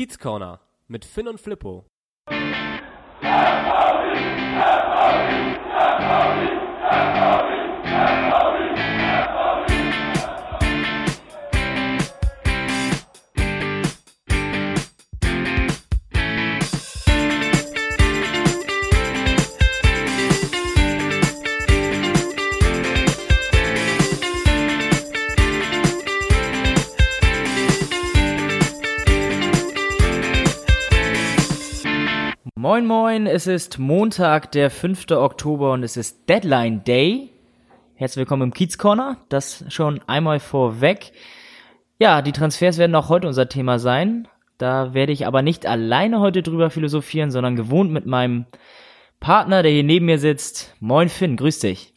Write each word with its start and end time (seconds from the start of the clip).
Kiez 0.00 0.16
Corner 0.18 0.60
mit 0.88 1.04
Finn 1.04 1.28
und 1.28 1.38
Flippo. 1.38 1.84
Moin 32.70 32.86
Moin, 32.86 33.26
es 33.26 33.48
ist 33.48 33.80
Montag, 33.80 34.52
der 34.52 34.70
5. 34.70 35.10
Oktober 35.10 35.72
und 35.72 35.82
es 35.82 35.96
ist 35.96 36.28
Deadline 36.28 36.84
Day. 36.84 37.30
Herzlich 37.96 38.18
willkommen 38.18 38.42
im 38.42 38.54
Kiez 38.54 38.78
Corner, 38.78 39.16
das 39.28 39.64
schon 39.70 40.00
einmal 40.06 40.38
vorweg. 40.38 41.10
Ja, 41.98 42.22
die 42.22 42.30
Transfers 42.30 42.78
werden 42.78 42.94
auch 42.94 43.08
heute 43.08 43.26
unser 43.26 43.48
Thema 43.48 43.80
sein. 43.80 44.28
Da 44.56 44.94
werde 44.94 45.10
ich 45.10 45.26
aber 45.26 45.42
nicht 45.42 45.66
alleine 45.66 46.20
heute 46.20 46.44
drüber 46.44 46.70
philosophieren, 46.70 47.32
sondern 47.32 47.56
gewohnt 47.56 47.90
mit 47.90 48.06
meinem 48.06 48.46
Partner, 49.18 49.64
der 49.64 49.72
hier 49.72 49.82
neben 49.82 50.06
mir 50.06 50.20
sitzt. 50.20 50.76
Moin 50.78 51.08
Finn, 51.08 51.36
grüß 51.36 51.58
dich. 51.58 51.92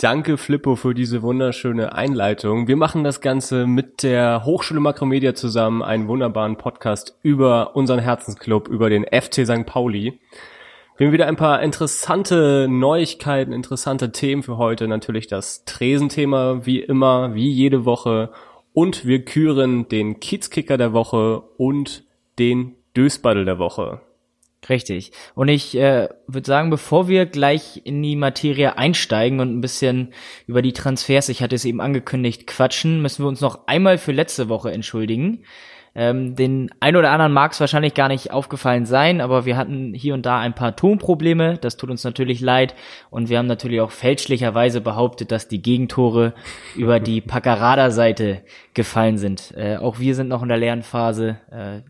Danke 0.00 0.38
Flippo 0.38 0.74
für 0.74 0.94
diese 0.94 1.22
wunderschöne 1.22 1.92
Einleitung. 1.92 2.66
Wir 2.66 2.76
machen 2.76 3.04
das 3.04 3.20
Ganze 3.20 3.66
mit 3.66 4.02
der 4.02 4.44
Hochschule 4.44 4.80
Makromedia 4.80 5.34
zusammen, 5.34 5.82
einen 5.82 6.08
wunderbaren 6.08 6.56
Podcast 6.56 7.18
über 7.22 7.76
unseren 7.76 8.00
Herzensclub, 8.00 8.68
über 8.68 8.88
den 8.88 9.04
FC 9.04 9.46
St. 9.46 9.66
Pauli. 9.66 10.18
Wir 10.96 11.06
haben 11.06 11.12
wieder 11.12 11.26
ein 11.26 11.36
paar 11.36 11.62
interessante 11.62 12.68
Neuigkeiten, 12.68 13.52
interessante 13.52 14.12
Themen 14.12 14.42
für 14.42 14.56
heute. 14.56 14.88
Natürlich 14.88 15.26
das 15.26 15.64
Tresenthema, 15.66 16.64
wie 16.64 16.80
immer, 16.80 17.34
wie 17.34 17.50
jede 17.50 17.84
Woche. 17.84 18.30
Und 18.72 19.04
wir 19.04 19.24
küren 19.24 19.88
den 19.88 20.20
Kiezkicker 20.20 20.78
der 20.78 20.94
Woche 20.94 21.42
und 21.58 22.04
den 22.38 22.76
Dösbaddel 22.96 23.44
der 23.44 23.58
Woche. 23.58 24.00
Richtig. 24.68 25.10
Und 25.34 25.48
ich 25.48 25.76
äh, 25.76 26.08
würde 26.28 26.46
sagen, 26.46 26.70
bevor 26.70 27.08
wir 27.08 27.26
gleich 27.26 27.80
in 27.84 28.00
die 28.02 28.14
Materie 28.14 28.78
einsteigen 28.78 29.40
und 29.40 29.56
ein 29.56 29.60
bisschen 29.60 30.12
über 30.46 30.62
die 30.62 30.72
Transfers, 30.72 31.28
ich 31.28 31.42
hatte 31.42 31.56
es 31.56 31.64
eben 31.64 31.80
angekündigt, 31.80 32.46
quatschen, 32.46 33.02
müssen 33.02 33.24
wir 33.24 33.28
uns 33.28 33.40
noch 33.40 33.66
einmal 33.66 33.98
für 33.98 34.12
letzte 34.12 34.48
Woche 34.48 34.70
entschuldigen. 34.70 35.44
Ähm, 35.94 36.36
den 36.36 36.70
ein 36.80 36.96
oder 36.96 37.10
anderen 37.10 37.32
mag 37.32 37.52
es 37.52 37.60
wahrscheinlich 37.60 37.92
gar 37.92 38.08
nicht 38.08 38.30
aufgefallen 38.30 38.86
sein, 38.86 39.20
aber 39.20 39.44
wir 39.44 39.58
hatten 39.58 39.92
hier 39.92 40.14
und 40.14 40.24
da 40.24 40.38
ein 40.38 40.54
paar 40.54 40.74
Tonprobleme. 40.74 41.58
Das 41.58 41.76
tut 41.76 41.90
uns 41.90 42.04
natürlich 42.04 42.40
leid. 42.40 42.74
Und 43.10 43.28
wir 43.28 43.38
haben 43.38 43.46
natürlich 43.46 43.80
auch 43.80 43.90
fälschlicherweise 43.90 44.80
behauptet, 44.80 45.32
dass 45.32 45.48
die 45.48 45.60
Gegentore 45.60 46.34
über 46.76 46.98
die 47.00 47.20
Paccarada-Seite 47.20 48.42
gefallen 48.74 49.18
sind. 49.18 49.52
Äh, 49.56 49.76
auch 49.76 49.98
wir 49.98 50.14
sind 50.14 50.28
noch 50.28 50.42
in 50.42 50.48
der 50.48 50.56
Lernphase. 50.56 51.38
Äh, 51.50 51.80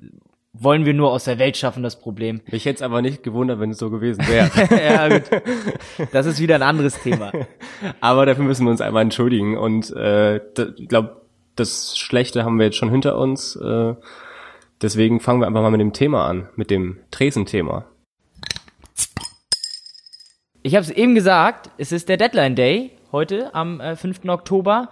wollen 0.52 0.84
wir 0.84 0.92
nur 0.92 1.10
aus 1.10 1.24
der 1.24 1.38
Welt 1.38 1.56
schaffen, 1.56 1.82
das 1.82 1.98
Problem. 1.98 2.42
Mich 2.50 2.66
hätte 2.66 2.76
es 2.76 2.82
aber 2.82 3.00
nicht 3.00 3.22
gewundert, 3.22 3.58
wenn 3.58 3.70
es 3.70 3.78
so 3.78 3.90
gewesen 3.90 4.26
wäre. 4.28 4.50
ja, 4.84 5.08
gut. 5.08 5.30
Das 6.12 6.26
ist 6.26 6.40
wieder 6.40 6.56
ein 6.56 6.62
anderes 6.62 7.00
Thema. 7.00 7.32
aber 8.00 8.26
dafür 8.26 8.44
müssen 8.44 8.66
wir 8.66 8.70
uns 8.70 8.80
einmal 8.80 9.02
entschuldigen. 9.02 9.56
Und 9.56 9.90
äh, 9.96 10.36
ich 10.36 10.88
glaube, 10.88 11.22
das 11.56 11.96
Schlechte 11.96 12.44
haben 12.44 12.58
wir 12.58 12.66
jetzt 12.66 12.76
schon 12.76 12.90
hinter 12.90 13.16
uns. 13.16 13.56
Äh, 13.56 13.94
deswegen 14.82 15.20
fangen 15.20 15.40
wir 15.40 15.46
einfach 15.46 15.62
mal 15.62 15.70
mit 15.70 15.80
dem 15.80 15.94
Thema 15.94 16.26
an, 16.26 16.48
mit 16.56 16.70
dem 16.70 16.98
Tresen-Thema. 17.10 17.86
Ich 20.62 20.74
habe 20.74 20.84
es 20.84 20.90
eben 20.90 21.14
gesagt, 21.14 21.70
es 21.78 21.92
ist 21.92 22.08
der 22.08 22.18
Deadline 22.18 22.54
Day 22.54 22.90
heute 23.10 23.54
am 23.54 23.80
äh, 23.80 23.96
5. 23.96 24.26
Oktober. 24.28 24.90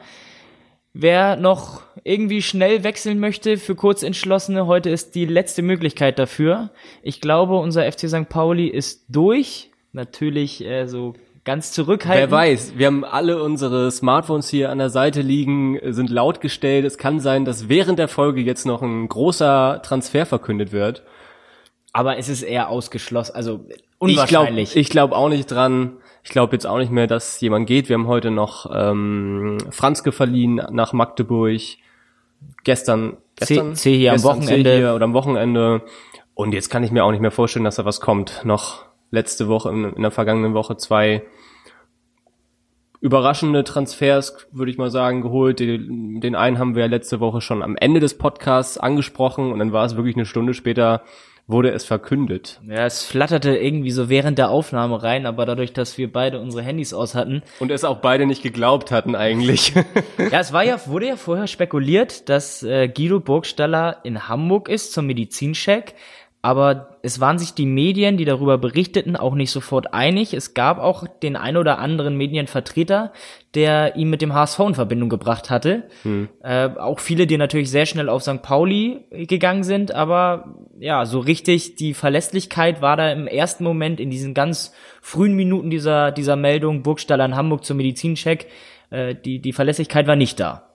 Wer 0.93 1.37
noch 1.37 1.83
irgendwie 2.03 2.43
schnell 2.43 2.83
wechseln 2.83 3.21
möchte 3.21 3.59
für 3.59 3.77
Kurzentschlossene, 3.77 4.67
heute 4.67 4.91
ist 4.91 5.15
die 5.15 5.25
letzte 5.25 5.63
Möglichkeit 5.63 6.19
dafür. 6.19 6.71
Ich 7.03 7.21
glaube, 7.21 7.57
unser 7.59 7.91
FC 7.91 8.09
St. 8.09 8.29
Pauli 8.29 8.67
ist 8.67 9.05
durch. 9.09 9.71
Natürlich 9.93 10.65
äh, 10.65 10.87
so 10.87 11.15
ganz 11.45 11.73
zurückhaltend. 11.73 12.31
Wer 12.31 12.37
weiß, 12.37 12.73
wir 12.77 12.87
haben 12.87 13.05
alle 13.05 13.43
unsere 13.43 13.91
Smartphones 13.91 14.49
hier 14.49 14.71
an 14.71 14.79
der 14.79 14.91
Seite 14.91 15.21
liegen, 15.21 15.79
sind 15.93 16.11
laut 16.11 16.41
gestellt. 16.41 16.85
Es 16.85 16.99
kann 16.99 17.21
sein, 17.21 17.45
dass 17.45 17.69
während 17.69 17.99
der 17.99 18.09
Folge 18.09 18.41
jetzt 18.41 18.67
noch 18.67 18.83
ein 18.83 19.09
großer 19.09 19.81
Transfer 19.83 20.27
verkündet 20.27 20.73
wird. 20.73 21.03
Aber 21.93 22.19
es 22.19 22.29
ist 22.29 22.43
eher 22.43 22.69
ausgeschlossen, 22.69 23.35
also 23.35 23.65
unwahrscheinlich. 23.99 24.77
Ich 24.77 24.91
glaube 24.91 25.11
glaub 25.11 25.21
auch 25.21 25.29
nicht 25.29 25.51
dran. 25.51 25.97
Ich 26.23 26.31
glaube 26.31 26.55
jetzt 26.55 26.67
auch 26.67 26.79
nicht 26.79 26.93
mehr, 26.93 27.07
dass 27.07 27.41
jemand 27.41 27.67
geht. 27.67 27.89
Wir 27.89 27.95
haben 27.95 28.07
heute 28.07 28.31
noch 28.31 28.71
ähm, 28.73 29.59
Franzke 29.71 30.13
verliehen 30.13 30.61
nach 30.71 30.93
Magdeburg. 30.93 31.61
Gestern, 32.65 33.17
gestern, 33.37 33.75
C, 33.75 33.83
C 33.83 33.97
hier 33.97 34.13
gestern 34.13 34.31
am 34.31 34.37
Wochenende. 34.37 34.77
Hier 34.77 34.95
oder 34.95 35.05
am 35.05 35.15
Wochenende. 35.15 35.83
Und 36.35 36.53
jetzt 36.53 36.71
kann 36.71 36.85
ich 36.85 36.91
mir 36.91 37.05
auch 37.05 37.11
nicht 37.11 37.21
mehr 37.21 37.31
vorstellen, 37.31 37.65
dass 37.65 37.77
da 37.77 37.85
was 37.85 38.01
kommt. 38.01 38.45
Noch 38.45 38.85
letzte 39.11 39.49
Woche, 39.49 39.71
in, 39.71 39.85
in 39.85 40.03
der 40.03 40.11
vergangenen 40.11 40.55
Woche 40.55 40.77
zwei 40.77 41.23
überraschende 43.01 43.65
Transfers, 43.65 44.47
würde 44.53 44.71
ich 44.71 44.79
mal 44.79 44.91
sagen, 44.91 45.23
geholt. 45.23 45.59
Den, 45.61 46.21
den 46.21 46.35
einen 46.35 46.59
haben 46.59 46.75
wir 46.75 46.87
letzte 46.87 47.19
Woche 47.21 47.41
schon 47.41 47.63
am 47.63 47.77
Ende 47.77 47.99
des 47.99 48.19
Podcasts 48.19 48.77
angesprochen 48.79 49.53
und 49.53 49.59
dann 49.59 49.73
war 49.73 49.87
es 49.87 49.97
wirklich 49.97 50.17
eine 50.17 50.27
Stunde 50.27 50.55
später 50.55 51.03
wurde 51.51 51.71
es 51.71 51.85
verkündet. 51.85 52.61
Ja, 52.67 52.87
es 52.87 53.05
flatterte 53.05 53.57
irgendwie 53.57 53.91
so 53.91 54.09
während 54.09 54.39
der 54.39 54.51
Aufnahme 54.51 55.03
rein, 55.03 55.27
aber 55.27 55.47
dadurch, 55.47 55.73
dass 55.73 55.99
wir 55.99 56.13
beide 56.13 56.41
unsere 56.41 56.63
Handys 56.63 56.93
aus 56.95 57.15
hatten. 57.15 57.43
Und 57.59 57.71
es 57.71 57.85
auch 57.85 57.99
beide 57.99 58.27
nicht 58.27 58.43
geglaubt 58.43 58.91
hatten 58.91 59.15
eigentlich. 59.15 59.75
ja, 60.19 60.41
es 60.41 60.53
war 60.53 60.65
ja, 60.65 60.79
wurde 60.87 61.09
ja 61.09 61.17
vorher 61.17 61.47
spekuliert, 61.47 62.29
dass 62.29 62.63
äh, 62.63 62.89
Guido 62.89 63.21
Burgstaller 63.21 63.99
in 64.05 64.29
Hamburg 64.29 64.69
ist 64.69 64.93
zum 64.93 65.07
Medizincheck 65.07 65.95
aber 66.43 66.97
es 67.03 67.21
waren 67.21 67.39
sich 67.39 67.53
die 67.53 67.67
Medien, 67.67 68.17
die 68.17 68.25
darüber 68.25 68.57
berichteten, 68.57 69.15
auch 69.15 69.35
nicht 69.35 69.51
sofort 69.51 69.93
einig. 69.93 70.33
Es 70.33 70.55
gab 70.55 70.79
auch 70.79 71.07
den 71.07 71.37
ein 71.37 71.59
oder 71.59 71.79
anderen 71.79 72.17
Medienvertreter, 72.17 73.13
der 73.55 73.97
ihn 73.97 74.09
mit 74.09 74.23
dem 74.23 74.33
HSV 74.33 74.59
in 74.61 74.75
Verbindung 74.75 75.11
gebracht 75.11 75.51
hatte. 75.51 75.85
Hm. 76.03 76.29
Äh, 76.43 76.71
auch 76.79 76.99
viele, 76.99 77.27
die 77.27 77.37
natürlich 77.37 77.71
sehr 77.71 77.85
schnell 77.85 78.09
auf 78.09 78.23
St. 78.23 78.41
Pauli 78.41 79.05
gegangen 79.11 79.65
sind, 79.65 79.95
aber 79.95 80.55
ja, 80.79 81.05
so 81.05 81.19
richtig 81.19 81.77
die 81.77 81.93
Verlässlichkeit 81.93 82.81
war 82.81 82.97
da 82.97 83.13
im 83.13 83.27
ersten 83.27 83.65
Moment 83.65 84.01
in 84.01 84.09
diesen 84.09 84.33
ganz 84.33 84.73
frühen 85.03 85.35
Minuten 85.35 85.69
dieser, 85.69 86.11
dieser 86.11 86.37
Meldung 86.37 86.83
Burgstaller 86.83 87.27
in 87.27 87.37
Hamburg 87.37 87.67
zum 87.67 87.77
Medizincheck. 87.77 88.47
Äh, 88.89 89.15
die, 89.15 89.41
die 89.41 89.53
Verlässlichkeit 89.53 90.07
war 90.07 90.17
nicht 90.17 90.41
da. 90.41 90.70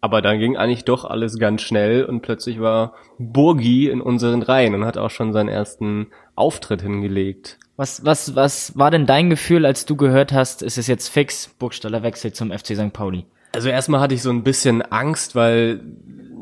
Aber 0.00 0.22
dann 0.22 0.38
ging 0.38 0.56
eigentlich 0.56 0.84
doch 0.84 1.04
alles 1.04 1.38
ganz 1.38 1.62
schnell 1.62 2.04
und 2.04 2.22
plötzlich 2.22 2.60
war 2.60 2.94
Burgi 3.18 3.88
in 3.88 4.00
unseren 4.00 4.42
Reihen 4.42 4.74
und 4.74 4.84
hat 4.84 4.96
auch 4.96 5.10
schon 5.10 5.32
seinen 5.32 5.48
ersten 5.48 6.08
Auftritt 6.36 6.80
hingelegt. 6.82 7.58
Was, 7.76 8.04
was, 8.04 8.34
was 8.34 8.76
war 8.78 8.90
denn 8.90 9.06
dein 9.06 9.30
Gefühl, 9.30 9.66
als 9.66 9.86
du 9.86 9.96
gehört 9.96 10.32
hast, 10.32 10.62
ist 10.62 10.78
es 10.78 10.86
jetzt 10.86 11.08
fix, 11.08 11.48
Burgstaller 11.58 12.02
wechselt 12.02 12.36
zum 12.36 12.50
FC 12.50 12.76
St. 12.76 12.92
Pauli? 12.92 13.26
Also 13.52 13.68
erstmal 13.68 14.00
hatte 14.00 14.14
ich 14.14 14.22
so 14.22 14.30
ein 14.30 14.42
bisschen 14.42 14.82
Angst, 14.82 15.34
weil 15.34 15.80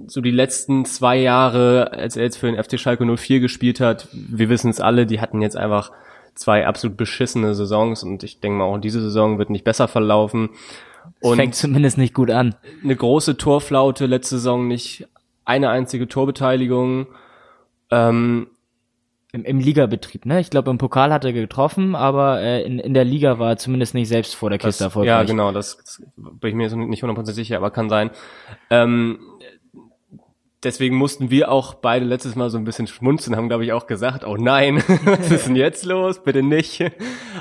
so 0.06 0.20
die 0.20 0.30
letzten 0.30 0.84
zwei 0.84 1.16
Jahre, 1.16 1.92
als 1.92 2.16
er 2.16 2.24
jetzt 2.24 2.38
für 2.38 2.50
den 2.50 2.62
FC 2.62 2.78
Schalke 2.78 3.04
04 3.04 3.40
gespielt 3.40 3.80
hat, 3.80 4.08
wir 4.12 4.48
wissen 4.48 4.70
es 4.70 4.80
alle, 4.80 5.06
die 5.06 5.20
hatten 5.20 5.42
jetzt 5.42 5.56
einfach 5.56 5.92
zwei 6.34 6.66
absolut 6.66 6.96
beschissene 6.96 7.54
Saisons 7.54 8.02
und 8.02 8.22
ich 8.22 8.40
denke 8.40 8.58
mal 8.58 8.64
auch 8.64 8.78
diese 8.78 9.00
Saison 9.00 9.38
wird 9.38 9.50
nicht 9.50 9.64
besser 9.64 9.88
verlaufen. 9.88 10.50
Und 11.20 11.36
fängt 11.36 11.54
zumindest 11.54 11.98
nicht 11.98 12.14
gut 12.14 12.30
an. 12.30 12.54
Eine 12.82 12.96
große 12.96 13.36
Torflaute 13.36 14.06
letzte 14.06 14.36
Saison, 14.36 14.68
nicht 14.68 15.06
eine 15.44 15.70
einzige 15.70 16.08
Torbeteiligung. 16.08 17.06
Ähm, 17.90 18.48
im, 19.32 19.44
Im 19.44 19.60
Ligabetrieb, 19.60 20.24
ne? 20.24 20.40
Ich 20.40 20.48
glaube, 20.48 20.70
im 20.70 20.78
Pokal 20.78 21.12
hat 21.12 21.24
er 21.24 21.34
getroffen, 21.34 21.94
aber 21.94 22.40
äh, 22.40 22.62
in, 22.62 22.78
in 22.78 22.94
der 22.94 23.04
Liga 23.04 23.38
war 23.38 23.50
er 23.50 23.56
zumindest 23.58 23.92
nicht 23.92 24.08
selbst 24.08 24.34
vor 24.34 24.48
der 24.48 24.58
Kiste 24.58 24.84
erfolgreich. 24.84 25.10
Ja, 25.10 25.22
genau, 25.22 25.52
das, 25.52 25.76
das 25.76 26.02
bin 26.16 26.50
ich 26.50 26.54
mir 26.54 26.74
nicht 26.86 27.04
100% 27.04 27.32
sicher, 27.32 27.58
aber 27.58 27.70
kann 27.70 27.90
sein. 27.90 28.10
Ähm, 28.70 29.18
deswegen 30.64 30.96
mussten 30.96 31.30
wir 31.30 31.50
auch 31.50 31.74
beide 31.74 32.04
letztes 32.04 32.34
Mal 32.34 32.50
so 32.50 32.58
ein 32.58 32.64
bisschen 32.64 32.86
schmunzen, 32.86 33.36
haben 33.36 33.48
glaube 33.48 33.64
ich 33.64 33.72
auch 33.72 33.86
gesagt, 33.86 34.24
oh 34.24 34.36
nein, 34.36 34.82
was 35.04 35.30
ist 35.30 35.46
denn 35.46 35.56
jetzt 35.56 35.84
los? 35.84 36.22
Bitte 36.22 36.42
nicht. 36.42 36.84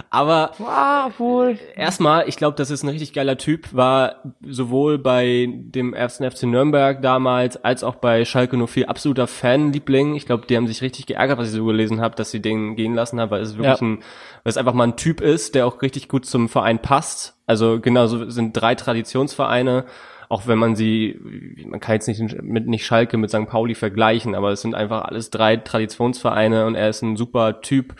Aber 0.10 0.52
wow, 0.60 1.12
wohl. 1.20 1.58
erstmal, 1.76 2.30
ich 2.30 2.38
glaube, 2.38 2.56
das 2.56 2.70
ist 2.70 2.84
ein 2.84 2.90
richtig 2.90 3.14
geiler 3.14 3.38
Typ, 3.38 3.74
war 3.74 4.24
sowohl 4.42 5.00
bei 5.00 5.48
dem 5.50 5.94
ersten 5.94 6.30
FC 6.30 6.44
Nürnberg 6.44 7.02
damals 7.02 7.64
als 7.64 7.84
auch 7.84 7.96
bei 7.96 8.24
Schalke 8.26 8.58
04 8.58 8.90
absoluter 8.90 9.28
Fanliebling. 9.28 10.16
Ich 10.16 10.26
glaube, 10.26 10.46
die 10.48 10.56
haben 10.56 10.68
sich 10.68 10.82
richtig 10.82 11.08
geärgert, 11.08 11.38
was 11.40 11.48
ich 11.48 11.56
so 11.56 11.66
gelesen 11.66 12.02
habe, 12.02 12.16
dass 12.16 12.32
sie 12.32 12.42
den 12.42 12.76
gehen 12.76 12.94
lassen 12.94 13.20
haben, 13.20 13.32
weil 13.32 13.42
es 13.42 13.58
wirklich 13.58 13.82
ja. 13.82 13.88
ein, 13.88 13.98
weil 14.44 14.52
es 14.52 14.58
einfach 14.58 14.74
mal 14.74 14.88
ein 14.88 14.98
Typ 14.98 15.22
ist, 15.22 15.56
der 15.56 15.66
auch 15.66 15.82
richtig 15.82 16.08
gut 16.08 16.26
zum 16.26 16.50
Verein 16.50 16.80
passt. 16.80 17.36
Also 17.48 17.80
genauso 17.80 18.30
sind 18.30 18.54
drei 18.54 18.76
Traditionsvereine 18.76 19.86
auch 20.30 20.48
wenn 20.48 20.58
man 20.58 20.76
sie, 20.76 21.20
man 21.66 21.80
kann 21.80 21.96
jetzt 21.96 22.08
nicht 22.08 22.42
mit 22.42 22.68
nicht 22.68 22.86
Schalke 22.86 23.18
mit 23.18 23.30
St. 23.30 23.48
Pauli 23.48 23.76
vergleichen, 23.76 24.36
aber 24.36 24.52
es 24.52 24.62
sind 24.62 24.76
einfach 24.76 25.06
alles 25.06 25.30
drei 25.30 25.58
Traditionsvereine 25.58 26.66
und 26.66 26.76
er 26.76 26.90
ist 26.90 27.02
ein 27.02 27.16
super 27.16 27.62
Typ. 27.62 27.96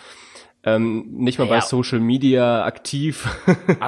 Ähm, 0.64 1.06
nicht 1.12 1.40
mal 1.40 1.48
ja. 1.48 1.56
bei 1.56 1.62
Social 1.62 2.00
Media 2.00 2.66
aktiv. 2.66 3.30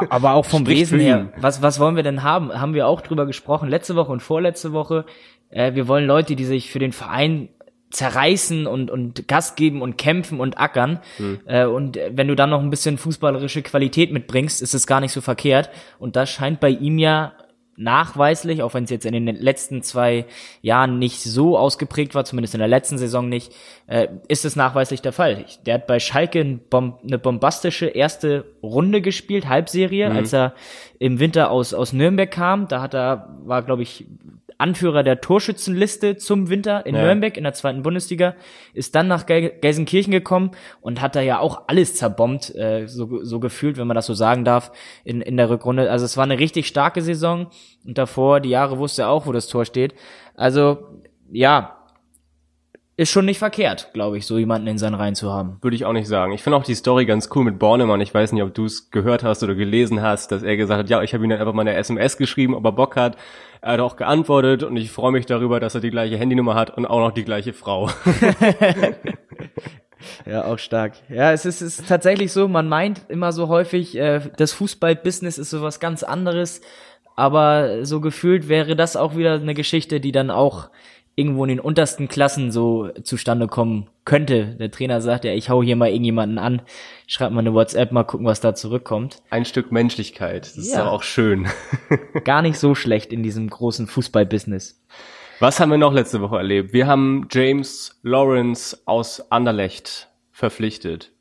Aber 0.09 0.33
auch 0.33 0.45
vom 0.45 0.65
Wesen 0.67 0.99
her. 0.99 1.33
Was, 1.35 1.61
was 1.61 1.79
wollen 1.79 1.97
wir 1.97 2.03
denn 2.03 2.23
haben? 2.23 2.53
Haben 2.53 2.73
wir 2.73 2.87
auch 2.87 3.01
drüber 3.01 3.25
gesprochen, 3.25 3.67
letzte 3.67 3.95
Woche 3.95 4.11
und 4.11 4.21
vorletzte 4.21 4.71
Woche. 4.71 5.05
Äh, 5.49 5.73
wir 5.73 5.89
wollen 5.89 6.05
Leute, 6.05 6.37
die 6.37 6.45
sich 6.45 6.71
für 6.71 6.79
den 6.79 6.93
Verein 6.93 7.49
zerreißen 7.91 8.67
und, 8.67 8.91
und 8.91 9.27
Gas 9.27 9.55
geben 9.55 9.81
und 9.81 9.97
kämpfen 9.97 10.39
und 10.39 10.57
ackern. 10.59 10.99
Hm. 11.17 11.39
Äh, 11.45 11.65
und 11.65 11.99
wenn 12.11 12.27
du 12.27 12.35
dann 12.35 12.51
noch 12.51 12.61
ein 12.61 12.69
bisschen 12.69 12.97
fußballerische 12.97 13.61
Qualität 13.63 14.13
mitbringst, 14.13 14.61
ist 14.61 14.73
es 14.73 14.87
gar 14.87 15.01
nicht 15.01 15.11
so 15.11 15.21
verkehrt. 15.21 15.69
Und 15.97 16.15
das 16.15 16.29
scheint 16.29 16.59
bei 16.59 16.69
ihm 16.69 16.97
ja 16.97 17.33
nachweislich, 17.79 18.61
auch 18.61 18.73
wenn 18.73 18.83
es 18.83 18.89
jetzt 18.89 19.05
in 19.05 19.13
den 19.13 19.35
letzten 19.35 19.81
zwei 19.81 20.25
Jahren 20.61 20.99
nicht 20.99 21.21
so 21.23 21.57
ausgeprägt 21.57 22.13
war, 22.13 22.25
zumindest 22.25 22.53
in 22.53 22.59
der 22.59 22.67
letzten 22.67 22.97
Saison 22.97 23.29
nicht, 23.29 23.53
äh, 23.87 24.09
ist 24.27 24.43
es 24.43 24.57
nachweislich 24.57 25.01
der 25.01 25.13
Fall. 25.13 25.45
Der 25.65 25.75
hat 25.75 25.87
bei 25.87 25.99
Schalke 25.99 26.41
ein 26.41 26.59
Bom 26.69 26.97
eine 27.01 27.17
bombastische 27.17 27.87
erste 27.87 28.45
Runde 28.61 29.01
gespielt, 29.01 29.47
Halbserie, 29.47 30.09
mhm. 30.09 30.15
als 30.17 30.33
er 30.33 30.53
im 30.99 31.19
Winter 31.19 31.51
aus, 31.51 31.73
aus 31.73 31.93
Nürnberg 31.93 32.29
kam. 32.29 32.67
Da 32.67 32.81
hat 32.81 32.93
er, 32.93 33.29
war 33.43 33.63
glaube 33.63 33.83
ich 33.83 34.05
Anführer 34.59 35.03
der 35.03 35.21
Torschützenliste 35.21 36.17
zum 36.17 36.49
Winter 36.49 36.85
in 36.85 36.93
ja. 36.93 37.01
Nürnberg 37.01 37.35
in 37.37 37.43
der 37.43 37.53
zweiten 37.53 37.81
Bundesliga, 37.81 38.35
ist 38.73 38.93
dann 38.93 39.07
nach 39.07 39.25
Gelsenkirchen 39.25 40.11
gekommen 40.11 40.51
und 40.81 41.01
hat 41.01 41.15
da 41.15 41.21
ja 41.21 41.39
auch 41.39 41.63
alles 41.67 41.95
zerbombt, 41.95 42.53
äh, 42.55 42.85
so, 42.87 43.23
so 43.23 43.39
gefühlt, 43.39 43.77
wenn 43.77 43.87
man 43.87 43.95
das 43.95 44.05
so 44.05 44.13
sagen 44.13 44.45
darf, 44.45 44.71
in, 45.03 45.21
in 45.21 45.37
der 45.37 45.49
Rückrunde. 45.49 45.89
Also 45.89 46.05
es 46.05 46.17
war 46.17 46.25
eine 46.25 46.39
richtig 46.39 46.67
starke 46.67 47.01
Saison 47.01 47.47
und 47.85 47.97
davor, 47.97 48.41
die 48.41 48.49
Jahre 48.49 48.77
wusste 48.77 49.03
er 49.03 49.09
auch, 49.09 49.25
wo 49.25 49.31
das 49.31 49.47
Tor 49.47 49.65
steht. 49.65 49.95
Also, 50.35 50.99
ja, 51.31 51.78
ist 52.99 53.11
schon 53.11 53.23
nicht 53.23 53.39
verkehrt, 53.39 53.91
glaube 53.93 54.17
ich, 54.17 54.25
so 54.25 54.37
jemanden 54.37 54.67
in 54.67 54.77
seinen 54.77 54.95
Reihen 54.95 55.15
zu 55.15 55.31
haben. 55.31 55.57
Würde 55.61 55.73
ich 55.73 55.85
auch 55.85 55.93
nicht 55.93 56.09
sagen. 56.09 56.33
Ich 56.33 56.43
finde 56.43 56.57
auch 56.57 56.65
die 56.65 56.75
Story 56.75 57.05
ganz 57.05 57.29
cool 57.33 57.45
mit 57.45 57.57
Bornemann. 57.57 58.01
Ich 58.01 58.13
weiß 58.13 58.33
nicht, 58.33 58.43
ob 58.43 58.53
du 58.53 58.65
es 58.65 58.91
gehört 58.91 59.23
hast 59.23 59.41
oder 59.41 59.55
gelesen 59.55 60.01
hast, 60.01 60.33
dass 60.33 60.43
er 60.43 60.57
gesagt 60.57 60.79
hat, 60.79 60.89
ja, 60.89 61.01
ich 61.01 61.13
habe 61.13 61.23
ihm 61.23 61.29
dann 61.29 61.39
einfach 61.39 61.53
mal 61.53 61.61
eine 61.61 61.75
SMS 61.75 62.17
geschrieben, 62.17 62.53
ob 62.53 62.65
er 62.65 62.73
Bock 62.73 62.97
hat. 62.97 63.15
Er 63.61 63.73
hat 63.73 63.79
auch 63.79 63.95
geantwortet 63.95 64.63
und 64.63 64.75
ich 64.75 64.91
freue 64.91 65.13
mich 65.13 65.25
darüber, 65.25 65.61
dass 65.61 65.75
er 65.75 65.81
die 65.81 65.91
gleiche 65.91 66.17
Handynummer 66.17 66.55
hat 66.55 66.75
und 66.75 66.85
auch 66.85 66.99
noch 66.99 67.11
die 67.11 67.23
gleiche 67.23 67.53
Frau. 67.53 67.89
Ja, 70.25 70.45
auch 70.45 70.59
stark. 70.59 70.93
Ja, 71.09 71.33
es 71.33 71.45
ist, 71.45 71.61
es 71.61 71.79
ist 71.79 71.89
tatsächlich 71.89 72.31
so, 72.31 72.47
man 72.47 72.69
meint 72.69 73.01
immer 73.09 73.33
so 73.33 73.49
häufig, 73.49 73.97
äh, 73.97 74.21
das 74.37 74.53
Fußball-Business 74.53 75.37
ist 75.37 75.49
so 75.49 75.61
was 75.61 75.81
ganz 75.81 76.03
anderes, 76.03 76.61
aber 77.17 77.85
so 77.85 77.99
gefühlt 77.99 78.47
wäre 78.47 78.77
das 78.77 78.95
auch 78.95 79.17
wieder 79.17 79.33
eine 79.33 79.53
Geschichte, 79.53 79.99
die 79.99 80.13
dann 80.13 80.31
auch 80.31 80.69
irgendwo 81.15 81.43
in 81.43 81.49
den 81.49 81.59
untersten 81.59 82.07
Klassen 82.07 82.51
so 82.51 82.89
zustande 83.03 83.47
kommen 83.47 83.87
könnte. 84.05 84.55
Der 84.59 84.71
Trainer 84.71 85.01
sagt 85.01 85.25
ja, 85.25 85.33
ich 85.33 85.49
hau 85.49 85.61
hier 85.61 85.75
mal 85.75 85.89
irgendjemanden 85.89 86.37
an, 86.37 86.61
schreib 87.07 87.31
mal 87.31 87.39
eine 87.39 87.53
WhatsApp, 87.53 87.91
mal 87.91 88.03
gucken, 88.03 88.25
was 88.25 88.39
da 88.39 88.55
zurückkommt. 88.55 89.21
Ein 89.29 89.45
Stück 89.45 89.71
Menschlichkeit, 89.71 90.45
das 90.45 90.55
ja. 90.55 90.61
ist 90.61 90.75
doch 90.77 90.91
auch 90.91 91.03
schön. 91.03 91.47
Gar 92.23 92.41
nicht 92.41 92.57
so 92.57 92.75
schlecht 92.75 93.11
in 93.11 93.23
diesem 93.23 93.49
großen 93.49 93.87
Fußballbusiness. 93.87 94.81
Was 95.39 95.59
haben 95.59 95.71
wir 95.71 95.77
noch 95.77 95.93
letzte 95.93 96.21
Woche 96.21 96.37
erlebt? 96.37 96.73
Wir 96.73 96.87
haben 96.87 97.27
James 97.31 97.99
Lawrence 98.03 98.77
aus 98.85 99.31
Anderlecht 99.31 100.09
verpflichtet. 100.31 101.11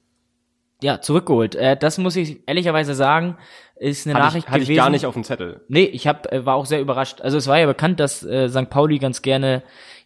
Ja, 0.83 1.01
zurückgeholt. 1.01 1.55
Äh, 1.55 1.77
das 1.77 1.99
muss 1.99 2.17
ich 2.17 2.41
ehrlicherweise 2.47 2.95
sagen, 2.95 3.37
ist 3.77 4.07
eine 4.07 4.15
hatte 4.15 4.27
Nachricht 4.27 4.47
ich, 4.47 4.51
hatte 4.51 4.61
gewesen. 4.61 4.73
ich 4.73 4.79
gar 4.79 4.91
nicht 4.91 5.07
auf 5.07 5.15
dem 5.15 5.25
Zettel. 5.25 5.61
Nee, 5.69 5.85
ich 5.85 6.07
hab, 6.07 6.33
äh, 6.33 6.47
war 6.47 6.55
auch 6.55 6.67
sehr 6.67 6.81
überrascht. 6.81 7.21
Also 7.21 7.37
es 7.37 7.47
war 7.47 7.59
ja 7.59 7.67
bekannt, 7.67 8.01
dass 8.01 8.23
äh, 8.25 8.49
St. 8.49 8.71
Pauli 8.71 8.99
ganz 8.99 9.23
gerne 9.23 9.63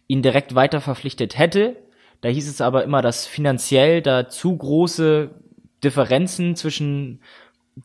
ihn 0.07 0.21
direkt 0.21 0.55
weiter 0.55 0.81
verpflichtet 0.81 1.37
hätte. 1.37 1.75
Da 2.21 2.29
hieß 2.29 2.49
es 2.49 2.61
aber 2.61 2.83
immer, 2.83 3.01
dass 3.01 3.27
finanziell 3.27 4.01
da 4.01 4.29
zu 4.29 4.55
große 4.55 5.29
Differenzen 5.83 6.55
zwischen 6.55 7.21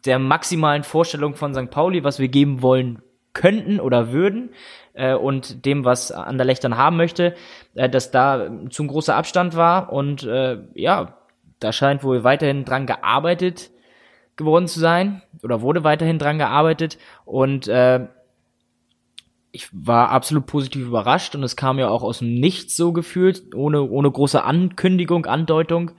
der 0.05 0.19
maximalen 0.19 0.85
Vorstellung 0.85 1.35
von 1.35 1.55
St. 1.55 1.71
Pauli, 1.71 2.05
was 2.05 2.19
wir 2.19 2.29
geben 2.29 2.63
wollen 2.63 3.03
könnten 3.33 3.81
oder 3.81 4.13
würden, 4.13 4.51
äh, 4.95 5.15
und 5.15 5.65
dem, 5.65 5.85
was 5.85 6.13
Anderlecht 6.13 6.65
dann 6.65 6.77
haben 6.77 6.97
möchte, 6.97 7.35
äh, 7.75 7.89
dass 7.89 8.11
da 8.11 8.51
zu 8.71 8.83
ein 8.83 8.89
großer 8.89 9.15
Abstand 9.15 9.57
war. 9.57 9.93
Und 9.93 10.25
äh, 10.25 10.59
ja, 10.75 11.18
da 11.61 11.73
scheint 11.73 12.05
wohl 12.05 12.25
weiterhin 12.25 12.65
dran 12.65 12.87
gearbeitet 12.87 13.71
geworden 14.37 14.69
zu 14.69 14.79
sein 14.79 15.23
oder 15.43 15.63
wurde 15.63 15.85
weiterhin 15.85 16.19
dran 16.19 16.39
gearbeitet 16.39 16.99
und 17.25 17.67
äh, 17.69 18.07
ich 19.51 19.69
war 19.73 20.11
absolut 20.11 20.47
positiv 20.47 20.87
überrascht 20.87 21.35
und 21.35 21.43
es 21.43 21.57
kam 21.57 21.79
ja 21.79 21.89
auch 21.89 22.03
aus 22.03 22.19
dem 22.19 22.35
Nichts 22.35 22.77
so 22.77 22.93
gefühlt, 22.93 23.55
ohne, 23.55 23.83
ohne 23.83 24.11
große 24.11 24.45
Ankündigung, 24.45 25.27
Andeutung. 25.27 25.93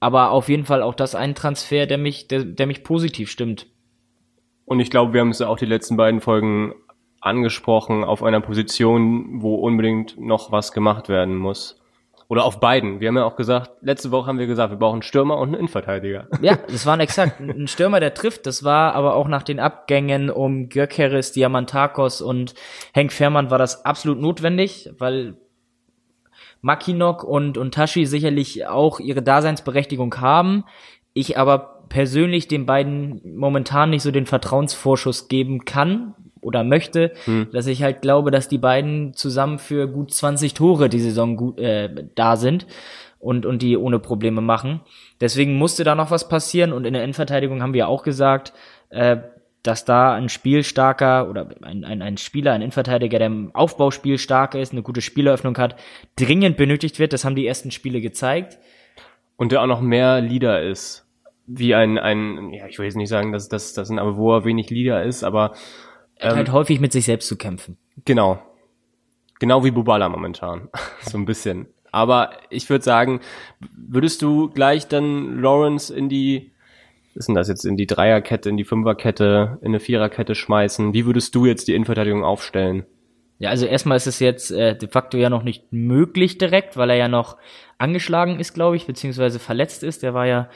Aber 0.00 0.30
auf 0.30 0.48
jeden 0.48 0.64
Fall 0.64 0.82
auch 0.82 0.94
das 0.94 1.14
ein 1.14 1.34
Transfer, 1.34 1.86
der 1.86 1.98
mich, 1.98 2.28
der, 2.28 2.44
der 2.44 2.66
mich 2.66 2.82
positiv 2.82 3.30
stimmt. 3.30 3.66
Und 4.64 4.80
ich 4.80 4.90
glaube, 4.90 5.12
wir 5.12 5.20
haben 5.20 5.30
es 5.30 5.40
auch 5.40 5.58
die 5.58 5.66
letzten 5.66 5.96
beiden 5.96 6.20
Folgen 6.20 6.74
angesprochen, 7.20 8.04
auf 8.04 8.22
einer 8.22 8.40
Position, 8.40 9.40
wo 9.40 9.54
unbedingt 9.56 10.18
noch 10.18 10.52
was 10.52 10.72
gemacht 10.72 11.08
werden 11.08 11.36
muss. 11.36 11.80
Oder 12.28 12.44
auf 12.44 12.58
beiden. 12.58 12.98
Wir 13.00 13.08
haben 13.08 13.16
ja 13.16 13.24
auch 13.24 13.36
gesagt, 13.36 13.70
letzte 13.82 14.10
Woche 14.10 14.26
haben 14.26 14.38
wir 14.38 14.48
gesagt, 14.48 14.70
wir 14.70 14.78
brauchen 14.78 14.96
einen 14.96 15.02
Stürmer 15.02 15.38
und 15.38 15.48
einen 15.48 15.54
Innenverteidiger. 15.54 16.26
Ja, 16.42 16.56
das 16.56 16.84
waren 16.84 16.98
exakt 16.98 17.38
ein 17.40 17.68
Stürmer, 17.68 18.00
der 18.00 18.14
trifft. 18.14 18.46
Das 18.46 18.64
war 18.64 18.94
aber 18.94 19.14
auch 19.14 19.28
nach 19.28 19.44
den 19.44 19.60
Abgängen 19.60 20.30
um 20.30 20.68
Gökeres, 20.68 21.30
Diamantakos 21.32 22.20
und 22.20 22.54
Henk 22.92 23.12
Fährmann 23.12 23.50
war 23.50 23.58
das 23.58 23.84
absolut 23.84 24.20
notwendig, 24.20 24.90
weil 24.98 25.36
Makinok 26.62 27.22
und, 27.22 27.58
und 27.58 27.74
Tashi 27.74 28.06
sicherlich 28.06 28.66
auch 28.66 28.98
ihre 28.98 29.22
Daseinsberechtigung 29.22 30.20
haben. 30.20 30.64
Ich 31.12 31.38
aber 31.38 31.84
persönlich 31.88 32.48
den 32.48 32.66
beiden 32.66 33.36
momentan 33.36 33.90
nicht 33.90 34.02
so 34.02 34.10
den 34.10 34.26
Vertrauensvorschuss 34.26 35.28
geben 35.28 35.64
kann, 35.64 36.14
oder 36.40 36.64
möchte, 36.64 37.12
hm. 37.24 37.48
dass 37.52 37.66
ich 37.66 37.82
halt 37.82 38.02
glaube, 38.02 38.30
dass 38.30 38.48
die 38.48 38.58
beiden 38.58 39.14
zusammen 39.14 39.58
für 39.58 39.88
gut 39.88 40.12
20 40.12 40.54
Tore 40.54 40.88
die 40.88 41.00
Saison 41.00 41.36
gut, 41.36 41.58
äh, 41.58 41.88
da 42.14 42.36
sind 42.36 42.66
und, 43.18 43.46
und 43.46 43.62
die 43.62 43.76
ohne 43.76 43.98
Probleme 43.98 44.40
machen. 44.40 44.80
Deswegen 45.20 45.56
musste 45.56 45.84
da 45.84 45.94
noch 45.94 46.10
was 46.10 46.28
passieren 46.28 46.72
und 46.72 46.84
in 46.84 46.94
der 46.94 47.02
Endverteidigung 47.02 47.62
haben 47.62 47.74
wir 47.74 47.88
auch 47.88 48.02
gesagt, 48.02 48.52
äh, 48.90 49.16
dass 49.66 49.84
da 49.84 50.14
ein 50.14 50.28
spielstarker 50.28 51.28
oder 51.28 51.48
ein, 51.62 51.84
ein, 51.84 52.02
ein 52.02 52.16
Spieler, 52.16 52.52
ein 52.52 52.62
Innenverteidiger, 52.62 53.18
der 53.18 53.26
im 53.26 53.54
Aufbauspiel 53.54 54.18
stark 54.18 54.54
ist, 54.54 54.72
eine 54.72 54.82
gute 54.82 55.02
Spieleröffnung 55.02 55.58
hat, 55.58 55.76
dringend 56.14 56.56
benötigt 56.56 56.98
wird. 56.98 57.12
Das 57.12 57.24
haben 57.24 57.34
die 57.34 57.46
ersten 57.46 57.70
Spiele 57.70 58.00
gezeigt. 58.00 58.58
Und 59.36 59.52
der 59.52 59.62
auch 59.62 59.66
noch 59.66 59.80
mehr 59.80 60.20
Leader 60.20 60.62
ist. 60.62 61.06
Wie 61.46 61.74
ein, 61.74 61.98
ein, 61.98 62.52
ja, 62.52 62.66
ich 62.66 62.78
will 62.78 62.86
jetzt 62.86 62.96
nicht 62.96 63.08
sagen, 63.08 63.32
dass 63.32 63.48
das, 63.48 63.72
das 63.72 63.90
ein 63.90 63.98
Avour 63.98 64.44
wenig 64.44 64.70
Leader 64.70 65.02
ist, 65.02 65.22
aber 65.24 65.52
er 66.16 66.30
hat 66.30 66.36
halt 66.36 66.48
ähm, 66.48 66.54
häufig 66.54 66.80
mit 66.80 66.92
sich 66.92 67.04
selbst 67.04 67.28
zu 67.28 67.36
kämpfen. 67.36 67.76
Genau. 68.04 68.40
Genau 69.38 69.64
wie 69.64 69.70
Bubala 69.70 70.08
momentan. 70.08 70.68
so 71.02 71.18
ein 71.18 71.26
bisschen. 71.26 71.66
Aber 71.92 72.30
ich 72.50 72.68
würde 72.68 72.84
sagen, 72.84 73.20
würdest 73.74 74.22
du 74.22 74.50
gleich 74.50 74.88
dann 74.88 75.40
Lawrence 75.40 75.94
in 75.94 76.08
die, 76.08 76.52
was 77.08 77.20
ist 77.20 77.26
denn 77.28 77.34
das 77.34 77.48
jetzt, 77.48 77.64
in 77.64 77.76
die 77.76 77.86
Dreierkette, 77.86 78.48
in 78.48 78.56
die 78.56 78.64
Fünferkette, 78.64 79.58
in 79.60 79.68
eine 79.68 79.80
Viererkette 79.80 80.34
schmeißen? 80.34 80.92
Wie 80.92 81.06
würdest 81.06 81.34
du 81.34 81.46
jetzt 81.46 81.68
die 81.68 81.74
Innenverteidigung 81.74 82.24
aufstellen? 82.24 82.84
Ja, 83.38 83.50
also 83.50 83.66
erstmal 83.66 83.96
ist 83.96 84.06
es 84.06 84.18
jetzt 84.18 84.50
äh, 84.50 84.76
de 84.76 84.88
facto 84.88 85.18
ja 85.18 85.28
noch 85.28 85.42
nicht 85.42 85.70
möglich 85.70 86.38
direkt, 86.38 86.76
weil 86.76 86.90
er 86.90 86.96
ja 86.96 87.08
noch 87.08 87.36
angeschlagen 87.76 88.40
ist, 88.40 88.54
glaube 88.54 88.76
ich, 88.76 88.86
beziehungsweise 88.86 89.38
verletzt 89.38 89.82
ist. 89.82 90.02
Der 90.02 90.14
war 90.14 90.26
ja 90.26 90.48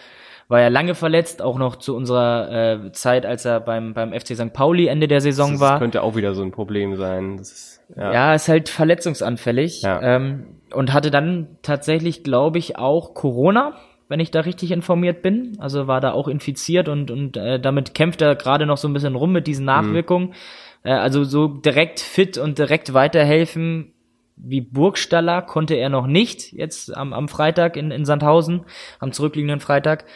war 0.50 0.60
ja 0.60 0.66
lange 0.66 0.96
verletzt, 0.96 1.42
auch 1.42 1.58
noch 1.58 1.76
zu 1.76 1.94
unserer 1.94 2.50
äh, 2.50 2.92
Zeit, 2.92 3.24
als 3.24 3.44
er 3.44 3.60
beim, 3.60 3.94
beim 3.94 4.12
FC 4.12 4.34
St. 4.34 4.52
Pauli 4.52 4.88
Ende 4.88 5.06
der 5.06 5.20
Saison 5.20 5.52
das 5.52 5.60
war. 5.60 5.70
Das 5.74 5.78
könnte 5.78 6.02
auch 6.02 6.16
wieder 6.16 6.34
so 6.34 6.42
ein 6.42 6.50
Problem 6.50 6.96
sein. 6.96 7.38
Ist, 7.38 7.80
ja. 7.96 8.12
ja, 8.12 8.34
ist 8.34 8.48
halt 8.48 8.68
verletzungsanfällig. 8.68 9.82
Ja. 9.82 10.02
Ähm, 10.02 10.56
und 10.74 10.92
hatte 10.92 11.12
dann 11.12 11.56
tatsächlich, 11.62 12.24
glaube 12.24 12.58
ich, 12.58 12.76
auch 12.76 13.14
Corona, 13.14 13.76
wenn 14.08 14.18
ich 14.18 14.32
da 14.32 14.40
richtig 14.40 14.72
informiert 14.72 15.22
bin. 15.22 15.56
Also 15.60 15.86
war 15.86 16.00
da 16.00 16.10
auch 16.10 16.26
infiziert 16.26 16.88
und, 16.88 17.12
und 17.12 17.36
äh, 17.36 17.60
damit 17.60 17.94
kämpft 17.94 18.20
er 18.20 18.34
gerade 18.34 18.66
noch 18.66 18.76
so 18.76 18.88
ein 18.88 18.92
bisschen 18.92 19.14
rum 19.14 19.30
mit 19.30 19.46
diesen 19.46 19.62
mhm. 19.62 19.66
Nachwirkungen. 19.66 20.28
Mhm. 20.30 20.34
Äh, 20.82 20.94
also 20.94 21.22
so 21.22 21.46
direkt 21.46 22.00
fit 22.00 22.38
und 22.38 22.58
direkt 22.58 22.92
weiterhelfen 22.92 23.92
wie 24.42 24.62
Burgstaller 24.62 25.42
konnte 25.42 25.74
er 25.74 25.90
noch 25.90 26.06
nicht, 26.06 26.52
jetzt 26.52 26.96
am, 26.96 27.12
am 27.12 27.28
Freitag 27.28 27.76
in, 27.76 27.90
in 27.90 28.06
Sandhausen, 28.06 28.64
am 28.98 29.12
zurückliegenden 29.12 29.60
Freitag. 29.60 30.06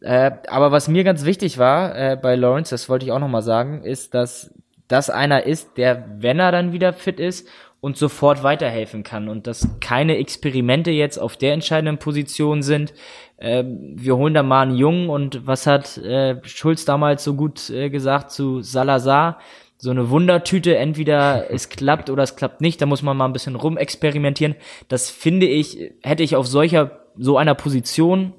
Äh, 0.00 0.32
aber 0.48 0.72
was 0.72 0.88
mir 0.88 1.04
ganz 1.04 1.24
wichtig 1.24 1.58
war 1.58 1.96
äh, 1.96 2.16
bei 2.16 2.36
Lawrence, 2.36 2.70
das 2.70 2.88
wollte 2.88 3.06
ich 3.06 3.12
auch 3.12 3.18
nochmal 3.18 3.42
sagen, 3.42 3.82
ist, 3.82 4.14
dass 4.14 4.52
das 4.88 5.10
einer 5.10 5.44
ist, 5.44 5.78
der, 5.78 6.04
wenn 6.18 6.38
er 6.38 6.52
dann 6.52 6.72
wieder 6.72 6.92
fit 6.92 7.18
ist, 7.18 7.48
und 7.80 7.96
sofort 7.96 8.42
weiterhelfen 8.42 9.04
kann 9.04 9.28
und 9.28 9.46
dass 9.46 9.68
keine 9.80 10.16
Experimente 10.16 10.90
jetzt 10.90 11.18
auf 11.18 11.36
der 11.36 11.52
entscheidenden 11.52 11.98
Position 11.98 12.62
sind. 12.62 12.92
Äh, 13.36 13.64
wir 13.64 14.16
holen 14.16 14.34
da 14.34 14.42
mal 14.42 14.62
einen 14.62 14.76
Jungen 14.76 15.08
und 15.08 15.46
was 15.46 15.68
hat 15.68 15.96
äh, 15.98 16.36
Schulz 16.42 16.84
damals 16.84 17.22
so 17.22 17.34
gut 17.34 17.70
äh, 17.70 17.88
gesagt 17.90 18.30
zu 18.30 18.60
Salazar? 18.60 19.38
so 19.78 19.90
eine 19.90 20.08
Wundertüte, 20.08 20.74
entweder 20.76 21.50
es 21.50 21.68
klappt 21.68 22.08
oder 22.08 22.22
es 22.22 22.34
klappt 22.34 22.62
nicht, 22.62 22.80
da 22.80 22.86
muss 22.86 23.02
man 23.02 23.14
mal 23.14 23.26
ein 23.26 23.34
bisschen 23.34 23.56
rumexperimentieren. 23.56 24.56
Das 24.88 25.10
finde 25.10 25.46
ich, 25.46 25.92
hätte 26.02 26.22
ich 26.22 26.34
auf 26.34 26.46
solcher, 26.46 26.98
so 27.18 27.36
einer 27.36 27.54
Position, 27.54 28.32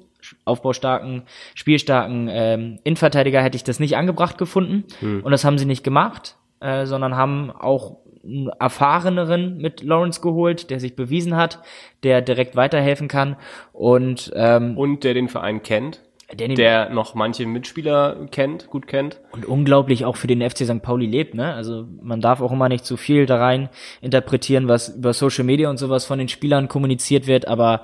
aufbaustarken, 0.48 1.22
spielstarken 1.54 2.28
ähm, 2.30 2.78
Innenverteidiger, 2.84 3.42
hätte 3.42 3.56
ich 3.56 3.64
das 3.64 3.80
nicht 3.80 3.96
angebracht 3.96 4.38
gefunden. 4.38 4.84
Hm. 5.00 5.22
Und 5.22 5.30
das 5.30 5.44
haben 5.44 5.58
sie 5.58 5.66
nicht 5.66 5.84
gemacht, 5.84 6.36
äh, 6.60 6.86
sondern 6.86 7.16
haben 7.16 7.50
auch 7.50 7.98
einen 8.24 8.48
erfahreneren 8.58 9.58
mit 9.58 9.82
Lawrence 9.82 10.20
geholt, 10.20 10.70
der 10.70 10.80
sich 10.80 10.96
bewiesen 10.96 11.36
hat, 11.36 11.60
der 12.02 12.20
direkt 12.20 12.56
weiterhelfen 12.56 13.08
kann 13.08 13.36
und 13.72 14.32
ähm, 14.34 14.76
und 14.76 15.04
der 15.04 15.14
den 15.14 15.28
Verein 15.28 15.62
kennt 15.62 16.02
der, 16.32 16.48
der, 16.48 16.90
noch 16.90 17.14
manche 17.14 17.46
Mitspieler 17.46 18.28
kennt, 18.30 18.66
gut 18.68 18.86
kennt. 18.86 19.20
Und 19.32 19.46
unglaublich 19.46 20.04
auch 20.04 20.16
für 20.16 20.26
den 20.26 20.42
FC 20.42 20.58
St. 20.66 20.82
Pauli 20.82 21.06
lebt, 21.06 21.34
ne? 21.34 21.54
Also 21.54 21.86
man 22.02 22.20
darf 22.20 22.42
auch 22.42 22.52
immer 22.52 22.68
nicht 22.68 22.84
zu 22.84 22.98
viel 22.98 23.24
da 23.24 23.38
rein 23.38 23.70
interpretieren, 24.02 24.68
was 24.68 24.90
über 24.90 25.14
Social 25.14 25.44
Media 25.44 25.70
und 25.70 25.78
sowas 25.78 26.04
von 26.04 26.18
den 26.18 26.28
Spielern 26.28 26.68
kommuniziert 26.68 27.26
wird, 27.26 27.48
aber 27.48 27.82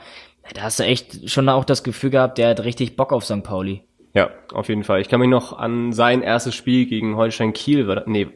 da 0.53 0.63
hast 0.63 0.79
du 0.79 0.85
echt 0.85 1.31
schon 1.31 1.49
auch 1.49 1.65
das 1.65 1.83
Gefühl 1.83 2.11
gehabt, 2.11 2.39
der 2.39 2.51
hat 2.51 2.65
richtig 2.65 2.97
Bock 2.97 3.13
auf 3.13 3.25
St. 3.25 3.43
Pauli. 3.43 3.83
Ja, 4.13 4.31
auf 4.53 4.69
jeden 4.69 4.85
Fall. 4.85 5.01
Ich 5.01 5.09
kann 5.09 5.21
mich 5.21 5.29
noch 5.29 5.59
an 5.59 5.93
sein 5.93 6.23
erstes 6.23 6.55
Spiel 6.55 6.87
gegen 6.87 7.17
Holstein 7.17 7.53
Kiel, 7.53 8.03
nee, 8.07 8.29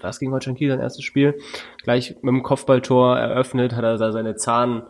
was 0.00 0.18
gegen 0.18 0.32
Holstein 0.32 0.54
Kiel 0.56 0.70
sein 0.70 0.80
erstes 0.80 1.04
Spiel? 1.04 1.38
Gleich 1.82 2.16
mit 2.22 2.32
dem 2.32 2.42
Kopfballtor 2.42 3.18
eröffnet, 3.18 3.74
hat 3.74 3.84
er 3.84 3.96
da 3.96 4.12
seine 4.12 4.34
Zahn 4.36 4.82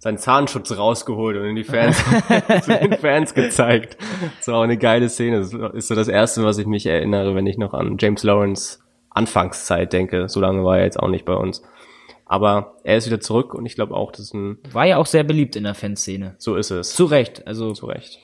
seinen 0.00 0.16
Zahnschutz 0.16 0.76
rausgeholt 0.76 1.36
und 1.36 1.44
in 1.44 1.56
die 1.56 1.64
Fans, 1.64 2.02
zu 2.62 2.76
den 2.76 2.94
Fans 2.94 3.34
gezeigt. 3.34 3.98
Das 4.38 4.48
war 4.48 4.56
auch 4.56 4.62
eine 4.62 4.78
geile 4.78 5.08
Szene. 5.10 5.38
Das 5.38 5.52
ist 5.52 5.88
so 5.88 5.94
das 5.94 6.08
erste, 6.08 6.42
was 6.42 6.58
ich 6.58 6.66
mich 6.66 6.86
erinnere, 6.86 7.34
wenn 7.34 7.46
ich 7.46 7.58
noch 7.58 7.74
an 7.74 7.96
James 7.98 8.22
Lawrence 8.22 8.78
Anfangszeit 9.10 9.92
denke. 9.92 10.28
So 10.28 10.40
lange 10.40 10.64
war 10.64 10.78
er 10.78 10.84
jetzt 10.84 10.98
auch 10.98 11.08
nicht 11.08 11.26
bei 11.26 11.34
uns. 11.34 11.62
Aber 12.30 12.76
er 12.84 12.96
ist 12.96 13.06
wieder 13.06 13.18
zurück 13.18 13.54
und 13.54 13.66
ich 13.66 13.74
glaube 13.74 13.94
auch, 13.94 14.12
das 14.12 14.20
ist 14.20 14.34
ein. 14.34 14.58
War 14.72 14.86
ja 14.86 14.98
auch 14.98 15.06
sehr 15.06 15.24
beliebt 15.24 15.56
in 15.56 15.64
der 15.64 15.74
Fanszene. 15.74 16.36
So 16.38 16.54
ist 16.54 16.70
es. 16.70 16.94
Zu 16.94 17.06
Recht, 17.06 17.46
also. 17.46 17.72
Zu 17.72 17.86
Recht. 17.86 18.20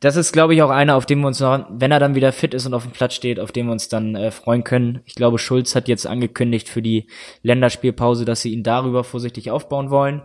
Das 0.00 0.16
ist, 0.16 0.32
glaube 0.32 0.54
ich, 0.54 0.62
auch 0.62 0.70
einer, 0.70 0.96
auf 0.96 1.06
dem 1.06 1.20
wir 1.20 1.26
uns 1.26 1.40
noch, 1.40 1.66
wenn 1.70 1.90
er 1.90 2.00
dann 2.00 2.14
wieder 2.14 2.32
fit 2.32 2.52
ist 2.52 2.66
und 2.66 2.74
auf 2.74 2.84
dem 2.84 2.92
Platz 2.92 3.14
steht, 3.14 3.40
auf 3.40 3.50
dem 3.50 3.66
wir 3.66 3.72
uns 3.72 3.88
dann 3.88 4.14
äh, 4.14 4.30
freuen 4.30 4.62
können. 4.62 5.00
Ich 5.06 5.14
glaube, 5.14 5.38
Schulz 5.38 5.74
hat 5.74 5.88
jetzt 5.88 6.06
angekündigt 6.06 6.68
für 6.68 6.82
die 6.82 7.06
Länderspielpause, 7.42 8.26
dass 8.26 8.42
sie 8.42 8.52
ihn 8.52 8.62
darüber 8.62 9.04
vorsichtig 9.04 9.50
aufbauen 9.50 9.90
wollen 9.90 10.22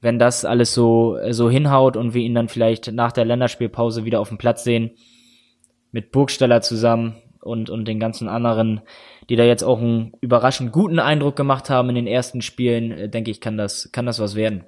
wenn 0.00 0.18
das 0.18 0.44
alles 0.44 0.74
so, 0.74 1.18
so 1.30 1.50
hinhaut 1.50 1.96
und 1.96 2.14
wir 2.14 2.22
ihn 2.22 2.34
dann 2.34 2.48
vielleicht 2.48 2.92
nach 2.92 3.12
der 3.12 3.24
Länderspielpause 3.24 4.04
wieder 4.04 4.20
auf 4.20 4.28
dem 4.28 4.38
Platz 4.38 4.64
sehen, 4.64 4.92
mit 5.90 6.12
Burgsteller 6.12 6.60
zusammen 6.60 7.16
und, 7.40 7.70
und 7.70 7.86
den 7.86 7.98
ganzen 7.98 8.28
anderen, 8.28 8.82
die 9.28 9.36
da 9.36 9.44
jetzt 9.44 9.62
auch 9.62 9.78
einen 9.78 10.12
überraschend 10.20 10.72
guten 10.72 10.98
Eindruck 10.98 11.36
gemacht 11.36 11.70
haben 11.70 11.90
in 11.90 11.94
den 11.94 12.06
ersten 12.06 12.42
Spielen, 12.42 12.92
äh, 12.92 13.08
denke 13.08 13.30
ich, 13.30 13.40
kann 13.40 13.56
das, 13.56 13.90
kann 13.92 14.06
das 14.06 14.20
was 14.20 14.34
werden. 14.34 14.64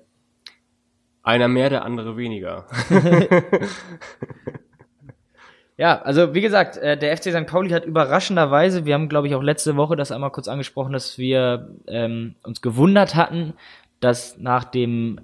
Einer 1.23 1.49
mehr, 1.49 1.71
der 1.71 1.85
andere 1.85 2.17
weniger. 2.17 2.67
ja, 5.76 6.00
also 6.02 6.35
wie 6.35 6.40
gesagt, 6.40 6.76
äh, 6.76 6.97
der 6.97 7.17
FC 7.17 7.33
St. 7.33 7.47
Pauli 7.47 7.71
hat 7.71 7.85
überraschenderweise, 7.85 8.85
wir 8.85 8.95
haben 8.95 9.09
glaube 9.09 9.29
ich 9.29 9.35
auch 9.35 9.43
letzte 9.43 9.76
Woche 9.76 9.97
das 9.97 10.12
einmal 10.12 10.31
kurz 10.31 10.49
angesprochen, 10.49 10.93
dass 10.93 11.19
wir 11.19 11.71
ähm, 11.87 12.35
uns 12.43 12.62
gewundert 12.62 13.14
hatten, 13.14 13.55
dass 14.00 14.38
nach 14.38 14.64
dem 14.64 15.21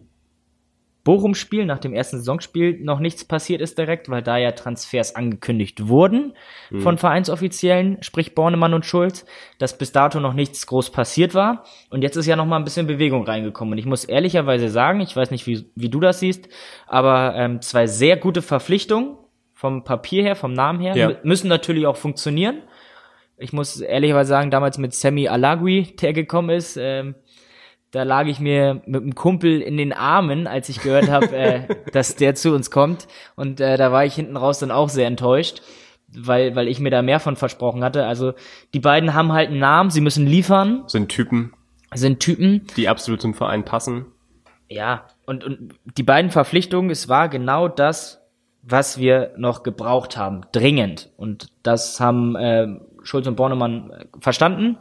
Bochum-Spiel, 1.07 1.67
nach 1.67 1.79
dem 1.79 1.95
ersten 1.95 2.19
Saisonspiel 2.19 2.81
noch 2.83 2.99
nichts 2.99 3.25
passiert 3.25 3.61
ist 3.61 3.79
direkt, 3.79 4.11
weil 4.11 4.23
da 4.23 4.39
ja 4.39 4.51
Transfers 4.51 5.15
angekündigt 5.15 5.87
wurden 5.87 6.35
mhm. 6.71 6.81
von 6.81 6.99
Vereinsoffiziellen, 6.99 8.03
sprich 8.03 8.35
Bornemann 8.35 8.75
und 8.75 8.85
Schulz, 8.85 9.25
dass 9.59 9.79
bis 9.79 9.93
dato 9.93 10.19
noch 10.19 10.35
nichts 10.35 10.67
groß 10.67 10.91
passiert 10.91 11.33
war. 11.33 11.63
Und 11.91 12.03
jetzt 12.03 12.17
ist 12.17 12.27
ja 12.27 12.35
noch 12.35 12.45
mal 12.45 12.57
ein 12.57 12.65
bisschen 12.65 12.89
Bewegung 12.89 13.25
reingekommen. 13.25 13.73
Und 13.73 13.79
ich 13.79 13.87
muss 13.87 14.05
ehrlicherweise 14.05 14.69
sagen, 14.69 15.01
ich 15.01 15.15
weiß 15.15 15.31
nicht, 15.31 15.47
wie, 15.47 15.71
wie 15.77 15.89
du 15.89 16.01
das 16.01 16.19
siehst, 16.19 16.49
aber 16.89 17.37
ähm, 17.37 17.63
zwei 17.63 17.87
sehr 17.87 18.17
gute 18.17 18.43
Verpflichtungen 18.43 19.17
vom 19.53 19.85
Papier 19.85 20.25
her, 20.25 20.35
vom 20.35 20.53
Namen 20.53 20.81
her, 20.81 20.97
ja. 20.97 21.13
müssen 21.23 21.47
natürlich 21.47 21.87
auch 21.87 21.97
funktionieren. 21.97 22.63
Ich 23.39 23.53
muss 23.53 23.81
ehrlicherweise 23.81 24.31
sagen, 24.31 24.51
damals 24.51 24.77
mit 24.77 24.93
Sammy 24.93 25.29
Alagui, 25.29 25.95
der 26.03 26.13
gekommen 26.13 26.51
ist, 26.51 26.77
ähm, 26.77 27.15
da 27.97 28.03
lag 28.03 28.27
ich 28.27 28.41
mir 28.41 28.83
mit 28.85 29.03
einem 29.03 29.15
Kumpel 29.15 29.63
in 29.63 29.79
den 29.79 29.95
Armen, 29.95 30.47
als 30.47 30.69
ich 30.69 30.83
gehört 30.83 31.09
habe, 31.09 31.35
äh, 31.35 31.63
dass 31.93 32.15
der 32.15 32.35
zu 32.35 32.55
uns 32.55 32.71
kommt. 32.71 33.09
Und 33.37 33.59
äh, 33.59 33.79
da 33.79 33.91
war 33.91 34.05
ich 34.05 34.15
hinten 34.15 34.37
raus 34.37 34.59
dann 34.59 34.71
auch 34.71 34.91
sehr 34.91 35.07
enttäuscht, 35.07 35.63
weil, 36.09 36.55
weil 36.55 36.69
ich 36.69 36.79
mir 36.79 36.91
da 36.91 37.01
mehr 37.01 37.21
von 37.21 37.37
versprochen 37.37 37.83
hatte. 37.83 38.05
Also 38.05 38.35
die 38.75 38.81
beiden 38.81 39.15
haben 39.15 39.33
halt 39.33 39.49
einen 39.49 39.61
Namen, 39.61 39.89
sie 39.89 40.03
müssen 40.03 40.27
liefern. 40.27 40.85
Sind 40.89 41.09
Typen. 41.09 41.55
Sind 41.95 42.21
Typen. 42.21 42.67
Die 42.77 42.87
absolut 42.87 43.23
zum 43.23 43.33
Verein 43.33 43.65
passen. 43.65 44.05
Ja, 44.69 45.07
und, 45.25 45.43
und 45.43 45.75
die 45.97 46.03
beiden 46.03 46.31
Verpflichtungen, 46.31 46.91
es 46.91 47.09
war 47.09 47.31
genau 47.31 47.67
das, 47.67 48.21
was 48.61 48.99
wir 48.99 49.33
noch 49.39 49.63
gebraucht 49.63 50.19
haben, 50.19 50.43
dringend. 50.53 51.09
Und 51.17 51.49
das 51.63 51.99
haben 51.99 52.37
äh, 52.37 52.69
Schulz 53.05 53.27
und 53.27 53.37
Bornemann 53.37 53.91
äh, 53.91 54.05
verstanden 54.21 54.77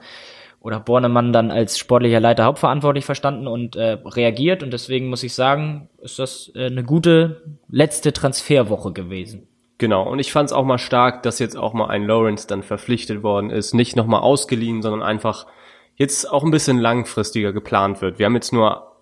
oder 0.66 0.80
Bornemann 0.80 1.32
dann 1.32 1.52
als 1.52 1.78
sportlicher 1.78 2.20
Leiter 2.20 2.46
hauptverantwortlich 2.46 3.06
verstanden 3.06 3.46
und 3.46 3.76
äh, 3.76 4.00
reagiert. 4.04 4.64
Und 4.64 4.74
deswegen 4.74 5.10
muss 5.10 5.22
ich 5.22 5.36
sagen, 5.36 5.90
ist 6.02 6.18
das 6.18 6.52
äh, 6.56 6.66
eine 6.66 6.84
gute 6.84 7.44
letzte 7.70 8.14
Transferwoche 8.14 8.92
gewesen. 8.92 9.48
Genau, 9.78 10.10
und 10.10 10.18
ich 10.18 10.32
fand 10.32 10.50
es 10.50 10.54
auch 10.54 10.66
mal 10.66 10.80
stark, 10.80 11.22
dass 11.22 11.38
jetzt 11.38 11.56
auch 11.56 11.74
mal 11.74 11.90
ein 11.90 12.08
Lawrence 12.08 12.48
dann 12.48 12.64
verpflichtet 12.64 13.22
worden 13.22 13.52
ist, 13.52 13.76
nicht 13.76 13.96
nochmal 13.96 14.22
ausgeliehen, 14.22 14.82
sondern 14.82 15.04
einfach 15.04 15.46
jetzt 15.98 16.32
auch 16.32 16.44
ein 16.44 16.50
bisschen 16.50 16.80
langfristiger 16.80 17.54
geplant 17.54 18.02
wird. 18.02 18.18
Wir 18.18 18.26
haben 18.26 18.34
jetzt 18.34 18.52
nur, 18.52 18.98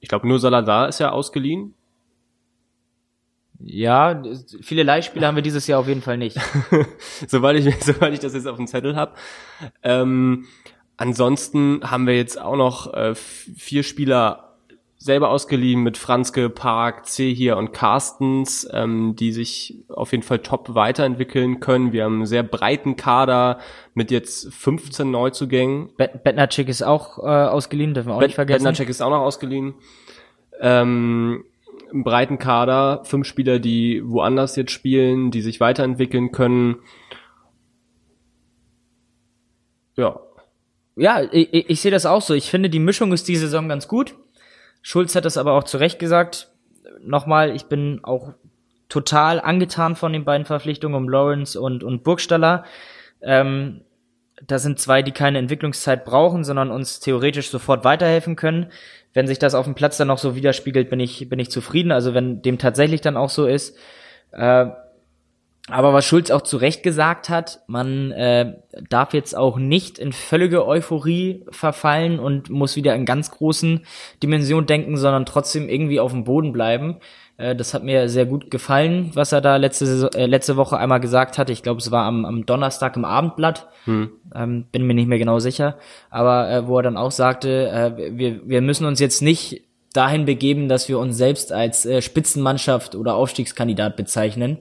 ich 0.00 0.08
glaube 0.08 0.26
nur 0.26 0.40
Saladar 0.40 0.88
ist 0.88 0.98
ja 0.98 1.12
ausgeliehen, 1.12 1.74
ja, 3.60 4.22
viele 4.60 4.82
Leihspiele 4.82 5.26
haben 5.26 5.34
wir 5.34 5.42
dieses 5.42 5.66
Jahr 5.66 5.80
auf 5.80 5.88
jeden 5.88 6.02
Fall 6.02 6.16
nicht. 6.16 6.38
soweit, 7.26 7.56
ich, 7.56 7.74
soweit 7.84 8.12
ich 8.12 8.20
das 8.20 8.34
jetzt 8.34 8.46
auf 8.46 8.56
dem 8.56 8.66
Zettel 8.66 8.94
habe. 8.94 9.12
Ähm, 9.82 10.46
ansonsten 10.96 11.80
haben 11.82 12.06
wir 12.06 12.16
jetzt 12.16 12.40
auch 12.40 12.56
noch 12.56 12.92
äh, 12.94 13.14
vier 13.14 13.82
Spieler 13.82 14.44
selber 15.00 15.30
ausgeliehen 15.30 15.82
mit 15.82 15.96
Franzke, 15.96 16.50
Park, 16.50 17.06
C 17.06 17.32
hier 17.32 17.56
und 17.56 17.72
Carstens, 17.72 18.68
ähm, 18.72 19.14
die 19.14 19.30
sich 19.30 19.76
auf 19.88 20.10
jeden 20.10 20.24
Fall 20.24 20.40
top 20.40 20.74
weiterentwickeln 20.74 21.60
können. 21.60 21.92
Wir 21.92 22.04
haben 22.04 22.16
einen 22.16 22.26
sehr 22.26 22.42
breiten 22.42 22.96
Kader 22.96 23.58
mit 23.94 24.10
jetzt 24.10 24.52
15 24.52 25.08
Neuzugängen. 25.08 25.90
Bet 25.96 26.24
Betnacek 26.24 26.68
ist 26.68 26.82
auch 26.82 27.18
äh, 27.18 27.22
ausgeliehen, 27.22 27.94
dürfen 27.94 28.08
wir 28.08 28.14
auch 28.14 28.20
Bet 28.20 28.28
nicht 28.28 28.34
vergessen. 28.34 28.64
Betnacek 28.64 28.88
ist 28.88 29.00
auch 29.00 29.10
noch 29.10 29.20
ausgeliehen. 29.20 29.74
Ähm, 30.60 31.44
im 31.92 32.04
breiten 32.04 32.38
Kader, 32.38 33.02
fünf 33.04 33.26
Spieler, 33.26 33.58
die 33.58 34.02
woanders 34.04 34.56
jetzt 34.56 34.72
spielen, 34.72 35.30
die 35.30 35.42
sich 35.42 35.60
weiterentwickeln 35.60 36.32
können. 36.32 36.76
Ja. 39.96 40.20
Ja, 40.96 41.22
ich, 41.32 41.70
ich 41.70 41.80
sehe 41.80 41.90
das 41.90 42.06
auch 42.06 42.22
so. 42.22 42.34
Ich 42.34 42.50
finde, 42.50 42.70
die 42.70 42.80
Mischung 42.80 43.12
ist 43.12 43.28
diese 43.28 43.42
Saison 43.42 43.68
ganz 43.68 43.88
gut. 43.88 44.16
Schulz 44.82 45.14
hat 45.14 45.24
das 45.24 45.36
aber 45.36 45.52
auch 45.52 45.64
zu 45.64 45.76
Recht 45.76 45.98
gesagt. 45.98 46.52
Nochmal, 47.00 47.54
ich 47.54 47.66
bin 47.66 48.00
auch 48.02 48.32
total 48.88 49.40
angetan 49.40 49.96
von 49.96 50.12
den 50.12 50.24
beiden 50.24 50.46
Verpflichtungen 50.46 50.96
um 50.96 51.08
Lawrence 51.08 51.60
und, 51.60 51.84
und 51.84 52.02
Burgstaller. 52.02 52.64
Ähm, 53.20 53.82
da 54.46 54.58
sind 54.58 54.78
zwei, 54.78 55.02
die 55.02 55.12
keine 55.12 55.38
Entwicklungszeit 55.38 56.04
brauchen, 56.04 56.44
sondern 56.44 56.70
uns 56.70 57.00
theoretisch 57.00 57.50
sofort 57.50 57.84
weiterhelfen 57.84 58.36
können 58.36 58.70
wenn 59.14 59.26
sich 59.26 59.38
das 59.40 59.54
auf 59.54 59.64
dem 59.64 59.74
Platz 59.74 59.96
dann 59.96 60.06
noch 60.06 60.18
so 60.18 60.36
widerspiegelt, 60.36 60.90
bin 60.90 61.00
ich, 61.00 61.28
bin 61.28 61.38
ich 61.38 61.50
zufrieden. 61.50 61.92
Also 61.92 62.14
wenn 62.14 62.42
dem 62.42 62.58
tatsächlich 62.58 63.00
dann 63.00 63.16
auch 63.16 63.30
so 63.30 63.46
ist. 63.46 63.76
Äh, 64.30 64.66
aber 65.70 65.92
was 65.92 66.06
Schulz 66.06 66.30
auch 66.30 66.42
zu 66.42 66.56
Recht 66.56 66.82
gesagt 66.82 67.28
hat, 67.28 67.60
man 67.66 68.10
äh, 68.12 68.54
darf 68.88 69.12
jetzt 69.12 69.36
auch 69.36 69.58
nicht 69.58 69.98
in 69.98 70.12
völlige 70.12 70.66
Euphorie 70.66 71.44
verfallen 71.50 72.20
und 72.20 72.48
muss 72.48 72.76
wieder 72.76 72.94
in 72.94 73.04
ganz 73.04 73.30
großen 73.30 73.84
Dimensionen 74.22 74.66
denken, 74.66 74.96
sondern 74.96 75.26
trotzdem 75.26 75.68
irgendwie 75.68 76.00
auf 76.00 76.12
dem 76.12 76.24
Boden 76.24 76.52
bleiben. 76.52 76.98
Äh, 77.38 77.56
das 77.56 77.72
hat 77.72 77.84
mir 77.84 78.08
sehr 78.10 78.26
gut 78.26 78.50
gefallen, 78.50 79.12
was 79.14 79.32
er 79.32 79.40
da 79.40 79.56
letzte, 79.56 80.10
äh, 80.14 80.26
letzte 80.26 80.56
Woche 80.56 80.76
einmal 80.76 81.00
gesagt 81.00 81.38
hat. 81.38 81.48
Ich 81.48 81.62
glaube, 81.62 81.80
es 81.80 81.90
war 81.90 82.04
am, 82.04 82.26
am 82.26 82.44
Donnerstag 82.44 82.96
im 82.96 83.06
Abendblatt. 83.06 83.68
Hm. 83.84 84.10
Ähm, 84.34 84.66
bin 84.70 84.86
mir 84.86 84.94
nicht 84.94 85.08
mehr 85.08 85.18
genau 85.18 85.38
sicher. 85.38 85.78
Aber 86.10 86.50
äh, 86.50 86.66
wo 86.66 86.78
er 86.78 86.82
dann 86.82 86.98
auch 86.98 87.12
sagte, 87.12 87.68
äh, 87.68 88.18
wir, 88.18 88.46
wir 88.46 88.60
müssen 88.60 88.84
uns 88.84 89.00
jetzt 89.00 89.22
nicht 89.22 89.62
dahin 89.94 90.26
begeben, 90.26 90.68
dass 90.68 90.88
wir 90.88 90.98
uns 90.98 91.16
selbst 91.16 91.52
als 91.52 91.86
äh, 91.86 92.02
Spitzenmannschaft 92.02 92.94
oder 92.94 93.14
Aufstiegskandidat 93.14 93.96
bezeichnen. 93.96 94.58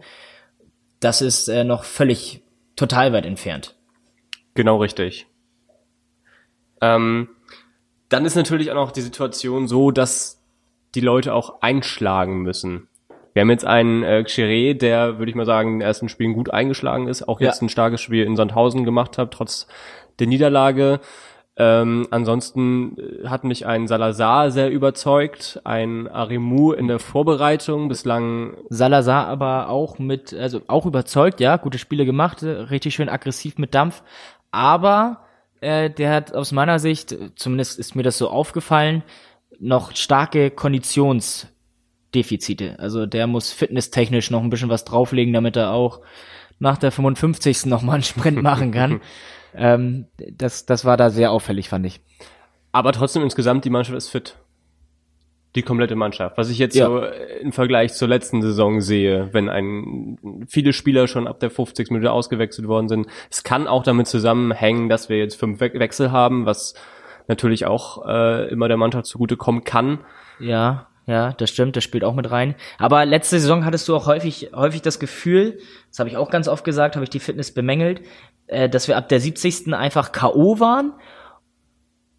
Das 1.00 1.22
ist 1.22 1.48
äh, 1.48 1.64
noch 1.64 1.84
völlig 1.84 2.42
total 2.76 3.12
weit 3.12 3.26
entfernt. 3.26 3.76
Genau 4.54 4.78
richtig. 4.78 5.28
Ähm, 6.82 7.30
dann 8.10 8.26
ist 8.26 8.36
natürlich 8.36 8.72
auch 8.72 8.76
noch 8.76 8.92
die 8.92 9.02
Situation 9.02 9.68
so, 9.68 9.92
dass 9.92 10.37
die 10.98 11.06
Leute 11.06 11.36
auch 11.36 11.62
einschlagen 11.62 12.42
müssen. 12.42 12.88
Wir 13.34 13.42
haben 13.42 13.52
jetzt 13.52 13.66
einen 13.66 14.02
äh, 14.02 14.24
Xeré, 14.26 14.74
der, 14.74 15.20
würde 15.20 15.30
ich 15.30 15.36
mal 15.36 15.46
sagen, 15.46 15.74
in 15.74 15.80
den 15.80 15.88
ersten 15.88 16.10
Spielen 16.10 16.34
gut 16.34 16.52
eingeschlagen 16.52 17.08
ist, 17.08 17.28
auch 17.28 17.40
jetzt 17.40 17.62
ja. 17.62 17.68
ein 17.68 17.70
starkes 17.70 18.02
Spiel 18.02 18.24
in 18.24 18.36
Sandhausen 18.36 18.84
gemacht 18.84 19.20
hat, 19.20 19.30
trotz 19.32 19.68
der 20.18 20.26
Niederlage. 20.26 21.00
Ähm, 21.56 22.08
ansonsten 22.10 22.98
äh, 22.98 23.28
hat 23.28 23.44
mich 23.44 23.68
ein 23.68 23.88
Salazar 23.88 24.50
sehr 24.50 24.72
überzeugt, 24.72 25.62
ein 25.66 26.08
Arimu 26.08 26.72
in 26.72 26.88
der 26.88 26.98
Vorbereitung 26.98 27.90
bislang. 27.90 28.58
Salazar 28.70 29.28
aber 29.28 29.70
auch 29.70 30.00
mit, 30.00 30.34
also 30.34 30.62
auch 30.66 30.88
überzeugt, 30.88 31.40
ja, 31.40 31.58
gute 31.58 31.78
Spiele 31.78 32.06
gemacht, 32.06 32.42
richtig 32.42 32.96
schön 32.96 33.08
aggressiv 33.08 33.60
mit 33.60 33.76
Dampf, 33.76 34.02
aber 34.50 35.20
äh, 35.62 35.92
der 35.92 36.12
hat 36.12 36.34
aus 36.34 36.52
meiner 36.52 36.80
Sicht, 36.80 37.16
zumindest 37.36 37.78
ist 37.78 37.96
mir 37.96 38.04
das 38.04 38.18
so 38.18 38.32
aufgefallen, 38.32 39.04
noch 39.60 39.96
starke 39.96 40.52
Konditionsdefizite. 40.52 42.80
Also 42.80 43.06
der 43.06 43.28
muss 43.28 43.52
fitnesstechnisch 43.52 44.32
noch 44.32 44.42
ein 44.42 44.50
bisschen 44.50 44.70
was 44.70 44.86
drauflegen, 44.86 45.34
damit 45.34 45.56
er 45.56 45.72
auch 45.72 46.02
nach 46.60 46.78
der 46.78 46.92
55. 46.92 47.68
noch 47.68 47.82
mal 47.82 47.94
einen 47.94 48.04
Sprint 48.04 48.42
machen 48.42 48.72
kann. 48.72 49.02
Ähm, 49.56 50.06
das, 50.18 50.68
das 50.68 50.86
war 50.86 50.98
da 50.98 51.10
sehr 51.10 51.32
auffällig, 51.32 51.70
fand 51.70 51.86
ich. 51.86 52.00
Aber 52.72 52.92
trotzdem 52.92 53.24
insgesamt, 53.24 53.66
die 53.66 53.72
Mannschaft 53.72 53.98
ist 53.98 54.10
fit. 54.10 54.36
Die 55.56 55.64
komplette 55.64 55.96
Mannschaft. 55.96 56.38
Was 56.38 56.50
ich 56.50 56.60
jetzt 56.60 56.76
ja. 56.76 56.86
so 56.86 57.02
im 57.42 57.52
Vergleich 57.52 57.94
zur 57.94 58.08
letzten 58.08 58.44
Saison 58.44 58.82
sehe, 58.82 59.30
wenn 59.32 59.50
ein, 59.50 60.46
viele 60.48 60.74
Spieler 60.74 61.08
schon 61.08 61.28
ab 61.28 61.40
der 61.40 61.50
50. 61.50 61.90
Minute 61.90 62.12
ausgewechselt 62.12 62.68
worden 62.68 62.88
sind. 62.88 63.08
Es 63.32 63.44
kann 63.44 63.68
auch 63.68 63.82
damit 63.82 64.06
zusammenhängen, 64.06 64.90
dass 64.90 65.10
wir 65.10 65.18
jetzt 65.18 65.40
fünf 65.40 65.60
We 65.60 65.74
Wechsel 65.74 66.12
haben, 66.12 66.46
was 66.46 66.76
natürlich 67.28 67.66
auch 67.66 68.08
äh, 68.08 68.50
immer 68.50 68.68
der 68.68 68.78
Mannschaft 68.78 69.06
zugutekommen 69.06 69.64
kann. 69.64 70.00
Ja, 70.40 70.88
ja, 71.08 71.32
das 71.32 71.50
stimmt, 71.50 71.78
das 71.78 71.86
spielt 71.86 72.04
auch 72.04 72.16
mit 72.16 72.30
rein. 72.32 72.56
Aber 72.78 73.06
letzte 73.06 73.40
Saison 73.40 73.64
hattest 73.64 73.88
du 73.88 73.96
auch 73.96 74.08
häufig, 74.08 74.52
häufig 74.54 74.82
das 74.82 75.00
Gefühl, 75.00 75.60
das 75.90 76.00
habe 76.00 76.10
ich 76.10 76.18
auch 76.18 76.30
ganz 76.30 76.50
oft 76.50 76.66
gesagt, 76.66 76.96
habe 76.96 77.06
ich 77.06 77.10
die 77.10 77.22
Fitness 77.22 77.54
bemängelt, 77.54 78.02
äh, 78.48 78.68
dass 78.68 78.90
wir 78.90 78.98
ab 78.98 79.08
der 79.08 79.22
70. 79.22 79.74
einfach 79.74 80.12
K.O. 80.12 80.60
waren 80.60 80.94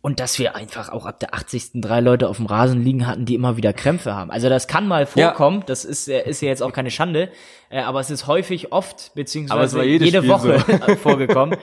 und 0.01 0.21
dass 0.21 0.39
wir 0.39 0.55
einfach 0.55 0.91
auch 0.91 1.07
ab 1.07 1.19
der 1.21 1.35
80. 1.35 1.81
drei 1.81 2.01
Leute 2.01 2.29
auf 2.29 2.37
dem 2.37 2.47
Rasen 2.47 2.83
liegen 2.83 3.07
hatten, 3.07 3.25
die 3.25 3.35
immer 3.35 3.57
wieder 3.57 3.73
Krämpfe 3.73 4.15
haben. 4.15 4.31
Also 4.31 4.49
das 4.49 4.69
kann 4.69 4.87
mal 4.87 5.07
vorkommen, 5.07 5.61
ja. 5.61 5.67
das 5.67 5.85
ist, 5.85 6.09
äh, 6.09 6.29
ist 6.29 6.41
ja 6.41 6.49
jetzt 6.49 6.63
auch 6.63 6.73
keine 6.73 6.91
Schande, 6.91 7.31
äh, 7.69 7.81
aber 7.81 8.01
es 8.01 8.11
ist 8.11 8.27
häufig 8.27 8.73
oft, 8.73 9.13
beziehungsweise 9.15 9.83
jede 9.83 10.07
Spiel 10.07 10.29
Woche 10.29 10.65
so. 10.67 10.95
vorgekommen. 11.03 11.59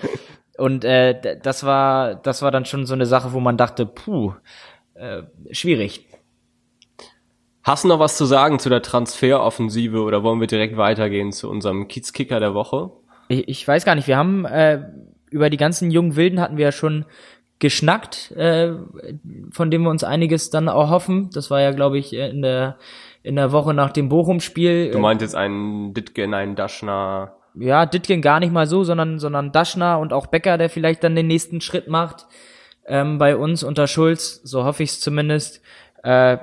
Und 0.57 0.85
äh, 0.85 1.39
das 1.41 1.63
war, 1.63 2.15
das 2.15 2.41
war 2.41 2.51
dann 2.51 2.65
schon 2.65 2.85
so 2.85 2.93
eine 2.93 3.05
Sache, 3.05 3.33
wo 3.33 3.39
man 3.39 3.57
dachte, 3.57 3.85
puh, 3.85 4.33
äh, 4.95 5.23
schwierig. 5.51 6.07
Hast 7.63 7.83
du 7.83 7.87
noch 7.87 7.99
was 7.99 8.15
zu 8.15 8.25
sagen 8.25 8.59
zu 8.59 8.69
der 8.69 8.81
Transferoffensive 8.81 10.01
oder 10.01 10.23
wollen 10.23 10.39
wir 10.39 10.47
direkt 10.47 10.77
weitergehen 10.77 11.31
zu 11.31 11.49
unserem 11.49 11.87
Kiezkicker 11.87 12.39
der 12.39 12.53
Woche? 12.53 12.91
Ich, 13.27 13.47
ich 13.47 13.67
weiß 13.67 13.85
gar 13.85 13.95
nicht, 13.95 14.07
wir 14.07 14.17
haben 14.17 14.45
äh, 14.45 14.83
über 15.31 15.49
die 15.49 15.57
ganzen 15.57 15.89
jungen 15.89 16.15
Wilden 16.15 16.39
hatten 16.39 16.57
wir 16.57 16.65
ja 16.65 16.71
schon 16.71 17.05
geschnackt, 17.59 18.31
äh, 18.31 18.73
von 19.51 19.71
dem 19.71 19.83
wir 19.83 19.89
uns 19.89 20.03
einiges 20.03 20.49
dann 20.49 20.69
auch 20.69 20.89
hoffen. 20.89 21.29
Das 21.33 21.49
war 21.49 21.61
ja, 21.61 21.71
glaube 21.71 21.97
ich, 21.97 22.13
in 22.13 22.41
der 22.41 22.77
in 23.23 23.37
der 23.37 23.51
Woche 23.51 23.73
nach 23.73 23.91
dem 23.91 24.07
Bochum-Spiel. 24.07 24.91
Du 24.91 24.99
meint 24.99 25.21
jetzt 25.21 25.35
einen 25.35 25.95
Ditgen, 25.95 26.35
einen 26.35 26.55
Daschner? 26.55 27.33
Ja, 27.55 27.87
Ditgen 27.87 28.21
gar 28.21 28.39
nicht 28.39 28.53
mal 28.53 28.67
so, 28.67 28.83
sondern 28.83 29.17
sondern 29.17 29.51
Daschner 29.51 29.99
und 29.99 30.13
auch 30.13 30.27
Becker, 30.27 30.57
der 30.57 30.69
vielleicht 30.69 31.03
dann 31.03 31.15
den 31.15 31.27
nächsten 31.27 31.61
Schritt 31.61 31.87
macht 31.87 32.27
ähm, 32.85 33.17
bei 33.17 33.35
uns 33.35 33.63
unter 33.63 33.87
Schulz. 33.87 34.41
So 34.43 34.63
hoffe 34.63 34.83
ich 34.83 34.91
es 34.91 34.99
zumindest. 34.99 35.61
Äh, 36.03 36.37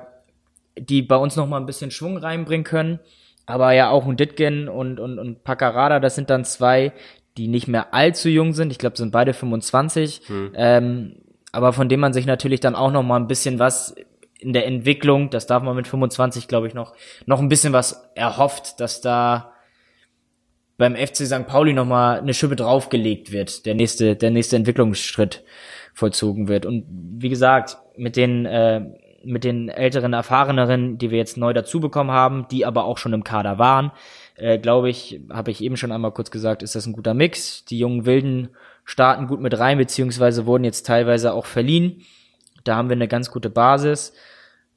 die 0.77 1.03
bei 1.03 1.17
uns 1.17 1.37
noch 1.37 1.47
mal 1.47 1.59
ein 1.59 1.67
bisschen 1.67 1.91
Schwung 1.91 2.17
reinbringen 2.17 2.65
können. 2.65 3.01
Aber 3.47 3.73
ja, 3.73 3.91
auch 3.91 4.07
ein 4.07 4.17
Ditgen 4.17 4.69
und, 4.69 5.01
und, 5.01 5.19
und 5.19 5.45
Pacarada, 5.45 6.01
das 6.01 6.15
sind 6.15 6.31
dann 6.31 6.45
zwei, 6.45 6.93
die 7.37 7.49
nicht 7.49 7.69
mehr 7.69 7.95
allzu 7.95 8.29
jung 8.29 8.53
sind. 8.53 8.73
Ich 8.73 8.79
glaube, 8.79 8.97
sind 8.97 9.13
beide 9.13 9.33
25. 9.33 10.23
Hm. 10.27 10.53
Ähm, 10.55 11.17
aber 11.53 11.73
von 11.73 11.89
dem 11.89 12.01
man 12.01 12.13
sich 12.13 12.27
natürlich 12.27 12.61
dann 12.61 12.75
auch 12.75 12.91
noch 12.91 13.03
mal 13.03 13.17
ein 13.17 13.27
bisschen 13.27 13.59
was 13.59 13.95
in 14.39 14.53
der 14.53 14.67
Entwicklung, 14.67 15.31
das 15.31 15.47
darf 15.47 15.63
man 15.63 15.77
mit 15.77 15.87
25, 15.87 16.49
glaube 16.49 16.67
ich, 16.67 16.75
noch, 16.75 16.95
noch 17.27 17.39
ein 17.39 17.49
bisschen 17.49 17.73
was 17.73 18.11
erhofft, 18.17 18.81
dass 18.81 19.01
da 19.01 19.53
beim 20.77 20.97
FC 20.97 21.27
St. 21.27 21.47
Pauli 21.47 21.73
noch 21.73 21.87
mal 21.87 22.19
eine 22.19 22.35
Schippe 22.35 22.57
draufgelegt 22.57 23.31
wird, 23.31 23.67
der 23.67 23.75
nächste, 23.75 24.17
der 24.17 24.31
nächste 24.33 24.57
Entwicklungsschritt 24.57 25.45
vollzogen 25.95 26.49
wird. 26.49 26.67
Und 26.67 26.87
wie 26.89 27.29
gesagt, 27.29 27.77
mit 27.97 28.17
den, 28.17 28.47
äh, 28.47 28.81
mit 29.25 29.45
den 29.45 29.69
älteren, 29.69 30.13
erfahreneren, 30.13 30.99
die 30.99 31.11
wir 31.11 31.19
jetzt 31.19 31.37
neu 31.37 31.53
dazu 31.53 31.81
bekommen 31.81 32.11
haben, 32.11 32.47
die 32.51 32.67
aber 32.67 32.85
auch 32.85 32.99
schon 32.99 33.13
im 33.13 33.25
Kader 33.25 33.59
waren, 33.59 33.93
äh, 34.37 34.59
glaube 34.59 34.91
ich, 34.91 35.21
habe 35.31 35.51
ich 35.51 35.63
eben 35.63 35.77
schon 35.77 35.93
einmal 35.93 36.13
kurz 36.13 36.31
gesagt, 36.31 36.63
ist 36.63 36.75
das 36.75 36.87
ein 36.87 36.93
guter 36.93 37.15
Mix. 37.15 37.65
Die 37.65 37.79
jungen 37.79 38.07
Wilden 38.07 38.51
starten 38.85 39.27
gut 39.27 39.41
mit 39.41 39.59
rein, 39.59 39.79
beziehungsweise 39.79 40.47
wurden 40.47 40.65
jetzt 40.65 40.87
teilweise 40.87 41.33
auch 41.33 41.47
verliehen. 41.47 42.03
Da 42.65 42.77
haben 42.77 42.89
wir 42.89 42.97
eine 42.97 43.09
ganz 43.09 43.31
gute 43.31 43.51
Basis. 43.51 44.15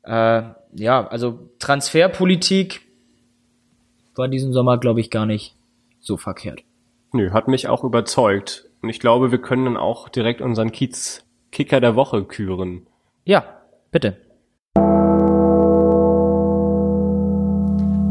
Äh, 0.03 0.43
ja, 0.73 1.07
also 1.07 1.49
Transferpolitik 1.59 2.81
war 4.15 4.27
diesen 4.27 4.53
Sommer, 4.53 4.77
glaube 4.77 4.99
ich, 4.99 5.09
gar 5.09 5.25
nicht 5.25 5.55
so 5.99 6.17
verkehrt. 6.17 6.61
Nö, 7.11 7.31
hat 7.31 7.47
mich 7.47 7.67
auch 7.67 7.83
überzeugt. 7.83 8.69
Und 8.81 8.89
ich 8.89 8.99
glaube, 8.99 9.31
wir 9.31 9.39
können 9.39 9.65
dann 9.65 9.77
auch 9.77 10.09
direkt 10.09 10.41
unseren 10.41 10.71
Kiez-Kicker 10.71 11.81
der 11.81 11.95
Woche 11.95 12.23
küren. 12.23 12.85
Ja, 13.23 13.43
bitte. 13.91 14.17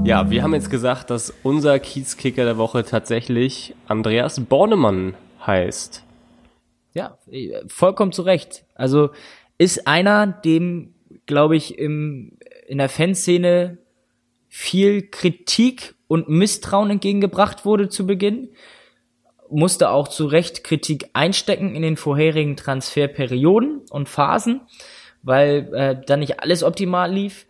Ja, 0.05 0.29
wir 0.29 0.43
haben 0.43 0.53
jetzt 0.53 0.71
gesagt, 0.71 1.09
dass 1.09 1.33
unser 1.43 1.79
Kiezkicker 1.79 2.45
der 2.45 2.59
Woche 2.59 2.85
tatsächlich 2.85 3.75
Andreas 3.89 4.39
Bornemann 4.39 5.15
heißt. 5.47 6.05
Ja, 6.93 7.17
vollkommen 7.69 8.13
zu 8.13 8.21
Recht. 8.21 8.67
Also 8.75 9.11
ist 9.57 9.87
einer, 9.87 10.27
dem, 10.27 10.95
glaube 11.25 11.57
ich, 11.57 11.79
im, 11.79 12.37
in 12.67 12.79
der 12.79 12.91
Fanszene 12.91 13.79
viel 14.49 15.09
Kritik 15.09 15.95
und 16.07 16.29
Misstrauen 16.29 16.91
entgegengebracht 16.91 17.65
wurde 17.65 17.89
zu 17.89 18.07
Beginn, 18.07 18.51
musste 19.51 19.89
auch 19.89 20.09
zu 20.09 20.27
Recht 20.27 20.65
Kritik 20.65 21.09
einstecken 21.15 21.75
in 21.75 21.83
den 21.83 21.97
vorherigen 21.97 22.57
Transferperioden 22.57 23.83
und 23.91 24.09
Phasen, 24.09 24.61
weil 25.25 25.75
äh, 25.75 25.97
da 26.07 26.17
nicht 26.17 26.41
alles 26.41 26.63
optimal 26.63 27.13
lief, 27.13 27.47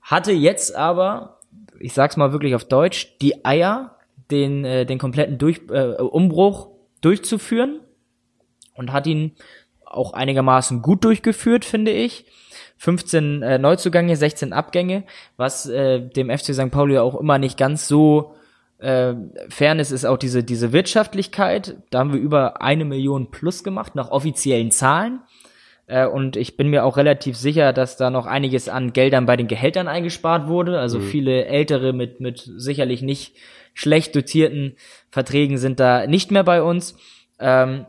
hatte 0.00 0.32
jetzt 0.32 0.74
aber 0.74 1.36
ich 1.80 1.92
sag's 1.92 2.16
mal 2.16 2.32
wirklich 2.32 2.54
auf 2.54 2.64
Deutsch, 2.64 3.16
die 3.20 3.44
Eier, 3.44 3.96
den, 4.30 4.64
äh, 4.64 4.86
den 4.86 4.98
kompletten 4.98 5.38
Durch, 5.38 5.62
äh, 5.70 5.94
Umbruch 6.00 6.68
durchzuführen 7.00 7.80
und 8.74 8.92
hat 8.92 9.06
ihn 9.06 9.32
auch 9.84 10.12
einigermaßen 10.12 10.82
gut 10.82 11.04
durchgeführt, 11.04 11.64
finde 11.64 11.92
ich. 11.92 12.26
15 12.78 13.42
äh, 13.42 13.58
Neuzugänge, 13.58 14.16
16 14.16 14.52
Abgänge, 14.52 15.04
was 15.36 15.66
äh, 15.66 16.00
dem 16.00 16.28
FC 16.28 16.52
St. 16.54 16.70
Pauli 16.70 16.98
auch 16.98 17.18
immer 17.18 17.38
nicht 17.38 17.56
ganz 17.56 17.88
so 17.88 18.34
äh, 18.78 19.14
Fairness 19.48 19.90
ist 19.90 20.04
auch 20.04 20.18
diese, 20.18 20.44
diese 20.44 20.72
Wirtschaftlichkeit. 20.72 21.76
Da 21.90 22.00
haben 22.00 22.12
wir 22.12 22.20
über 22.20 22.60
eine 22.60 22.84
Million 22.84 23.30
plus 23.30 23.64
gemacht, 23.64 23.94
nach 23.94 24.10
offiziellen 24.10 24.70
Zahlen. 24.70 25.20
Äh, 25.86 26.06
und 26.06 26.36
ich 26.36 26.56
bin 26.56 26.68
mir 26.68 26.84
auch 26.84 26.96
relativ 26.96 27.36
sicher, 27.36 27.72
dass 27.72 27.96
da 27.96 28.10
noch 28.10 28.26
einiges 28.26 28.68
an 28.68 28.92
Geldern 28.92 29.26
bei 29.26 29.36
den 29.36 29.48
Gehältern 29.48 29.88
eingespart 29.88 30.48
wurde. 30.48 30.78
Also 30.78 30.98
mhm. 30.98 31.04
viele 31.04 31.44
Ältere 31.46 31.92
mit, 31.92 32.20
mit 32.20 32.50
sicherlich 32.56 33.02
nicht 33.02 33.36
schlecht 33.74 34.16
dotierten 34.16 34.76
Verträgen 35.10 35.58
sind 35.58 35.80
da 35.80 36.06
nicht 36.06 36.30
mehr 36.30 36.44
bei 36.44 36.62
uns. 36.62 36.96
Ähm, 37.38 37.86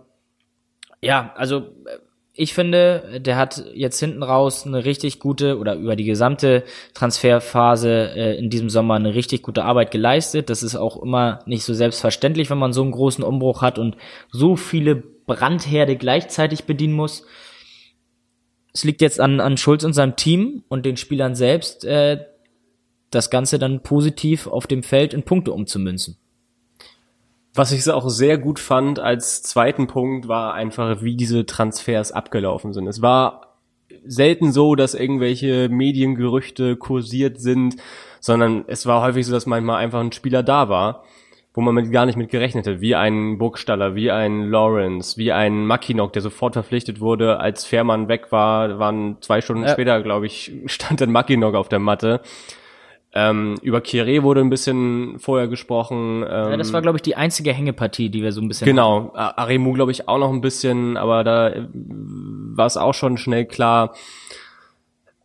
ja, 1.02 1.34
also 1.36 1.60
äh, 1.60 1.98
ich 2.40 2.54
finde, 2.54 3.20
der 3.20 3.36
hat 3.36 3.66
jetzt 3.74 4.00
hinten 4.00 4.22
raus 4.22 4.68
eine 4.68 4.86
richtig 4.86 5.20
gute 5.20 5.58
oder 5.58 5.74
über 5.74 5.96
die 5.96 6.04
gesamte 6.04 6.64
Transferphase 6.94 8.12
äh, 8.16 8.38
in 8.38 8.52
diesem 8.52 8.70
Sommer 8.70 8.94
eine 8.94 9.16
richtig 9.16 9.42
gute 9.42 9.64
Arbeit 9.64 9.90
geleistet. 9.90 10.52
Das 10.52 10.62
ist 10.62 10.76
auch 10.76 11.02
immer 11.02 11.40
nicht 11.48 11.64
so 11.64 11.74
selbstverständlich, 11.74 12.52
wenn 12.52 12.60
man 12.60 12.74
so 12.74 12.84
einen 12.84 12.92
großen 12.92 13.24
Umbruch 13.24 13.64
hat 13.64 13.80
und 13.80 13.98
so 14.30 14.56
viele 14.56 14.96
Brandherde 14.96 15.96
gleichzeitig 15.96 16.66
bedienen 16.66 16.94
muss 16.94 17.26
es 18.74 18.84
liegt 18.84 19.02
jetzt 19.02 19.20
an, 19.20 19.40
an 19.40 19.58
Schulz 19.58 19.84
und 19.84 19.94
seinem 19.94 20.16
Team 20.16 20.64
und 20.68 20.86
den 20.86 20.98
Spielern 20.98 21.36
selbst, 21.36 21.84
äh, 21.86 22.26
das 23.10 23.30
Ganze 23.30 23.60
dann 23.60 23.82
positiv 23.82 24.48
auf 24.48 24.68
dem 24.68 24.84
Feld 24.84 25.14
in 25.14 25.24
Punkte 25.24 25.54
umzumünzen. 25.54 26.18
Was 27.54 27.72
ich 27.72 27.90
auch 27.90 28.08
sehr 28.10 28.38
gut 28.38 28.60
fand 28.60 29.00
als 29.00 29.42
zweiten 29.42 29.88
Punkt 29.88 30.28
war 30.28 30.54
einfach, 30.54 31.02
wie 31.02 31.16
diese 31.16 31.46
Transfers 31.46 32.12
abgelaufen 32.12 32.74
sind. 32.74 32.86
Es 32.86 33.02
war 33.02 33.58
selten 34.06 34.52
so, 34.52 34.76
dass 34.76 34.94
irgendwelche 34.94 35.70
Mediengerüchte 35.70 36.76
kursiert 36.76 37.42
sind, 37.42 37.78
sondern 38.20 38.66
es 38.68 38.86
war 38.86 39.02
häufig 39.02 39.26
so, 39.26 39.32
dass 39.32 39.46
manchmal 39.48 39.78
einfach 39.78 40.02
ein 40.02 40.12
Spieler 40.12 40.44
da 40.44 40.70
war 40.70 41.04
wo 41.58 41.62
man 41.62 41.74
mit, 41.74 41.92
gar 41.92 42.06
nicht 42.06 42.18
mit 42.20 42.30
gerechnet 42.30 42.68
hat, 42.68 42.82
wie 42.82 42.94
ein 42.94 43.40
Burgstaller, 43.40 43.96
wie 43.96 44.12
ein 44.12 44.52
Lawrence, 44.52 45.18
wie 45.18 45.32
ein 45.32 45.66
Mackinock, 45.66 46.14
der 46.14 46.22
sofort 46.22 46.54
verpflichtet 46.54 47.00
wurde, 47.00 47.40
als 47.40 47.66
Fährmann 47.66 48.08
weg 48.08 48.32
war, 48.32 48.78
waren 48.78 49.18
zwei 49.22 49.42
Stunden 49.42 49.64
ja. 49.64 49.70
später, 49.70 50.04
glaube 50.04 50.28
ich, 50.28 50.52
stand 50.68 51.02
dann 51.02 51.12
Mackinock 51.12 51.56
auf 51.56 51.68
der 51.68 51.80
Matte. 51.80 52.22
Ähm, 53.12 53.56
über 53.64 53.82
Kire 53.82 54.22
wurde 54.22 54.42
ein 54.42 54.52
bisschen 54.52 55.18
vorher 55.18 55.48
gesprochen. 55.48 56.18
Ähm, 56.30 56.52
Ja, 56.52 56.58
das 56.58 56.74
war, 56.74 56.84
glaube 56.84 57.00
ich, 57.00 57.02
die 57.02 57.16
einzige 57.16 57.52
Hängepartie, 57.54 58.10
die 58.12 58.22
wir 58.22 58.32
so 58.34 58.42
ein 58.42 58.48
bisschen. 58.48 58.66
Genau, 58.68 59.12
A- 59.16 59.42
Aremu 59.42 59.74
glaube 59.74 59.92
ich 59.92 60.08
auch 60.08 60.20
noch 60.20 60.32
ein 60.32 60.42
bisschen, 60.42 60.96
aber 60.96 61.24
da 61.24 61.50
äh, 61.50 61.68
war 61.74 62.68
es 62.68 62.78
auch 62.78 62.94
schon 62.94 63.18
schnell 63.18 63.46
klar. 63.46 63.96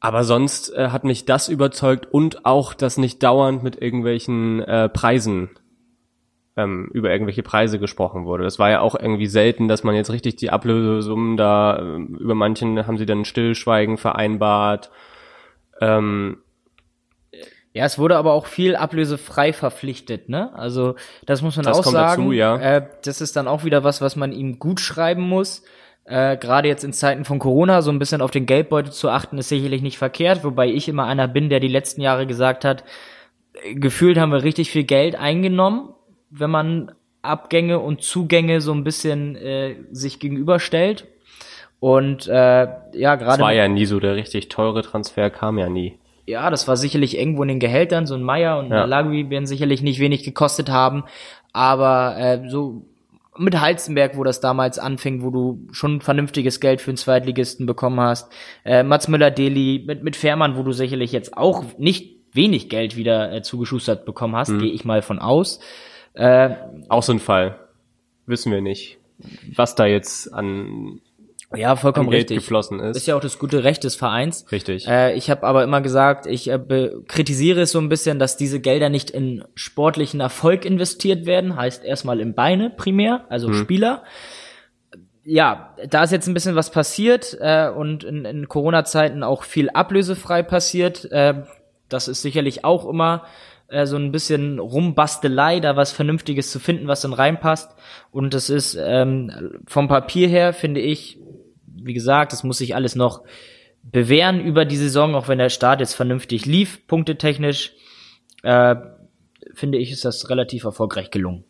Aber 0.01 0.25
sonst 0.25 0.73
äh, 0.75 0.88
hat 0.88 1.05
mich 1.05 1.27
das 1.27 1.51
überzeugt 1.51 2.07
und 2.11 2.47
auch, 2.47 2.73
dass 2.73 2.97
nicht 2.97 3.23
dauernd 3.23 3.62
mit 3.62 3.83
irgendwelchen 3.83 4.62
äh, 4.62 4.88
Preisen 4.88 5.51
ähm, 6.57 6.91
über 6.93 7.11
irgendwelche 7.11 7.43
Preise 7.43 7.79
gesprochen 7.79 8.25
wurde. 8.27 8.45
Das 8.45 8.59
war 8.59 8.71
ja 8.71 8.81
auch 8.81 8.95
irgendwie 8.95 9.27
selten, 9.27 9.69
dass 9.69 9.85
man 9.85 9.95
jetzt 9.95 10.11
richtig 10.11 10.37
die 10.37 10.51
Ablösesummen 10.51 11.37
da 11.37 11.79
äh, 11.79 11.97
über 12.19 12.35
manchen 12.35 12.87
haben 12.87 12.99
sie 12.99 13.07
dann 13.07 13.25
Stillschweigen 13.25 13.97
vereinbart. 13.97 14.91
Ähm, 15.81 16.38
Ja, 17.75 17.87
es 17.87 17.99
wurde 17.99 18.17
aber 18.19 18.35
auch 18.35 18.45
viel 18.47 18.77
ablösefrei 18.77 19.55
verpflichtet, 19.55 20.29
ne? 20.29 20.55
Also 20.55 20.95
das 21.25 21.41
muss 21.41 21.57
man 21.57 21.65
Das 21.65 21.79
auch 21.79 21.85
kommt 21.85 21.95
sagen. 21.95 22.23
dazu, 22.23 22.33
ja. 22.33 22.57
Äh, 22.59 22.87
das 23.05 23.23
ist 23.23 23.35
dann 23.35 23.49
auch 23.49 23.65
wieder 23.65 23.83
was, 23.83 24.03
was 24.03 24.15
man 24.17 24.33
ihm 24.33 24.59
gut 24.59 24.79
schreiben 24.81 25.23
muss. 25.23 25.62
Äh, 26.05 26.37
Gerade 26.37 26.69
jetzt 26.69 26.85
in 26.85 26.93
Zeiten 26.93 27.25
von 27.25 27.38
Corona 27.38 27.81
so 27.81 27.91
ein 27.91 27.99
bisschen 27.99 28.21
auf 28.21 28.31
den 28.31 28.45
Geldbeutel 28.45 28.93
zu 28.93 29.09
achten, 29.09 29.38
ist 29.38 29.49
sicherlich 29.49 29.81
nicht 29.81 29.97
verkehrt. 29.97 30.45
Wobei 30.45 30.67
ich 30.69 30.87
immer 30.88 31.07
einer 31.07 31.29
bin, 31.29 31.49
der 31.49 31.61
die 31.61 31.69
letzten 31.69 32.03
Jahre 32.03 32.27
gesagt 32.27 32.67
hat, 32.67 32.85
äh, 33.55 33.75
gefühlt 33.75 34.19
haben 34.19 34.33
wir 34.33 34.43
richtig 34.43 34.71
viel 34.71 34.85
Geld 34.85 35.17
eingenommen, 35.17 35.95
wenn 36.33 36.51
man 36.51 36.92
Abgänge 37.23 37.79
und 37.79 38.03
Zugänge 38.03 38.61
so 38.61 38.73
ein 38.73 38.83
bisschen 38.85 39.37
äh, 39.37 39.77
sich 39.92 40.18
gegenüberstellt. 40.18 41.07
Und 41.79 42.27
äh, 42.29 42.33
ja, 42.33 43.16
das 43.16 43.21
gerade 43.21 43.42
war 43.42 43.53
ja 43.53 43.68
nie 43.68 43.87
so 43.87 44.01
der 44.01 44.14
richtig 44.16 44.49
teure 44.49 44.83
Transfer, 44.83 45.31
kam 45.31 45.59
ja 45.59 45.68
nie. 45.68 45.99
ja, 46.27 46.49
das 46.51 46.66
war 46.68 46.77
sicherlich 46.77 47.18
irgendwo 47.18 47.42
in 47.42 47.49
den 47.49 47.59
Gehältern, 47.61 48.07
so 48.07 48.14
ein 48.14 48.23
Meier 48.23 48.59
und 48.59 48.71
Ja. 48.71 48.85
ein 48.85 48.88
Lagui 48.88 49.31
werden 49.31 49.47
sicherlich 49.47 49.83
nicht 49.83 49.99
wenig 50.01 50.23
gekostet 50.23 50.68
haben, 50.71 51.05
aber 51.53 52.16
äh, 52.18 52.49
so 52.49 52.83
mit 53.37 53.61
Heizenberg, 53.61 54.16
wo 54.16 54.25
das 54.25 54.40
damals 54.40 54.79
anfing, 54.79 55.23
wo 55.23 55.31
du 55.31 55.66
schon 55.73 56.01
vernünftiges 56.01 56.61
Geld 56.61 56.81
für 56.81 56.90
einen 56.90 56.99
Zweitligisten 56.99 57.66
bekommen 57.66 57.99
hast, 58.01 58.31
äh, 58.64 58.83
Mats 58.83 59.09
Müller-Deli, 59.09 59.85
mit, 59.87 60.05
mit 60.05 60.16
Fährmann, 60.16 60.57
wo 60.57 60.62
du 60.62 60.73
sicherlich 60.73 61.12
jetzt 61.12 61.37
auch 61.37 61.64
nicht 61.79 62.16
wenig 62.33 62.68
Geld 62.68 62.97
wieder 62.97 63.33
äh, 63.33 63.42
zugeschustert 63.42 64.05
bekommen 64.05 64.35
Mhm. 64.35 64.37
hast, 64.38 64.59
gehe 64.59 64.71
ich 64.73 64.85
mal 64.85 65.03
von 65.03 65.18
aus. 65.18 65.61
Äh, 66.14 66.51
Auch 66.88 67.03
so 67.03 67.12
ein 67.12 67.18
Fall. 67.18 67.59
Wissen 68.27 68.53
wir 68.53 68.61
nicht, 68.61 68.98
was 69.55 69.75
da 69.75 69.87
jetzt 69.87 70.33
an, 70.33 71.01
ja, 71.55 71.77
vollkommen 71.77 72.09
richtig. 72.09 72.38
geflossen 72.38 72.81
ist. 72.81 72.96
Ist 72.96 73.07
ja 73.07 73.16
auch 73.16 73.20
das 73.20 73.38
gute 73.38 73.64
Recht 73.64 73.85
des 73.85 73.94
Vereins. 73.94 74.46
Richtig. 74.51 74.87
Äh, 74.87 75.14
ich 75.14 75.31
habe 75.31 75.46
aber 75.46 75.64
immer 75.64 75.81
gesagt, 75.81 76.27
ich 76.27 76.48
äh, 76.48 76.90
kritisiere 77.09 77.62
es 77.62 77.72
so 77.72 77.79
ein 77.79 77.88
bisschen, 77.88 78.18
dass 78.18 78.37
diese 78.37 78.61
Gelder 78.61 78.88
nicht 78.88 79.11
in 79.11 79.44
sportlichen 79.55 80.20
Erfolg 80.20 80.64
investiert 80.64 81.27
werden, 81.27 81.57
heißt 81.57 81.85
erstmal 81.85 82.20
in 82.20 82.35
Beine 82.35 82.70
primär, 82.70 83.27
also 83.29 83.53
Spieler. 83.53 84.03
Ja, 85.25 85.77
da 85.88 86.03
ist 86.03 86.11
jetzt 86.11 86.27
ein 86.27 86.35
bisschen 86.35 86.57
was 86.57 86.70
passiert 86.70 87.37
äh, 87.40 87.68
und 87.68 88.03
in, 88.03 88.25
in 88.25 88.48
Corona-Zeiten 88.48 89.22
auch 89.22 89.44
viel 89.44 89.70
ablösefrei 89.70 90.42
passiert. 90.42 91.11
Äh, 91.12 91.42
das 91.88 92.09
ist 92.09 92.22
sicherlich 92.22 92.64
auch 92.64 92.88
immer 92.88 93.25
äh, 93.72 93.87
so 93.87 93.96
ein 93.96 94.12
bisschen 94.12 94.58
Rumbastelei, 94.58 95.61
da 95.61 95.76
was 95.76 95.92
Vernünftiges 95.92 96.50
zu 96.50 96.61
finden, 96.61 96.87
was 96.87 97.00
dann 97.00 97.12
reinpasst. 97.12 97.74
Und 98.11 98.35
das 98.35 98.50
ist 98.50 98.78
ähm, 98.78 99.61
vom 99.66 99.88
Papier 99.88 100.28
her, 100.28 100.52
finde 100.52 100.80
ich, 100.80 101.18
wie 101.66 101.94
gesagt, 101.94 102.32
das 102.32 102.44
muss 102.44 102.58
sich 102.58 102.74
alles 102.74 102.94
noch 102.94 103.22
bewähren 103.82 104.40
über 104.40 104.64
die 104.64 104.76
Saison, 104.76 105.14
auch 105.14 105.28
wenn 105.28 105.38
der 105.38 105.48
Start 105.48 105.80
jetzt 105.80 105.94
vernünftig 105.94 106.46
lief, 106.46 106.87
punktetechnisch, 106.87 107.72
äh, 108.42 108.76
finde 109.54 109.78
ich, 109.78 109.90
ist 109.90 110.04
das 110.04 110.28
relativ 110.30 110.64
erfolgreich 110.64 111.11
gelungen. 111.11 111.44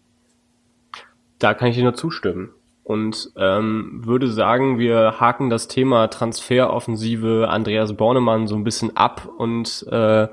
Da 1.38 1.54
kann 1.54 1.68
ich 1.68 1.76
dir 1.76 1.82
nur 1.82 1.94
zustimmen. 1.94 2.50
Und 2.85 3.30
ähm, 3.37 4.02
würde 4.04 4.28
sagen, 4.28 4.78
wir 4.78 5.20
haken 5.20 5.50
das 5.50 5.68
Thema 5.68 6.08
Transferoffensive 6.08 7.48
Andreas 7.48 7.96
Bornemann 7.96 8.46
so 8.46 8.56
ein 8.56 8.64
bisschen 8.64 8.96
ab 8.96 9.28
und 9.38 9.87
äh, 9.90 10.28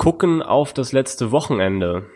gucken 0.00 0.42
auf 0.42 0.72
das 0.72 0.92
letzte 0.92 1.30
Wochenende. 1.30 2.06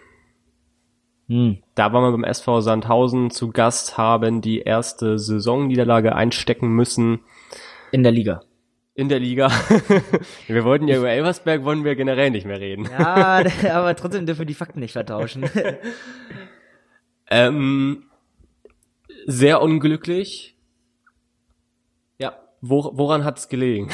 Hm. 1.28 1.58
Da 1.74 1.92
waren 1.92 2.02
wir 2.02 2.12
beim 2.12 2.24
SV 2.24 2.62
Sandhausen 2.62 3.30
zu 3.30 3.50
Gast, 3.50 3.98
haben 3.98 4.40
die 4.40 4.60
erste 4.60 5.18
Saisonniederlage 5.18 6.16
einstecken 6.16 6.68
müssen 6.68 7.20
In 7.92 8.02
der 8.02 8.10
Liga. 8.10 8.40
in 8.94 9.10
der 9.10 9.20
Liga. 9.20 9.50
wir 10.48 10.64
wollten 10.64 10.88
ja 10.88 10.96
über 10.96 11.10
Elversberg, 11.10 11.64
wollen 11.64 11.84
wir 11.84 11.94
generell 11.94 12.30
nicht 12.30 12.46
mehr 12.46 12.58
reden. 12.58 12.88
Ja, 12.90 13.44
aber 13.74 13.94
trotzdem 13.96 14.24
dürfen 14.24 14.40
wir 14.40 14.46
die 14.46 14.54
Fakten 14.54 14.80
nicht 14.80 14.92
vertauschen. 14.92 15.44
Ähm, 17.30 18.04
sehr 19.26 19.62
unglücklich. 19.62 20.56
ja. 22.18 22.34
Wo, 22.60 22.90
woran 22.94 23.24
hat's 23.24 23.48
gelegen? 23.48 23.88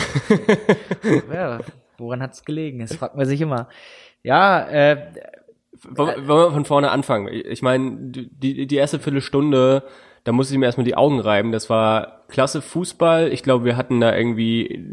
ja. 1.32 1.60
Woran 2.00 2.22
hat's 2.22 2.44
gelegen? 2.44 2.80
Das 2.80 2.94
fragt 2.96 3.16
man 3.16 3.26
sich 3.26 3.40
immer. 3.40 3.68
Ja, 4.22 4.68
äh, 4.68 5.12
Wollen 5.82 6.28
wollen 6.28 6.48
wir 6.48 6.52
von 6.52 6.64
vorne 6.64 6.90
anfangen? 6.90 7.28
Ich 7.32 7.62
meine, 7.62 7.96
die, 8.00 8.66
die 8.66 8.76
erste 8.76 8.98
Viertelstunde, 8.98 9.84
da 10.24 10.32
musste 10.32 10.54
ich 10.54 10.58
mir 10.58 10.66
erstmal 10.66 10.84
die 10.84 10.96
Augen 10.96 11.20
reiben. 11.20 11.52
Das 11.52 11.70
war 11.70 12.24
klasse 12.28 12.60
Fußball. 12.60 13.32
Ich 13.32 13.42
glaube, 13.42 13.64
wir 13.64 13.76
hatten 13.76 14.00
da 14.00 14.14
irgendwie 14.14 14.84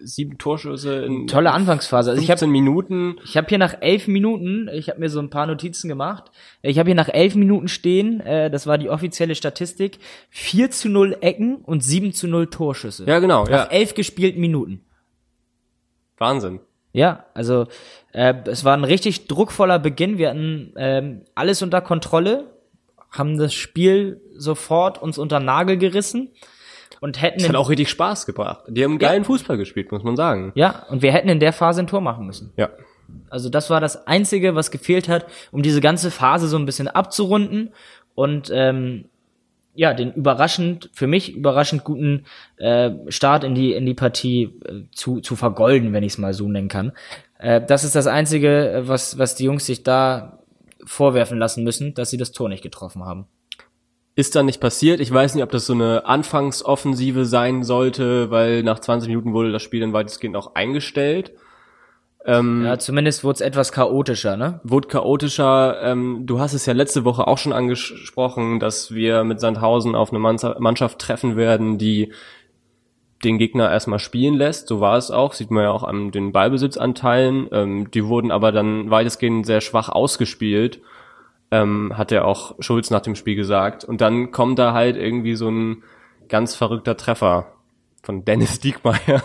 sieben 0.00 0.38
Torschüsse 0.38 1.04
in 1.04 1.26
tolle 1.26 1.52
Anfangsphase. 1.52 2.10
Also 2.10 2.22
ich 2.22 2.30
habe 2.30 2.38
15 2.38 2.50
Minuten. 2.50 3.16
Ich 3.24 3.36
habe 3.36 3.46
hier 3.48 3.58
nach 3.58 3.76
elf 3.80 4.08
Minuten, 4.08 4.68
ich 4.72 4.88
habe 4.88 5.00
mir 5.00 5.08
so 5.08 5.20
ein 5.20 5.30
paar 5.30 5.46
Notizen 5.46 5.88
gemacht, 5.88 6.30
ich 6.62 6.78
habe 6.78 6.88
hier 6.88 6.94
nach 6.94 7.08
elf 7.08 7.34
Minuten 7.34 7.68
stehen, 7.68 8.20
äh, 8.20 8.50
das 8.50 8.66
war 8.66 8.78
die 8.78 8.90
offizielle 8.90 9.34
Statistik, 9.34 9.98
4 10.30 10.70
zu 10.70 10.88
0 10.88 11.18
Ecken 11.20 11.56
und 11.56 11.82
7 11.84 12.12
zu 12.12 12.26
0 12.26 12.48
Torschüsse. 12.48 13.04
Ja, 13.06 13.18
genau. 13.18 13.44
Nach 13.44 13.50
Ja, 13.50 13.64
elf 13.66 13.94
gespielten 13.94 14.40
Minuten. 14.40 14.80
Wahnsinn. 16.18 16.60
Ja, 16.92 17.26
also 17.34 17.66
äh, 18.12 18.34
es 18.46 18.64
war 18.64 18.74
ein 18.76 18.84
richtig 18.84 19.28
druckvoller 19.28 19.78
Beginn. 19.78 20.16
Wir 20.16 20.30
hatten 20.30 20.72
ähm, 20.76 21.22
alles 21.34 21.62
unter 21.62 21.82
Kontrolle, 21.82 22.44
haben 23.10 23.36
das 23.38 23.52
Spiel 23.52 24.20
sofort 24.34 25.00
uns 25.00 25.18
unter 25.18 25.40
Nagel 25.40 25.76
gerissen 25.76 26.30
und 27.00 27.20
hätten 27.20 27.40
Das 27.40 27.48
hat 27.50 27.56
auch 27.56 27.68
richtig 27.68 27.90
Spaß 27.90 28.24
gebracht. 28.24 28.64
Die 28.68 28.82
haben 28.82 28.98
geilen 28.98 29.24
Fußball 29.24 29.58
gespielt, 29.58 29.92
muss 29.92 30.02
man 30.02 30.16
sagen. 30.16 30.52
ja 30.54 30.86
und 30.88 31.02
wir 31.02 31.12
hätten 31.12 31.28
in 31.28 31.40
der 31.40 31.52
Phase 31.52 31.80
ein 31.80 31.86
Tor 31.86 32.00
machen 32.00 32.26
müssen. 32.26 32.52
Ja. 32.56 32.70
Also 33.28 33.50
das 33.50 33.70
war 33.70 33.80
das 33.80 34.06
Einzige, 34.06 34.54
was 34.54 34.70
gefehlt 34.70 35.08
hat, 35.08 35.26
um 35.52 35.62
diese 35.62 35.80
ganze 35.80 36.10
Phase 36.10 36.48
so 36.48 36.56
ein 36.56 36.66
bisschen 36.66 36.88
abzurunden 36.88 37.72
und 38.14 38.50
ähm, 38.52 39.04
ja, 39.76 39.94
den 39.94 40.12
überraschend, 40.12 40.90
für 40.92 41.06
mich 41.06 41.34
überraschend 41.36 41.84
guten 41.84 42.24
äh, 42.56 42.90
Start 43.08 43.44
in 43.44 43.54
die, 43.54 43.72
in 43.72 43.86
die 43.86 43.94
Partie 43.94 44.58
äh, 44.64 44.82
zu, 44.92 45.20
zu 45.20 45.36
vergolden, 45.36 45.92
wenn 45.92 46.02
ich 46.02 46.14
es 46.14 46.18
mal 46.18 46.32
so 46.34 46.48
nennen 46.48 46.68
kann. 46.68 46.92
Äh, 47.38 47.60
das 47.64 47.84
ist 47.84 47.94
das 47.94 48.06
Einzige, 48.06 48.72
äh, 48.72 48.88
was, 48.88 49.18
was 49.18 49.34
die 49.34 49.44
Jungs 49.44 49.66
sich 49.66 49.82
da 49.82 50.38
vorwerfen 50.84 51.38
lassen 51.38 51.62
müssen, 51.62 51.94
dass 51.94 52.10
sie 52.10 52.16
das 52.16 52.32
Tor 52.32 52.48
nicht 52.48 52.62
getroffen 52.62 53.04
haben. 53.04 53.26
Ist 54.14 54.34
dann 54.34 54.46
nicht 54.46 54.60
passiert. 54.60 55.00
Ich 55.00 55.12
weiß 55.12 55.34
nicht, 55.34 55.44
ob 55.44 55.50
das 55.50 55.66
so 55.66 55.74
eine 55.74 56.06
Anfangsoffensive 56.06 57.26
sein 57.26 57.62
sollte, 57.62 58.30
weil 58.30 58.62
nach 58.62 58.78
20 58.78 59.08
Minuten 59.10 59.34
wurde 59.34 59.52
das 59.52 59.62
Spiel 59.62 59.80
dann 59.80 59.92
weitestgehend 59.92 60.36
auch 60.36 60.54
eingestellt. 60.54 61.32
Ähm, 62.26 62.64
Ja, 62.64 62.76
zumindest 62.78 63.22
wurde 63.22 63.36
es 63.36 63.40
etwas 63.40 63.70
chaotischer, 63.70 64.36
ne? 64.36 64.60
wurde 64.64 64.88
chaotischer. 64.88 65.80
Ähm, 65.82 66.26
du 66.26 66.40
hast 66.40 66.54
es 66.54 66.66
ja 66.66 66.72
letzte 66.72 67.04
Woche 67.04 67.26
auch 67.26 67.38
schon 67.38 67.52
angesprochen, 67.52 68.58
dass 68.58 68.92
wir 68.92 69.22
mit 69.22 69.40
Sandhausen 69.40 69.94
auf 69.94 70.10
eine 70.12 70.18
Mannschaft 70.18 70.98
treffen 70.98 71.36
werden, 71.36 71.78
die 71.78 72.12
den 73.24 73.38
Gegner 73.38 73.70
erstmal 73.70 74.00
spielen 74.00 74.34
lässt. 74.34 74.68
So 74.68 74.80
war 74.80 74.96
es 74.96 75.10
auch, 75.10 75.32
sieht 75.32 75.50
man 75.50 75.62
ja 75.62 75.70
auch 75.70 75.84
an 75.84 76.10
den 76.10 76.32
Ballbesitzanteilen. 76.32 77.48
Ähm, 77.52 77.90
die 77.92 78.04
wurden 78.06 78.30
aber 78.30 78.52
dann 78.52 78.90
weitestgehend 78.90 79.46
sehr 79.46 79.60
schwach 79.60 79.88
ausgespielt, 79.88 80.80
ähm, 81.52 81.92
hat 81.96 82.10
ja 82.10 82.24
auch 82.24 82.56
Schulz 82.58 82.90
nach 82.90 83.00
dem 83.00 83.14
Spiel 83.14 83.36
gesagt. 83.36 83.84
Und 83.84 84.00
dann 84.00 84.32
kommt 84.32 84.58
da 84.58 84.72
halt 84.72 84.96
irgendwie 84.96 85.36
so 85.36 85.48
ein 85.48 85.84
ganz 86.28 86.56
verrückter 86.56 86.96
Treffer 86.96 87.55
von 88.06 88.24
Dennis 88.24 88.60
Diekmeyer, 88.60 89.22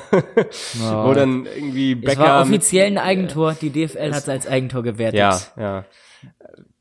wo 0.79 1.13
dann 1.13 1.45
irgendwie 1.45 1.95
Becker 1.95 2.11
Es 2.11 2.17
war 2.17 2.41
offiziell 2.41 2.87
ein 2.87 2.97
Eigentor, 2.97 3.53
die 3.53 3.69
DFL 3.69 4.11
hat 4.11 4.23
es 4.23 4.27
als 4.29 4.47
Eigentor 4.47 4.81
gewertet. 4.83 5.19
ja, 5.19 5.39
ja. 5.57 5.85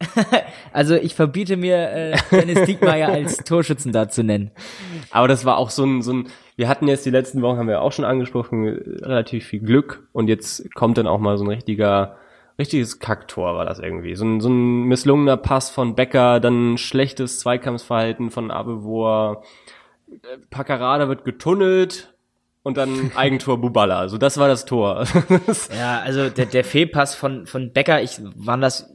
Also 0.73 0.95
ich 0.95 1.15
verbiete 1.15 1.59
mir, 1.59 1.77
äh, 1.77 2.17
Dennis 2.31 2.65
Diekmeyer 2.65 3.09
als 3.13 3.37
Torschützen 3.39 3.93
da 3.93 4.09
zu 4.09 4.25
nennen. 4.25 4.51
Aber 5.11 5.29
das 5.29 5.45
war 5.45 5.59
auch 5.59 5.69
so 5.69 5.85
ein, 5.85 6.01
so 6.01 6.15
ein, 6.15 6.29
wir 6.57 6.69
hatten 6.69 6.89
jetzt 6.89 7.05
die 7.05 7.11
letzten 7.11 7.43
Wochen, 7.43 7.59
haben 7.59 7.69
wir 7.69 7.83
auch 7.83 7.93
schon 7.93 8.07
angesprochen, 8.07 8.67
relativ 9.03 9.45
viel 9.45 9.61
Glück 9.61 10.09
und 10.13 10.29
jetzt 10.29 10.75
kommt 10.75 10.97
dann 10.97 11.07
auch 11.07 11.19
mal 11.19 11.37
so 11.37 11.45
ein 11.45 11.51
richtiger, 11.51 12.17
richtiges 12.59 12.99
Kacktor 12.99 13.57
war 13.57 13.67
das 13.67 13.79
irgendwie. 13.79 14.15
So 14.17 14.25
ein, 14.25 14.41
so 14.41 14.49
ein 14.49 14.85
misslungener 14.85 15.37
Pass 15.37 15.69
von 15.69 15.95
Becker, 15.95 16.41
dann 16.41 16.73
ein 16.73 16.79
schlechtes 16.79 17.39
Zweikampfverhalten 17.41 18.31
von 18.31 18.51
Abevor. 18.51 19.43
Paccarada 20.51 21.09
wird 21.09 21.25
getunnelt 21.25 22.15
und 22.63 22.77
dann 22.77 23.13
Eigentor 23.17 23.61
Bubala. 23.61 23.99
Also 23.99 24.19
das 24.19 24.39
war 24.39 24.49
das 24.49 24.65
Tor. 24.65 25.05
ja, 25.77 26.01
also 26.01 26.29
der, 26.29 26.47
der 26.47 26.65
Fehlpass 26.65 27.15
von, 27.15 27.47
von 27.47 27.73
Becker, 27.73 28.03
ich, 28.03 28.21
waren 28.37 28.61
das 28.61 28.95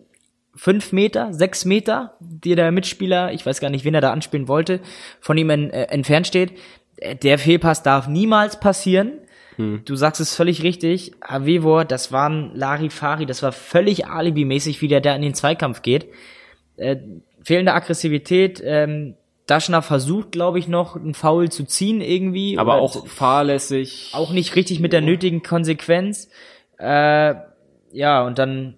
fünf 0.56 0.94
Meter, 0.94 1.34
sechs 1.34 1.66
Meter, 1.66 2.16
die 2.20 2.56
der 2.56 2.72
Mitspieler, 2.72 3.34
ich 3.34 3.46
weiß 3.46 3.60
gar 3.60 3.70
nicht, 3.70 3.86
wen 3.86 3.94
er 3.94 4.02
da 4.02 4.12
anspielen 4.12 4.48
wollte, 4.48 4.80
von 5.20 5.38
ihm 5.38 5.50
en, 5.50 5.70
äh, 5.70 5.84
entfernt 5.84 6.28
steht. 6.28 6.54
Äh, 6.98 7.16
der 7.16 7.38
Fehlpass 7.38 7.84
darf 7.84 8.08
niemals 8.08 8.60
passieren. 8.60 9.14
Hm. 9.58 9.82
Du 9.86 9.96
sagst 9.96 10.22
es 10.22 10.36
völlig 10.36 10.64
richtig. 10.64 11.14
Avevor, 11.22 11.86
das 11.86 12.12
waren 12.12 12.56
Larifari, 12.56 13.26
das 13.26 13.44
war 13.44 13.52
völlig 13.52 14.08
alibimäßig, 14.08 14.82
wie 14.82 14.88
der 14.88 15.02
da 15.02 15.16
in 15.16 15.22
den 15.22 15.34
Zweikampf 15.34 15.82
geht. 15.82 16.08
Äh, 16.78 16.98
fehlende 17.44 17.74
Aggressivität, 17.74 18.62
ähm, 18.64 19.16
Daschner 19.48 19.82
versucht, 19.82 20.32
glaube 20.32 20.60
ich, 20.60 20.68
noch 20.68 20.96
einen 20.96 21.14
Foul 21.14 21.50
zu 21.50 21.66
ziehen 21.66 22.02
irgendwie. 22.02 22.58
Aber 22.58 22.76
auch 22.76 23.06
fahrlässig. 23.08 24.12
Auch 24.14 24.32
nicht 24.32 24.56
richtig 24.56 24.80
mit 24.80 24.92
der 24.92 25.02
nötigen 25.02 25.44
Konsequenz. 25.44 26.30
Äh, 26.80 27.36
ja, 27.92 28.24
und 28.24 28.40
dann 28.40 28.78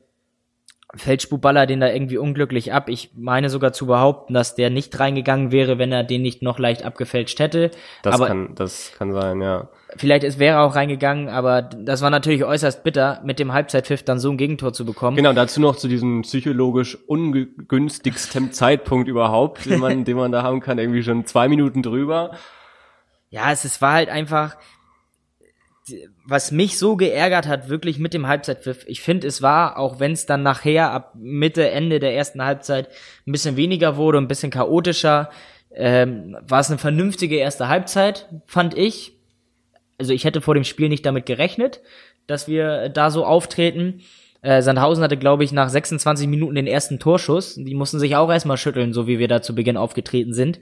fällt 0.98 1.28
den 1.70 1.80
da 1.80 1.90
irgendwie 1.90 2.18
unglücklich 2.18 2.74
ab. 2.74 2.90
Ich 2.90 3.12
meine 3.16 3.50
sogar 3.50 3.74
zu 3.74 3.88
behaupten, 3.88 4.34
dass 4.34 4.56
der 4.56 4.70
nicht 4.70 5.00
reingegangen 5.00 5.52
wäre, 5.52 5.78
wenn 5.78 5.92
er 5.92 6.04
den 6.04 6.22
nicht 6.22 6.42
noch 6.42 6.60
leicht 6.60 6.84
abgefälscht 6.84 7.40
hätte. 7.40 7.72
Das 8.04 8.16
aber 8.16 8.28
kann, 8.28 8.56
das 8.56 8.92
kann 8.98 9.14
sein, 9.14 9.42
ja. 9.42 9.70
Vielleicht 9.96 10.24
es 10.24 10.38
wäre 10.38 10.60
auch 10.60 10.76
reingegangen, 10.76 11.30
aber 11.30 11.62
das 11.62 12.02
war 12.02 12.10
natürlich 12.10 12.44
äußerst 12.44 12.84
bitter, 12.84 13.22
mit 13.24 13.40
dem 13.40 13.54
Halbzeitpfiff 13.54 14.04
dann 14.04 14.20
so 14.20 14.30
ein 14.30 14.38
Gegentor 14.38 14.74
zu 14.74 14.86
bekommen. 14.86 15.16
Genau, 15.16 15.34
dazu 15.34 15.62
noch 15.62 15.78
zu 15.78 15.88
diesem 15.88 16.24
psychologisch 16.24 16.98
ungünstigsten 17.08 18.52
Zeitpunkt 18.52 19.08
überhaupt, 19.08 19.66
den 19.66 19.80
man, 19.80 20.04
den 20.04 20.18
man 20.18 20.32
da 20.32 20.44
haben 20.44 20.60
kann, 20.60 20.78
irgendwie 20.78 21.04
schon 21.04 21.26
zwei 21.26 21.48
Minuten 21.48 21.84
drüber. 21.84 22.32
Ja, 23.30 23.52
es, 23.52 23.66
es 23.66 23.82
war 23.82 23.94
halt 23.94 24.10
einfach, 24.10 24.58
was 26.26 26.52
mich 26.52 26.78
so 26.78 26.96
geärgert 26.96 27.48
hat, 27.48 27.70
wirklich 27.70 28.00
mit 28.00 28.14
dem 28.14 28.28
Halbzeitpfiff, 28.28 28.84
ich 28.88 29.02
finde, 29.02 29.28
es 29.28 29.42
war, 29.42 29.78
auch 29.78 30.00
wenn 30.00 30.12
es 30.12 30.26
dann 30.26 30.44
nachher 30.44 30.92
ab 30.92 31.14
Mitte, 31.16 31.70
Ende 31.70 32.00
der 32.00 32.16
ersten 32.16 32.44
Halbzeit 32.44 32.90
ein 33.26 33.32
bisschen 33.32 33.56
weniger 33.58 33.98
wurde, 33.98 34.18
ein 34.18 34.28
bisschen 34.28 34.52
chaotischer, 34.52 35.30
ähm, 35.74 36.38
war 36.42 36.60
es 36.60 36.70
eine 36.70 36.80
vernünftige 36.80 37.38
erste 37.38 37.68
Halbzeit, 37.68 38.28
fand 38.46 38.78
ich. 38.78 39.14
Also 39.98 40.14
ich 40.14 40.26
hätte 40.26 40.42
vor 40.42 40.54
dem 40.54 40.64
Spiel 40.64 40.90
nicht 40.90 41.06
damit 41.06 41.26
gerechnet, 41.26 41.82
dass 42.28 42.48
wir 42.48 42.90
da 42.90 43.10
so 43.10 43.26
auftreten. 43.26 44.02
Äh, 44.42 44.62
Sandhausen 44.62 45.04
hatte, 45.04 45.18
glaube 45.18 45.44
ich, 45.44 45.52
nach 45.52 45.70
26 45.70 46.28
Minuten 46.28 46.56
den 46.56 46.68
ersten 46.68 47.00
Torschuss. 47.00 47.56
Die 47.56 47.76
mussten 47.76 48.00
sich 48.00 48.16
auch 48.16 48.32
erstmal 48.32 48.58
schütteln, 48.58 48.94
so 48.94 49.08
wie 49.08 49.20
wir 49.20 49.28
da 49.28 49.42
zu 49.42 49.56
Beginn 49.56 49.78
aufgetreten 49.78 50.34
sind. 50.34 50.60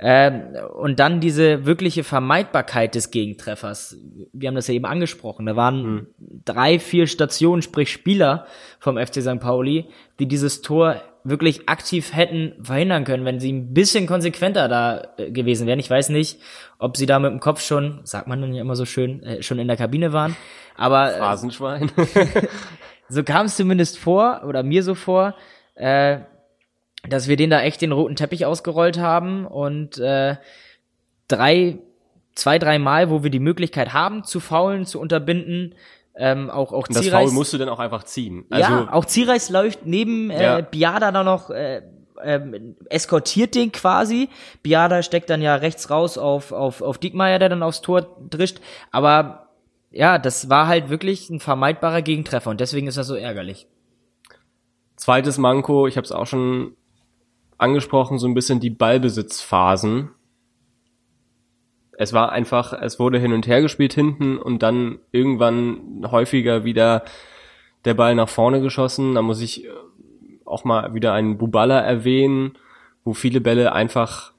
Ähm, 0.00 0.54
und 0.76 1.00
dann 1.00 1.20
diese 1.20 1.66
wirkliche 1.66 2.04
Vermeidbarkeit 2.04 2.94
des 2.94 3.10
Gegentreffers. 3.10 3.96
Wir 4.32 4.48
haben 4.48 4.54
das 4.54 4.68
ja 4.68 4.74
eben 4.74 4.86
angesprochen. 4.86 5.44
Da 5.46 5.56
waren 5.56 5.82
mhm. 5.82 6.06
drei, 6.44 6.78
vier 6.78 7.08
Stationen, 7.08 7.62
sprich 7.62 7.90
Spieler 7.90 8.46
vom 8.78 8.96
FC 8.96 9.22
St. 9.22 9.40
Pauli, 9.40 9.86
die 10.20 10.26
dieses 10.26 10.62
Tor 10.62 11.02
wirklich 11.24 11.68
aktiv 11.68 12.14
hätten 12.14 12.54
verhindern 12.62 13.04
können, 13.04 13.24
wenn 13.24 13.40
sie 13.40 13.52
ein 13.52 13.74
bisschen 13.74 14.06
konsequenter 14.06 14.68
da 14.68 15.08
äh, 15.18 15.32
gewesen 15.32 15.66
wären. 15.66 15.80
Ich 15.80 15.90
weiß 15.90 16.10
nicht, 16.10 16.40
ob 16.78 16.96
sie 16.96 17.06
da 17.06 17.18
mit 17.18 17.32
dem 17.32 17.40
Kopf 17.40 17.60
schon, 17.60 18.00
sagt 18.04 18.28
man 18.28 18.40
dann 18.40 18.54
ja 18.54 18.62
immer 18.62 18.76
so 18.76 18.84
schön, 18.84 19.22
äh, 19.24 19.42
schon 19.42 19.58
in 19.58 19.66
der 19.66 19.76
Kabine 19.76 20.12
waren. 20.12 20.36
Aber 20.76 21.12
äh, 21.12 21.18
Phrasenschwein. 21.18 21.90
so 23.08 23.24
kam 23.24 23.46
es 23.46 23.56
zumindest 23.56 23.98
vor, 23.98 24.42
oder 24.46 24.62
mir 24.62 24.84
so 24.84 24.94
vor. 24.94 25.34
Äh, 25.74 26.20
dass 27.08 27.28
wir 27.28 27.36
den 27.36 27.50
da 27.50 27.60
echt 27.60 27.80
den 27.82 27.92
roten 27.92 28.16
Teppich 28.16 28.46
ausgerollt 28.46 28.98
haben 28.98 29.46
und 29.46 29.98
äh, 29.98 30.36
drei, 31.28 31.78
zwei, 32.34 32.58
drei 32.58 32.78
Mal, 32.78 33.10
wo 33.10 33.22
wir 33.22 33.30
die 33.30 33.38
Möglichkeit 33.38 33.92
haben, 33.92 34.24
zu 34.24 34.40
faulen, 34.40 34.86
zu 34.86 35.00
unterbinden, 35.00 35.74
ähm, 36.18 36.50
auch 36.50 36.72
auch 36.72 36.88
und 36.88 36.96
das 36.96 37.08
Foul 37.08 37.30
musst 37.30 37.52
du 37.52 37.58
dann 37.58 37.68
auch 37.68 37.78
einfach 37.78 38.02
ziehen. 38.02 38.44
Also, 38.50 38.72
ja, 38.72 38.92
auch 38.92 39.04
Zierreis 39.04 39.50
läuft 39.50 39.86
neben 39.86 40.30
äh, 40.30 40.42
ja. 40.42 40.60
Biada 40.62 41.12
da 41.12 41.22
noch 41.22 41.50
äh, 41.50 41.82
ähm, 42.20 42.74
eskortiert 42.90 43.54
den 43.54 43.70
quasi. 43.70 44.28
Biada 44.64 45.04
steckt 45.04 45.30
dann 45.30 45.40
ja 45.42 45.54
rechts 45.54 45.90
raus 45.90 46.18
auf 46.18 46.50
auf 46.50 46.82
auf 46.82 46.98
Diekmeyer, 46.98 47.38
der 47.38 47.50
dann 47.50 47.62
aufs 47.62 47.82
Tor 47.82 48.16
drischt. 48.30 48.58
Aber 48.90 49.48
ja, 49.92 50.18
das 50.18 50.50
war 50.50 50.66
halt 50.66 50.90
wirklich 50.90 51.30
ein 51.30 51.38
vermeidbarer 51.38 52.02
Gegentreffer 52.02 52.50
und 52.50 52.60
deswegen 52.60 52.88
ist 52.88 52.98
das 52.98 53.06
so 53.06 53.14
ärgerlich. 53.14 53.68
Zweites 54.96 55.38
Manko, 55.38 55.86
ich 55.86 55.96
habe 55.96 56.04
es 56.04 56.10
auch 56.10 56.26
schon 56.26 56.76
angesprochen, 57.58 58.18
so 58.18 58.26
ein 58.26 58.34
bisschen 58.34 58.60
die 58.60 58.70
Ballbesitzphasen. 58.70 60.10
Es 61.92 62.12
war 62.12 62.30
einfach, 62.30 62.72
es 62.72 63.00
wurde 63.00 63.18
hin 63.18 63.32
und 63.32 63.46
her 63.48 63.60
gespielt 63.60 63.92
hinten 63.92 64.38
und 64.38 64.62
dann 64.62 65.00
irgendwann 65.10 66.06
häufiger 66.10 66.64
wieder 66.64 67.04
der 67.84 67.94
Ball 67.94 68.14
nach 68.14 68.28
vorne 68.28 68.60
geschossen. 68.60 69.14
Da 69.14 69.22
muss 69.22 69.40
ich 69.40 69.64
äh, 69.64 69.68
auch 70.44 70.64
mal 70.64 70.94
wieder 70.94 71.12
einen 71.12 71.38
Bubala 71.38 71.80
erwähnen, 71.80 72.56
wo 73.04 73.14
viele 73.14 73.40
Bälle 73.40 73.72
einfach 73.72 74.32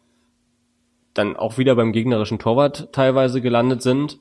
dann 1.13 1.35
auch 1.35 1.57
wieder 1.57 1.75
beim 1.75 1.91
gegnerischen 1.91 2.39
Torwart 2.39 2.93
teilweise 2.93 3.41
gelandet 3.41 3.81
sind. 3.81 4.19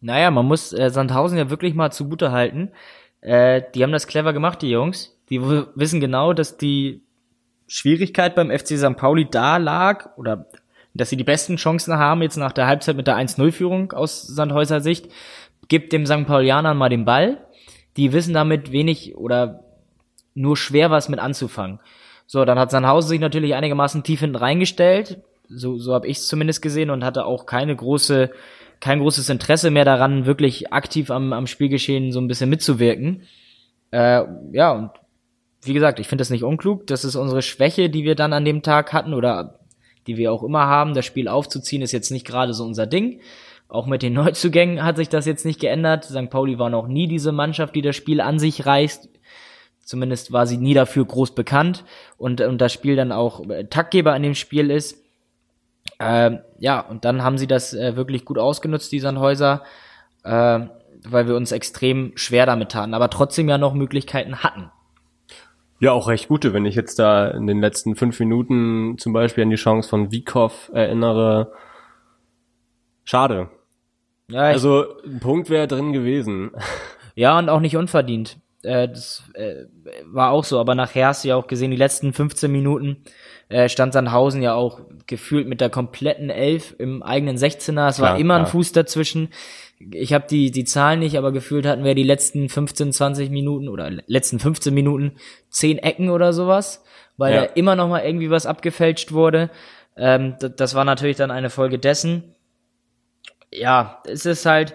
Naja, 0.00 0.30
man 0.30 0.46
muss 0.46 0.72
äh, 0.72 0.88
Sandhausen 0.88 1.36
ja 1.36 1.50
wirklich 1.50 1.74
mal 1.74 1.90
zugute 1.90 2.32
halten. 2.32 2.70
Äh, 3.20 3.62
die 3.74 3.82
haben 3.82 3.92
das 3.92 4.06
clever 4.06 4.32
gemacht, 4.32 4.62
die 4.62 4.70
Jungs. 4.70 5.20
Die 5.28 5.42
wissen 5.42 6.00
genau, 6.00 6.32
dass 6.32 6.56
die 6.56 7.02
Schwierigkeit 7.72 8.34
beim 8.34 8.50
FC 8.50 8.76
St. 8.76 8.96
Pauli 8.96 9.28
da 9.30 9.56
lag 9.56 10.16
oder 10.16 10.46
dass 10.92 11.08
sie 11.08 11.16
die 11.16 11.22
besten 11.22 11.54
Chancen 11.54 11.96
haben 11.96 12.20
jetzt 12.20 12.36
nach 12.36 12.50
der 12.50 12.66
Halbzeit 12.66 12.96
mit 12.96 13.06
der 13.06 13.16
1-0-Führung 13.16 13.92
aus 13.92 14.22
Sandhäuser 14.22 14.80
Sicht, 14.80 15.06
gibt 15.68 15.92
dem 15.92 16.04
St. 16.04 16.26
Paulianern 16.26 16.76
mal 16.76 16.88
den 16.88 17.04
Ball. 17.04 17.38
Die 17.96 18.12
wissen 18.12 18.34
damit 18.34 18.72
wenig 18.72 19.16
oder 19.16 19.62
nur 20.34 20.56
schwer 20.56 20.90
was 20.90 21.08
mit 21.08 21.20
anzufangen. 21.20 21.78
So, 22.26 22.44
dann 22.44 22.58
hat 22.58 22.72
Sandhausen 22.72 23.08
sich 23.08 23.20
natürlich 23.20 23.54
einigermaßen 23.54 24.02
tief 24.02 24.18
hinten 24.18 24.36
reingestellt. 24.36 25.22
So, 25.48 25.78
so 25.78 25.94
habe 25.94 26.08
ich 26.08 26.18
es 26.18 26.26
zumindest 26.26 26.62
gesehen 26.62 26.90
und 26.90 27.04
hatte 27.04 27.24
auch 27.24 27.46
keine 27.46 27.76
große, 27.76 28.32
kein 28.80 28.98
großes 28.98 29.28
Interesse 29.28 29.70
mehr 29.70 29.84
daran, 29.84 30.26
wirklich 30.26 30.72
aktiv 30.72 31.08
am, 31.12 31.32
am 31.32 31.46
Spielgeschehen 31.46 32.10
so 32.10 32.20
ein 32.20 32.26
bisschen 32.26 32.50
mitzuwirken. 32.50 33.22
Äh, 33.92 34.24
ja, 34.50 34.72
und 34.72 34.90
wie 35.62 35.74
gesagt, 35.74 36.00
ich 36.00 36.08
finde 36.08 36.22
das 36.22 36.30
nicht 36.30 36.44
unklug. 36.44 36.86
Das 36.86 37.04
ist 37.04 37.16
unsere 37.16 37.42
Schwäche, 37.42 37.90
die 37.90 38.04
wir 38.04 38.14
dann 38.14 38.32
an 38.32 38.44
dem 38.44 38.62
Tag 38.62 38.92
hatten 38.92 39.14
oder 39.14 39.60
die 40.06 40.16
wir 40.16 40.32
auch 40.32 40.42
immer 40.42 40.66
haben. 40.66 40.94
Das 40.94 41.04
Spiel 41.04 41.28
aufzuziehen 41.28 41.82
ist 41.82 41.92
jetzt 41.92 42.10
nicht 42.10 42.26
gerade 42.26 42.54
so 42.54 42.64
unser 42.64 42.86
Ding. 42.86 43.20
Auch 43.68 43.86
mit 43.86 44.02
den 44.02 44.12
Neuzugängen 44.14 44.82
hat 44.82 44.96
sich 44.96 45.08
das 45.08 45.26
jetzt 45.26 45.44
nicht 45.44 45.60
geändert. 45.60 46.04
St. 46.04 46.30
Pauli 46.30 46.58
war 46.58 46.70
noch 46.70 46.88
nie 46.88 47.06
diese 47.06 47.32
Mannschaft, 47.32 47.74
die 47.74 47.82
das 47.82 47.96
Spiel 47.96 48.20
an 48.20 48.38
sich 48.38 48.66
reißt. 48.66 49.08
Zumindest 49.84 50.32
war 50.32 50.46
sie 50.46 50.56
nie 50.56 50.74
dafür 50.74 51.04
groß 51.04 51.34
bekannt 51.34 51.84
und, 52.16 52.40
und 52.40 52.58
das 52.58 52.72
Spiel 52.72 52.96
dann 52.96 53.12
auch 53.12 53.48
äh, 53.48 53.64
Taktgeber 53.64 54.12
an 54.12 54.22
dem 54.22 54.34
Spiel 54.34 54.70
ist. 54.70 55.02
Ähm, 55.98 56.40
ja, 56.58 56.80
und 56.80 57.04
dann 57.04 57.24
haben 57.24 57.38
sie 57.38 57.46
das 57.46 57.74
äh, 57.74 57.96
wirklich 57.96 58.24
gut 58.24 58.38
ausgenutzt, 58.38 58.92
die 58.92 59.00
Sandhäuser, 59.00 59.64
äh, 60.22 60.60
weil 61.04 61.26
wir 61.26 61.34
uns 61.34 61.50
extrem 61.50 62.12
schwer 62.14 62.46
damit 62.46 62.70
taten, 62.70 62.94
aber 62.94 63.10
trotzdem 63.10 63.48
ja 63.48 63.58
noch 63.58 63.74
Möglichkeiten 63.74 64.44
hatten. 64.44 64.70
Ja, 65.80 65.92
auch 65.92 66.08
recht 66.08 66.28
gute, 66.28 66.52
wenn 66.52 66.66
ich 66.66 66.74
jetzt 66.74 66.98
da 66.98 67.28
in 67.28 67.46
den 67.46 67.60
letzten 67.60 67.96
fünf 67.96 68.20
Minuten 68.20 68.98
zum 68.98 69.14
Beispiel 69.14 69.44
an 69.44 69.50
die 69.50 69.56
Chance 69.56 69.88
von 69.88 70.12
Wiekow 70.12 70.70
erinnere. 70.74 71.52
Schade. 73.04 73.48
Ja, 74.30 74.42
also 74.42 74.84
ein 75.04 75.20
Punkt 75.20 75.48
wäre 75.48 75.66
drin 75.66 75.92
gewesen. 75.92 76.52
Ja, 77.16 77.38
und 77.38 77.48
auch 77.48 77.60
nicht 77.60 77.76
unverdient. 77.76 78.38
Äh, 78.62 78.88
das 78.88 79.24
äh, 79.34 79.64
war 80.04 80.30
auch 80.30 80.44
so, 80.44 80.60
aber 80.60 80.74
nachher 80.74 81.08
hast 81.08 81.24
du 81.24 81.28
ja 81.28 81.36
auch 81.36 81.46
gesehen, 81.46 81.70
die 81.70 81.76
letzten 81.76 82.12
15 82.12 82.52
Minuten 82.52 82.98
äh, 83.48 83.68
stand 83.68 83.94
Sandhausen 83.94 84.42
ja 84.42 84.54
auch 84.54 84.82
gefühlt 85.06 85.48
mit 85.48 85.60
der 85.60 85.70
kompletten 85.70 86.30
Elf 86.30 86.74
im 86.78 87.02
eigenen 87.02 87.36
16er. 87.36 87.88
Es 87.88 87.96
klar, 87.96 88.12
war 88.12 88.18
immer 88.18 88.34
klar. 88.34 88.46
ein 88.46 88.50
Fuß 88.50 88.72
dazwischen 88.72 89.30
ich 89.80 90.12
habe 90.12 90.26
die, 90.28 90.50
die 90.50 90.64
Zahlen 90.64 91.00
nicht, 91.00 91.16
aber 91.16 91.32
gefühlt 91.32 91.66
hatten 91.66 91.84
wir 91.84 91.94
die 91.94 92.02
letzten 92.02 92.48
15, 92.48 92.92
20 92.92 93.30
Minuten 93.30 93.68
oder 93.68 93.90
letzten 94.06 94.38
15 94.38 94.74
Minuten 94.74 95.12
zehn 95.48 95.78
Ecken 95.78 96.10
oder 96.10 96.32
sowas, 96.32 96.84
weil 97.16 97.34
ja. 97.34 97.40
da 97.40 97.46
immer 97.54 97.76
noch 97.76 97.88
mal 97.88 98.04
irgendwie 98.04 98.30
was 98.30 98.46
abgefälscht 98.46 99.12
wurde. 99.12 99.50
Ähm, 99.96 100.36
das 100.56 100.74
war 100.74 100.84
natürlich 100.84 101.16
dann 101.16 101.30
eine 101.30 101.50
Folge 101.50 101.78
dessen. 101.78 102.34
Ja, 103.50 104.02
es 104.04 104.26
ist 104.26 104.44
halt, 104.44 104.74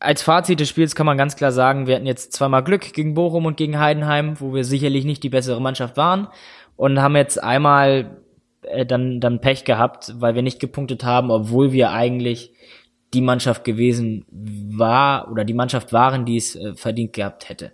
als 0.00 0.22
Fazit 0.22 0.60
des 0.60 0.68
Spiels 0.68 0.94
kann 0.96 1.06
man 1.06 1.16
ganz 1.16 1.36
klar 1.36 1.52
sagen, 1.52 1.86
wir 1.86 1.94
hatten 1.94 2.06
jetzt 2.06 2.32
zweimal 2.32 2.64
Glück 2.64 2.92
gegen 2.92 3.14
Bochum 3.14 3.46
und 3.46 3.56
gegen 3.56 3.78
Heidenheim, 3.78 4.40
wo 4.40 4.52
wir 4.52 4.64
sicherlich 4.64 5.04
nicht 5.04 5.22
die 5.22 5.30
bessere 5.30 5.60
Mannschaft 5.60 5.96
waren 5.96 6.26
und 6.74 7.00
haben 7.00 7.16
jetzt 7.16 7.42
einmal 7.42 8.18
äh, 8.62 8.84
dann, 8.84 9.20
dann 9.20 9.40
Pech 9.40 9.64
gehabt, 9.64 10.14
weil 10.18 10.34
wir 10.34 10.42
nicht 10.42 10.58
gepunktet 10.58 11.04
haben, 11.04 11.30
obwohl 11.30 11.72
wir 11.72 11.92
eigentlich 11.92 12.52
die 13.14 13.20
Mannschaft 13.20 13.64
gewesen 13.64 14.24
war 14.30 15.30
oder 15.30 15.44
die 15.44 15.54
Mannschaft 15.54 15.92
waren, 15.92 16.24
die 16.24 16.36
es 16.36 16.56
äh, 16.56 16.74
verdient 16.74 17.12
gehabt 17.12 17.48
hätte. 17.48 17.72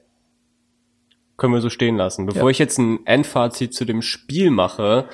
Können 1.37 1.55
wir 1.55 1.61
so 1.61 1.71
stehen 1.71 1.97
lassen. 1.97 2.27
Bevor 2.27 2.45
ja. 2.45 2.49
ich 2.51 2.59
jetzt 2.59 2.79
ein 2.79 3.07
Endfazit 3.07 3.75
zu 3.75 3.85
dem 3.85 4.03
Spiel 4.03 4.51
mache, 4.51 5.09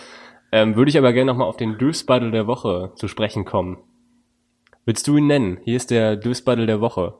ähm, 0.52 0.76
würde 0.76 0.90
ich 0.90 0.98
aber 0.98 1.12
gerne 1.12 1.30
nochmal 1.30 1.48
auf 1.48 1.56
den 1.56 1.78
Döfsbattle 1.78 2.30
der 2.30 2.46
Woche 2.46 2.92
zu 2.96 3.08
sprechen 3.08 3.44
kommen. 3.44 3.78
Willst 4.84 5.06
du 5.06 5.16
ihn 5.16 5.26
nennen? 5.26 5.58
Hier 5.64 5.76
ist 5.76 5.90
der 5.90 6.16
Dösbaddel 6.16 6.66
der 6.66 6.80
Woche. 6.80 7.14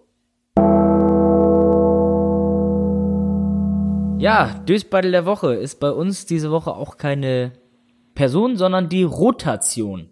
Ja, 4.19 4.59
Dösbaddel 4.67 5.13
der 5.13 5.27
Woche 5.27 5.55
ist 5.55 5.79
bei 5.79 5.91
uns 5.91 6.27
diese 6.27 6.51
Woche 6.51 6.75
auch 6.75 6.97
keine 6.97 7.53
Person, 8.15 8.57
sondern 8.57 8.89
die 8.89 9.05
Rotation. 9.05 10.09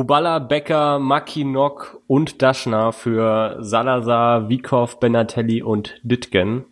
Bubala, 0.00 0.38
Becker, 0.38 0.98
Makinok 0.98 2.00
und 2.06 2.40
Daschner 2.40 2.90
für 2.90 3.58
Salazar, 3.60 4.48
Vikov, 4.48 4.98
Benatelli 4.98 5.60
und 5.60 6.00
Ditgen. 6.02 6.64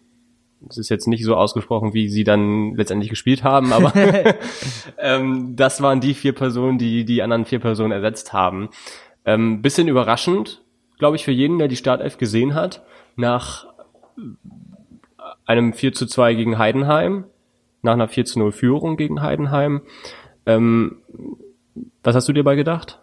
Es 0.67 0.79
ist 0.79 0.89
jetzt 0.89 1.07
nicht 1.07 1.27
so 1.27 1.37
ausgesprochen, 1.37 1.93
wie 1.93 2.09
sie 2.09 2.25
dann 2.25 2.75
letztendlich 2.75 3.11
gespielt 3.11 3.45
haben, 3.45 3.75
aber 3.75 3.93
ähm, 4.99 5.57
das 5.57 5.83
waren 5.83 6.01
die 6.01 6.15
vier 6.15 6.35
Personen, 6.35 6.79
die 6.79 7.05
die 7.05 7.21
anderen 7.21 7.45
vier 7.45 7.59
Personen 7.59 7.93
ersetzt 7.93 8.33
haben. 8.33 8.71
Ähm, 9.27 9.61
bisschen 9.61 9.89
überraschend, 9.89 10.63
glaube 10.99 11.17
ich, 11.17 11.25
für 11.27 11.31
jeden, 11.31 11.59
der 11.59 11.69
die 11.69 11.77
Startelf 11.77 12.17
gesehen 12.17 12.55
hat, 12.55 12.83
nach 13.15 13.67
einem 15.45 15.75
4 15.75 15.93
zu 15.93 16.07
2 16.07 16.33
gegen 16.33 16.57
Heidenheim, 16.57 17.25
nach 17.83 17.93
einer 17.93 18.09
4 18.09 18.25
zu 18.25 18.39
0 18.39 18.53
Führung 18.53 18.97
gegen 18.97 19.21
Heidenheim. 19.21 19.83
Ähm, 20.47 21.03
was 22.03 22.17
hast 22.17 22.27
du 22.27 22.33
dir 22.33 22.43
bei 22.43 22.57
gedacht? 22.57 23.03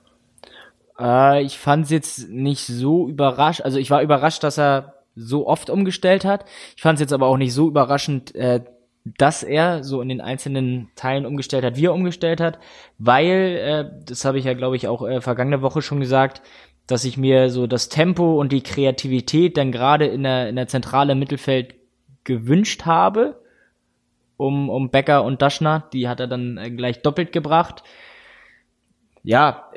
Äh, 0.99 1.43
ich 1.43 1.57
fand 1.57 1.85
es 1.85 1.91
jetzt 1.91 2.29
nicht 2.29 2.65
so 2.65 3.07
überrascht. 3.07 3.61
Also 3.61 3.77
ich 3.77 3.91
war 3.91 4.01
überrascht, 4.01 4.43
dass 4.43 4.57
er 4.57 4.95
so 5.15 5.47
oft 5.47 5.69
umgestellt 5.69 6.25
hat. 6.25 6.45
Ich 6.75 6.81
fand 6.81 6.97
es 6.97 7.01
jetzt 7.01 7.13
aber 7.13 7.27
auch 7.27 7.37
nicht 7.37 7.53
so 7.53 7.67
überraschend, 7.67 8.35
äh, 8.35 8.61
dass 9.05 9.43
er 9.43 9.83
so 9.83 10.01
in 10.01 10.09
den 10.09 10.19
einzelnen 10.21 10.89
Teilen 10.95 11.25
umgestellt 11.25 11.63
hat, 11.63 11.77
wie 11.77 11.85
er 11.85 11.93
umgestellt 11.93 12.41
hat, 12.41 12.59
weil, 12.97 13.29
äh, 13.29 14.05
das 14.05 14.25
habe 14.25 14.39
ich 14.39 14.45
ja, 14.45 14.53
glaube 14.53 14.75
ich, 14.75 14.87
auch 14.87 15.07
äh, 15.07 15.21
vergangene 15.21 15.61
Woche 15.61 15.81
schon 15.83 15.99
gesagt, 15.99 16.41
dass 16.87 17.05
ich 17.05 17.17
mir 17.17 17.49
so 17.49 17.67
das 17.67 17.89
Tempo 17.89 18.39
und 18.39 18.51
die 18.51 18.63
Kreativität 18.63 19.57
dann 19.57 19.71
gerade 19.71 20.05
in 20.05 20.23
der, 20.23 20.49
in 20.49 20.55
der 20.55 20.67
Zentrale 20.67 21.15
Mittelfeld 21.15 21.75
gewünscht 22.23 22.85
habe, 22.85 23.39
um, 24.37 24.69
um 24.69 24.89
Becker 24.89 25.23
und 25.23 25.41
Daschner, 25.41 25.87
die 25.93 26.07
hat 26.07 26.19
er 26.19 26.27
dann 26.27 26.57
äh, 26.57 26.71
gleich 26.71 27.01
doppelt 27.01 27.31
gebracht. 27.31 27.83
Ja, 29.23 29.71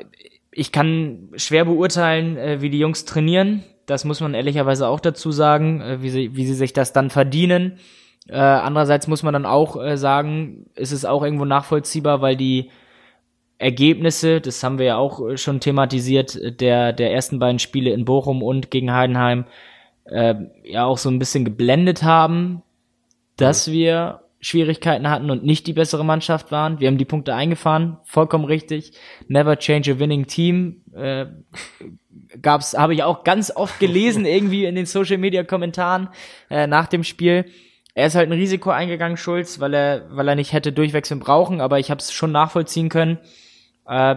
ich 0.59 0.73
kann 0.73 1.29
schwer 1.35 1.63
beurteilen, 1.63 2.35
äh, 2.35 2.61
wie 2.61 2.69
die 2.69 2.79
Jungs 2.79 3.05
trainieren. 3.05 3.63
Das 3.85 4.03
muss 4.03 4.19
man 4.19 4.33
ehrlicherweise 4.33 4.89
auch 4.89 4.99
dazu 4.99 5.31
sagen, 5.31 5.79
äh, 5.79 6.01
wie, 6.01 6.09
sie, 6.09 6.35
wie 6.35 6.45
sie 6.45 6.53
sich 6.53 6.73
das 6.73 6.91
dann 6.91 7.09
verdienen. 7.09 7.79
Äh, 8.27 8.35
andererseits 8.39 9.07
muss 9.07 9.23
man 9.23 9.31
dann 9.31 9.45
auch 9.45 9.81
äh, 9.81 9.95
sagen, 9.95 10.65
ist 10.75 10.91
es 10.91 11.05
auch 11.05 11.23
irgendwo 11.23 11.45
nachvollziehbar, 11.45 12.19
weil 12.21 12.35
die 12.35 12.71
Ergebnisse, 13.57 14.41
das 14.41 14.61
haben 14.61 14.79
wir 14.79 14.85
ja 14.85 14.97
auch 14.97 15.25
äh, 15.25 15.37
schon 15.37 15.61
thematisiert, 15.61 16.37
der, 16.59 16.91
der 16.91 17.13
ersten 17.13 17.39
beiden 17.39 17.59
Spiele 17.59 17.91
in 17.91 18.03
Bochum 18.03 18.43
und 18.43 18.69
gegen 18.69 18.91
Heidenheim, 18.91 19.45
äh, 20.03 20.35
ja 20.65 20.83
auch 20.83 20.97
so 20.97 21.09
ein 21.09 21.19
bisschen 21.19 21.45
geblendet 21.45 22.03
haben, 22.03 22.63
dass 23.37 23.69
mhm. 23.69 23.71
wir 23.71 24.19
Schwierigkeiten 24.41 25.09
hatten 25.09 25.29
und 25.29 25.43
nicht 25.43 25.67
die 25.67 25.73
bessere 25.73 26.05
Mannschaft 26.05 26.51
waren. 26.51 26.79
Wir 26.79 26.87
haben 26.87 26.97
die 26.97 27.05
Punkte 27.05 27.35
eingefahren, 27.35 27.97
vollkommen 28.03 28.45
richtig. 28.45 28.93
Never 29.27 29.57
change 29.57 29.91
a 29.91 29.99
winning 29.99 30.27
team. 30.27 30.81
Äh, 30.95 31.25
gab's, 32.41 32.77
habe 32.77 32.93
ich 32.93 33.03
auch 33.03 33.23
ganz 33.23 33.51
oft 33.53 33.79
gelesen 33.79 34.25
irgendwie 34.25 34.65
in 34.65 34.75
den 34.75 34.85
Social 34.85 35.17
Media 35.17 35.43
Kommentaren 35.43 36.09
äh, 36.49 36.67
nach 36.67 36.87
dem 36.87 37.03
Spiel. 37.03 37.45
Er 37.95 38.07
ist 38.07 38.15
halt 38.15 38.29
ein 38.29 38.37
Risiko 38.37 38.69
eingegangen, 38.69 39.17
Schulz, 39.17 39.59
weil 39.59 39.73
er, 39.73 40.07
weil 40.11 40.27
er 40.27 40.35
nicht 40.35 40.53
hätte 40.53 40.71
durchwechseln 40.71 41.19
brauchen, 41.19 41.59
aber 41.59 41.79
ich 41.79 41.91
habe 41.91 41.99
es 41.99 42.13
schon 42.13 42.31
nachvollziehen 42.31 42.87
können. 42.87 43.17
Äh, 43.85 44.15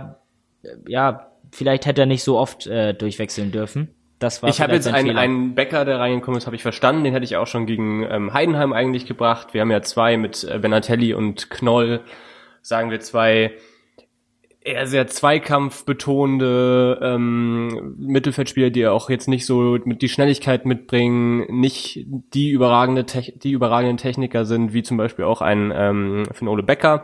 ja, 0.86 1.32
vielleicht 1.50 1.86
hätte 1.86 2.02
er 2.02 2.06
nicht 2.06 2.22
so 2.22 2.38
oft 2.38 2.66
äh, 2.68 2.94
durchwechseln 2.94 3.50
dürfen. 3.50 3.88
Das 4.22 4.42
war 4.42 4.48
ich 4.50 4.60
habe 4.60 4.74
jetzt 4.74 4.86
einen, 4.86 5.16
einen 5.16 5.54
Bäcker, 5.54 5.84
der 5.84 5.98
reingekommen 5.98 6.38
ist, 6.38 6.46
habe 6.46 6.54
ich 6.54 6.62
verstanden. 6.62 7.04
Den 7.04 7.12
hätte 7.12 7.24
ich 7.24 7.36
auch 7.36 7.48
schon 7.48 7.66
gegen 7.66 8.06
ähm, 8.08 8.32
Heidenheim 8.32 8.72
eigentlich 8.72 9.06
gebracht. 9.06 9.52
Wir 9.52 9.62
haben 9.62 9.70
ja 9.70 9.82
zwei 9.82 10.16
mit 10.16 10.44
äh, 10.44 10.58
Benatelli 10.58 11.12
und 11.12 11.50
Knoll, 11.50 12.00
sagen 12.60 12.90
wir 12.90 13.00
zwei 13.00 13.52
eher 14.64 14.86
sehr 14.86 15.08
zweikampfbetonende 15.08 17.00
ähm, 17.02 17.96
Mittelfeldspieler, 17.98 18.70
die 18.70 18.86
auch 18.86 19.10
jetzt 19.10 19.26
nicht 19.26 19.44
so 19.44 19.76
mit 19.84 20.02
die 20.02 20.08
Schnelligkeit 20.08 20.66
mitbringen, 20.66 21.46
nicht 21.48 22.06
die 22.06 22.50
überragende 22.50 23.04
die 23.04 23.50
überragenden 23.50 23.96
Techniker 23.96 24.44
sind, 24.44 24.72
wie 24.72 24.84
zum 24.84 24.98
Beispiel 24.98 25.24
auch 25.24 25.40
ein 25.40 25.72
ähm, 25.74 26.26
Finn 26.32 26.46
Ole 26.46 26.62
Becker. 26.62 27.02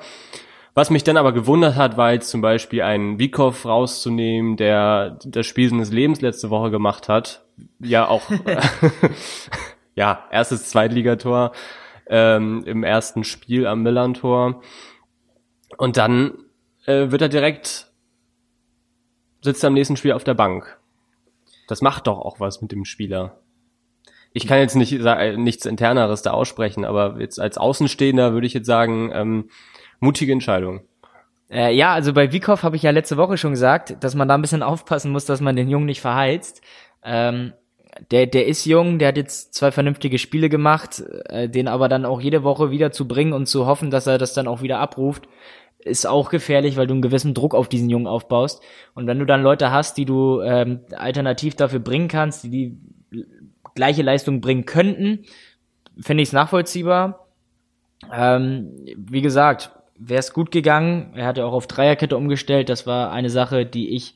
Was 0.78 0.90
mich 0.90 1.02
dann 1.02 1.16
aber 1.16 1.32
gewundert 1.32 1.74
hat, 1.74 1.96
war 1.96 2.12
jetzt 2.12 2.30
zum 2.30 2.40
Beispiel 2.40 2.82
einen 2.82 3.18
Wiekow 3.18 3.64
rauszunehmen, 3.64 4.56
der 4.56 5.18
das 5.24 5.44
Spiel 5.44 5.68
seines 5.68 5.90
Lebens 5.90 6.20
letzte 6.20 6.50
Woche 6.50 6.70
gemacht 6.70 7.08
hat. 7.08 7.44
Ja, 7.80 8.06
auch, 8.06 8.22
ja, 9.96 10.28
erstes 10.30 10.70
Zweitligator 10.70 11.50
ähm, 12.06 12.62
im 12.64 12.84
ersten 12.84 13.24
Spiel 13.24 13.66
am 13.66 13.82
Millantor. 13.82 14.62
Und 15.78 15.96
dann 15.96 16.44
äh, 16.86 17.10
wird 17.10 17.22
er 17.22 17.28
direkt, 17.28 17.90
sitzt 19.40 19.64
er 19.64 19.68
am 19.70 19.74
nächsten 19.74 19.96
Spiel 19.96 20.12
auf 20.12 20.22
der 20.22 20.34
Bank. 20.34 20.78
Das 21.66 21.82
macht 21.82 22.06
doch 22.06 22.20
auch 22.20 22.38
was 22.38 22.62
mit 22.62 22.70
dem 22.70 22.84
Spieler. 22.84 23.40
Ich 24.32 24.46
kann 24.46 24.60
jetzt 24.60 24.76
nicht 24.76 24.92
nichts 24.92 25.66
interneres 25.66 26.22
da 26.22 26.30
aussprechen, 26.30 26.84
aber 26.84 27.16
jetzt 27.18 27.40
als 27.40 27.58
Außenstehender 27.58 28.32
würde 28.32 28.46
ich 28.46 28.54
jetzt 28.54 28.66
sagen, 28.66 29.10
ähm, 29.12 29.50
Mutige 30.00 30.32
Entscheidung. 30.32 30.80
Äh, 31.50 31.74
ja, 31.74 31.94
also 31.94 32.12
bei 32.12 32.32
Wiekow 32.32 32.62
habe 32.62 32.76
ich 32.76 32.82
ja 32.82 32.90
letzte 32.90 33.16
Woche 33.16 33.36
schon 33.36 33.52
gesagt, 33.52 33.96
dass 34.00 34.14
man 34.14 34.28
da 34.28 34.34
ein 34.34 34.42
bisschen 34.42 34.62
aufpassen 34.62 35.12
muss, 35.12 35.24
dass 35.24 35.40
man 35.40 35.56
den 35.56 35.68
Jungen 35.68 35.86
nicht 35.86 36.00
verheizt. 36.00 36.60
Ähm, 37.02 37.52
der, 38.10 38.26
der 38.26 38.46
ist 38.46 38.64
jung, 38.64 38.98
der 38.98 39.08
hat 39.08 39.16
jetzt 39.16 39.54
zwei 39.54 39.70
vernünftige 39.70 40.18
Spiele 40.18 40.48
gemacht, 40.48 41.02
äh, 41.26 41.48
den 41.48 41.68
aber 41.68 41.88
dann 41.88 42.04
auch 42.04 42.20
jede 42.20 42.44
Woche 42.44 42.70
wieder 42.70 42.92
zu 42.92 43.08
bringen 43.08 43.32
und 43.32 43.46
zu 43.46 43.66
hoffen, 43.66 43.90
dass 43.90 44.06
er 44.06 44.18
das 44.18 44.34
dann 44.34 44.46
auch 44.46 44.62
wieder 44.62 44.78
abruft, 44.78 45.26
ist 45.78 46.06
auch 46.06 46.30
gefährlich, 46.30 46.76
weil 46.76 46.86
du 46.86 46.94
einen 46.94 47.02
gewissen 47.02 47.34
Druck 47.34 47.54
auf 47.54 47.68
diesen 47.68 47.88
Jungen 47.88 48.06
aufbaust. 48.06 48.62
Und 48.94 49.06
wenn 49.06 49.18
du 49.18 49.24
dann 49.24 49.42
Leute 49.42 49.72
hast, 49.72 49.96
die 49.96 50.04
du 50.04 50.40
ähm, 50.42 50.80
alternativ 50.96 51.56
dafür 51.56 51.80
bringen 51.80 52.08
kannst, 52.08 52.44
die 52.44 52.50
die 52.50 52.78
gleiche 53.74 54.02
Leistung 54.02 54.40
bringen 54.40 54.66
könnten, 54.66 55.24
finde 55.98 56.22
ich 56.22 56.28
es 56.30 56.32
nachvollziehbar. 56.32 57.28
Ähm, 58.12 58.76
wie 58.96 59.22
gesagt, 59.22 59.72
wäre 59.98 60.20
es 60.20 60.32
gut 60.32 60.50
gegangen. 60.50 61.12
Er 61.14 61.26
hat 61.26 61.38
ja 61.38 61.44
auch 61.44 61.52
auf 61.52 61.66
Dreierkette 61.66 62.16
umgestellt. 62.16 62.68
Das 62.68 62.86
war 62.86 63.10
eine 63.12 63.30
Sache, 63.30 63.66
die 63.66 63.94
ich 63.94 64.14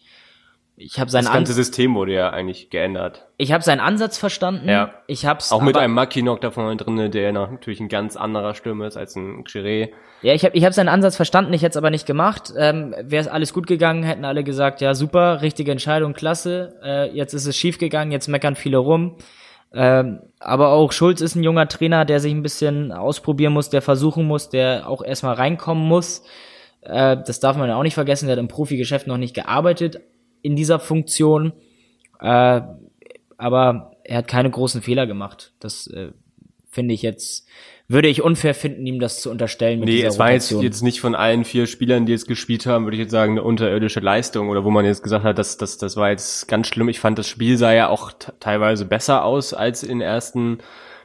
ich 0.77 0.99
habe 0.99 1.11
sein 1.11 1.25
das 1.25 1.33
ganze 1.33 1.53
Ans 1.53 1.57
System 1.57 1.95
wurde 1.95 2.15
ja 2.15 2.31
eigentlich 2.31 2.71
geändert. 2.71 3.27
Ich 3.37 3.53
habe 3.53 3.63
seinen 3.63 3.81
Ansatz 3.81 4.17
verstanden. 4.17 4.69
Ja. 4.69 4.95
Ich 5.07 5.27
hab's 5.27 5.53
auch 5.53 5.61
mit 5.61 5.77
einem 5.77 5.93
Mackinock 5.95 6.41
davon 6.41 6.77
drin, 6.79 7.11
der 7.11 7.33
natürlich 7.33 7.79
ein 7.81 7.89
ganz 7.89 8.17
anderer 8.17 8.55
Stürmer 8.55 8.87
ist 8.87 8.97
als 8.97 9.15
ein 9.15 9.45
Chiré. 9.45 9.91
Ja, 10.23 10.33
ich 10.33 10.45
habe 10.45 10.57
ich 10.57 10.65
hab 10.65 10.73
seinen 10.73 10.89
Ansatz 10.89 11.17
verstanden, 11.17 11.53
ich 11.53 11.63
hätte 11.63 11.73
es 11.73 11.77
aber 11.77 11.91
nicht 11.91 12.07
gemacht. 12.07 12.53
Ähm, 12.57 12.95
Wäre 13.03 13.21
es 13.21 13.29
alles 13.29 13.53
gut 13.53 13.67
gegangen, 13.67 14.03
hätten 14.03 14.25
alle 14.25 14.45
gesagt, 14.45 14.81
ja 14.81 14.95
super, 14.95 15.43
richtige 15.43 15.71
Entscheidung, 15.71 16.15
klasse. 16.15 16.75
Äh, 16.83 17.15
jetzt 17.15 17.35
ist 17.35 17.47
es 17.47 17.57
schief 17.57 17.79
gegangen, 17.79 18.11
jetzt 18.11 18.29
meckern 18.29 18.57
viele 18.57 18.79
rum. 18.79 19.17
Ähm, 19.75 20.21
aber 20.39 20.71
auch 20.71 20.93
Schulz 20.93 21.21
ist 21.21 21.35
ein 21.35 21.45
junger 21.45 21.69
Trainer, 21.69 22.05
der 22.05 22.21
sich 22.21 22.33
ein 22.33 22.43
bisschen 22.43 22.93
ausprobieren 22.93 23.53
muss, 23.53 23.71
der 23.71 23.83
versuchen 23.83 24.27
muss, 24.27 24.49
der 24.49 24.89
auch 24.89 25.03
erstmal 25.03 25.35
reinkommen 25.35 25.87
muss. 25.87 26.23
Äh, 26.83 27.19
das 27.25 27.41
darf 27.41 27.57
man 27.57 27.69
ja 27.69 27.77
auch 27.77 27.83
nicht 27.83 27.95
vergessen, 27.95 28.27
der 28.27 28.37
hat 28.37 28.41
im 28.41 28.49
Profigeschäft 28.49 29.07
noch 29.07 29.19
nicht 29.19 29.35
gearbeitet 29.35 30.01
in 30.43 30.57
dieser 30.57 30.79
Funktion. 30.79 31.53
Äh, 32.21 32.61
aber 33.39 33.97
er 34.05 34.17
hat 34.19 34.29
keine 34.29 34.51
großen 34.51 34.83
Fehler 34.83 35.07
gemacht. 35.07 35.53
Das 35.61 35.87
äh, 35.87 36.13
finde 36.71 36.95
ich 36.95 37.03
jetzt 37.03 37.49
würde 37.93 38.09
ich 38.09 38.23
unfair 38.23 38.55
finden, 38.55 38.87
ihm 38.87 38.99
das 38.99 39.21
zu 39.21 39.31
unterstellen. 39.31 39.81
Mit 39.81 39.89
nee, 39.89 40.03
es 40.03 40.19
war 40.19 40.33
jetzt, 40.33 40.51
jetzt 40.51 40.83
nicht 40.83 41.01
von 41.01 41.15
allen 41.15 41.45
vier 41.45 41.67
Spielern, 41.67 42.07
die 42.07 42.13
jetzt 42.13 42.27
gespielt 42.27 42.67
haben, 42.67 42.85
würde 42.85 42.97
ich 42.97 43.03
jetzt 43.03 43.11
sagen, 43.11 43.33
eine 43.33 43.43
unterirdische 43.43 44.01
Leistung 44.01 44.49
oder 44.49 44.65
wo 44.65 44.71
man 44.71 44.85
jetzt 44.85 45.03
gesagt 45.03 45.25
hat, 45.25 45.39
das, 45.39 45.59
das, 45.59 45.79
das 45.79 45.97
war 45.97 46.11
jetzt 46.11 46.49
ganz 46.49 46.67
schlimm. 46.67 46.89
Ich 46.89 47.01
fand, 47.01 47.19
das 47.19 47.29
Spiel 47.29 47.57
sah 47.57 47.73
ja 47.73 47.89
auch 47.89 48.13
teilweise 48.41 48.85
besser 48.85 49.25
aus 49.25 49.55
als 49.55 49.83
in 49.83 49.99
den 49.99 50.01
ersten 50.01 50.59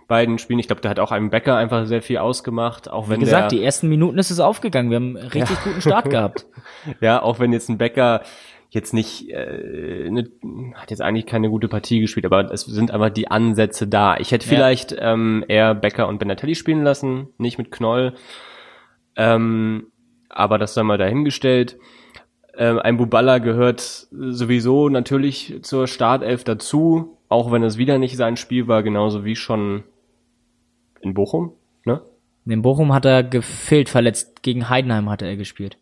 beiden 0.08 0.38
Spielen. 0.38 0.60
Ich 0.60 0.68
glaube, 0.68 0.82
der 0.82 0.92
hat 0.92 1.00
auch 1.00 1.12
einem 1.12 1.30
Becker 1.30 1.58
einfach 1.58 1.86
sehr 1.86 2.02
viel 2.02 2.18
ausgemacht. 2.18 2.90
Auch 2.90 3.10
wenn 3.10 3.20
Wie 3.20 3.26
gesagt, 3.26 3.52
die 3.52 3.64
ersten 3.64 3.90
Minuten 3.90 4.18
ist 4.18 4.32
es 4.32 4.40
aufgegangen. 4.40 4.90
Wir 4.90 4.96
haben 4.96 5.18
einen 5.18 5.28
richtig 5.28 5.58
ja. 5.58 5.64
guten 5.64 5.82
Start 5.82 6.10
gehabt. 6.10 6.46
ja, 7.02 7.22
auch 7.22 7.40
wenn 7.40 7.52
jetzt 7.52 7.70
ein 7.70 7.78
Becker 7.78 8.22
jetzt 8.78 8.94
nicht, 8.94 9.30
äh, 9.30 10.10
ne, 10.10 10.30
hat 10.76 10.92
jetzt 10.92 11.02
eigentlich 11.02 11.26
keine 11.26 11.50
gute 11.50 11.68
Partie 11.68 12.00
gespielt, 12.00 12.26
aber 12.26 12.52
es 12.52 12.62
sind 12.62 12.92
einfach 12.92 13.10
die 13.10 13.30
Ansätze 13.30 13.88
da. 13.88 14.18
Ich 14.18 14.32
hätte 14.32 14.46
ja. 14.46 14.56
vielleicht 14.56 14.96
ähm, 14.98 15.44
eher 15.48 15.76
Becker 15.76 16.08
und 16.08 16.20
Benatelli 16.20 16.56
spielen 16.56 16.84
lassen, 16.84 17.28
nicht 17.38 17.58
mit 17.58 17.72
Knoll. 17.72 18.14
Ähm, 19.16 19.88
aber 20.30 20.58
das 20.58 20.74
sei 20.74 20.84
mal 20.84 20.98
dahingestellt. 20.98 21.78
Ähm, 22.56 22.80
ein 22.80 22.98
Buballa 22.98 23.40
gehört 23.40 24.08
sowieso 24.12 24.90
natürlich 24.90 25.60
zur 25.62 25.88
Startelf 25.88 26.44
dazu, 26.44 27.18
auch 27.30 27.52
wenn 27.52 27.64
es 27.64 27.78
wieder 27.78 27.98
nicht 27.98 28.16
sein 28.16 28.38
Spiel 28.38 28.68
war, 28.68 28.84
genauso 28.84 29.26
wie 29.26 29.36
schon 29.36 29.84
in 31.02 31.14
Bochum, 31.14 31.54
ne? 31.84 32.02
In 32.46 32.62
Bochum 32.62 32.94
hat 32.94 33.06
er 33.06 33.24
gefehlt, 33.24 33.90
verletzt. 33.90 34.42
Gegen 34.42 34.70
Heidenheim 34.70 35.10
hatte 35.10 35.26
er 35.26 35.36
gespielt. 35.36 35.78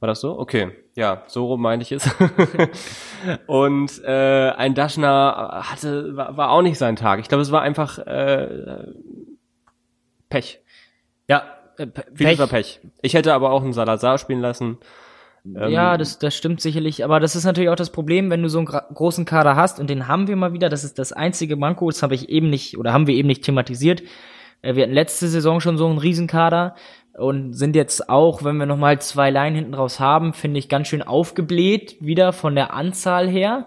War 0.00 0.06
das 0.06 0.20
so? 0.20 0.38
Okay. 0.38 0.70
Ja, 0.94 1.22
so 1.26 1.46
rum 1.46 1.62
meinte 1.62 1.82
ich 1.82 1.92
es. 1.92 2.08
und 3.46 4.02
äh, 4.04 4.50
ein 4.50 4.74
Daschner 4.74 5.62
hatte, 5.68 6.16
war, 6.16 6.36
war 6.36 6.50
auch 6.50 6.62
nicht 6.62 6.78
sein 6.78 6.96
Tag. 6.96 7.20
Ich 7.20 7.28
glaube, 7.28 7.42
es 7.42 7.50
war 7.50 7.62
einfach 7.62 7.98
äh, 7.98 8.92
Pech. 10.28 10.60
Ja, 11.28 11.44
äh, 11.78 11.86
Pech. 11.86 12.38
war 12.38 12.46
Pech. 12.46 12.80
Ich 13.02 13.14
hätte 13.14 13.34
aber 13.34 13.50
auch 13.50 13.62
einen 13.62 13.72
Salazar 13.72 14.18
spielen 14.18 14.40
lassen. 14.40 14.78
Ähm, 15.44 15.70
ja, 15.70 15.96
das, 15.96 16.18
das 16.18 16.36
stimmt 16.36 16.60
sicherlich. 16.60 17.04
Aber 17.04 17.20
das 17.20 17.36
ist 17.36 17.44
natürlich 17.44 17.70
auch 17.70 17.76
das 17.76 17.90
Problem, 17.90 18.30
wenn 18.30 18.42
du 18.42 18.48
so 18.48 18.58
einen 18.58 18.66
großen 18.66 19.24
Kader 19.24 19.56
hast 19.56 19.80
und 19.80 19.88
den 19.88 20.08
haben 20.08 20.28
wir 20.28 20.36
mal 20.36 20.52
wieder. 20.52 20.68
Das 20.68 20.84
ist 20.84 20.98
das 20.98 21.12
einzige 21.12 21.56
Manko. 21.56 21.90
Das 21.90 22.02
habe 22.02 22.14
ich 22.14 22.28
eben 22.28 22.50
nicht 22.50 22.78
oder 22.78 22.92
haben 22.92 23.06
wir 23.06 23.14
eben 23.14 23.28
nicht 23.28 23.44
thematisiert. 23.44 24.02
Äh, 24.62 24.74
wir 24.74 24.84
hatten 24.84 24.94
letzte 24.94 25.28
Saison 25.28 25.60
schon 25.60 25.78
so 25.78 25.86
einen 25.86 25.98
Riesenkader 25.98 26.74
und 27.18 27.54
sind 27.54 27.76
jetzt 27.76 28.08
auch, 28.08 28.44
wenn 28.44 28.56
wir 28.56 28.66
nochmal 28.66 29.00
zwei 29.00 29.30
Line 29.30 29.56
hinten 29.56 29.74
raus 29.74 30.00
haben, 30.00 30.32
finde 30.32 30.58
ich 30.58 30.68
ganz 30.68 30.88
schön 30.88 31.02
aufgebläht 31.02 31.96
wieder 32.00 32.32
von 32.32 32.54
der 32.54 32.72
Anzahl 32.72 33.28
her. 33.28 33.66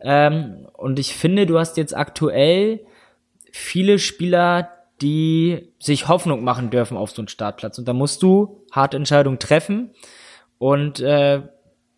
Ähm, 0.00 0.68
und 0.72 0.98
ich 0.98 1.14
finde, 1.14 1.46
du 1.46 1.58
hast 1.58 1.76
jetzt 1.76 1.96
aktuell 1.96 2.80
viele 3.50 3.98
Spieler, 3.98 4.70
die 5.02 5.72
sich 5.78 6.08
Hoffnung 6.08 6.44
machen 6.44 6.70
dürfen 6.70 6.96
auf 6.96 7.10
so 7.10 7.22
einen 7.22 7.28
Startplatz. 7.28 7.78
Und 7.78 7.86
da 7.88 7.92
musst 7.92 8.22
du 8.22 8.64
harte 8.72 8.96
Entscheidungen 8.96 9.38
treffen 9.38 9.90
und 10.58 11.00
äh, 11.00 11.42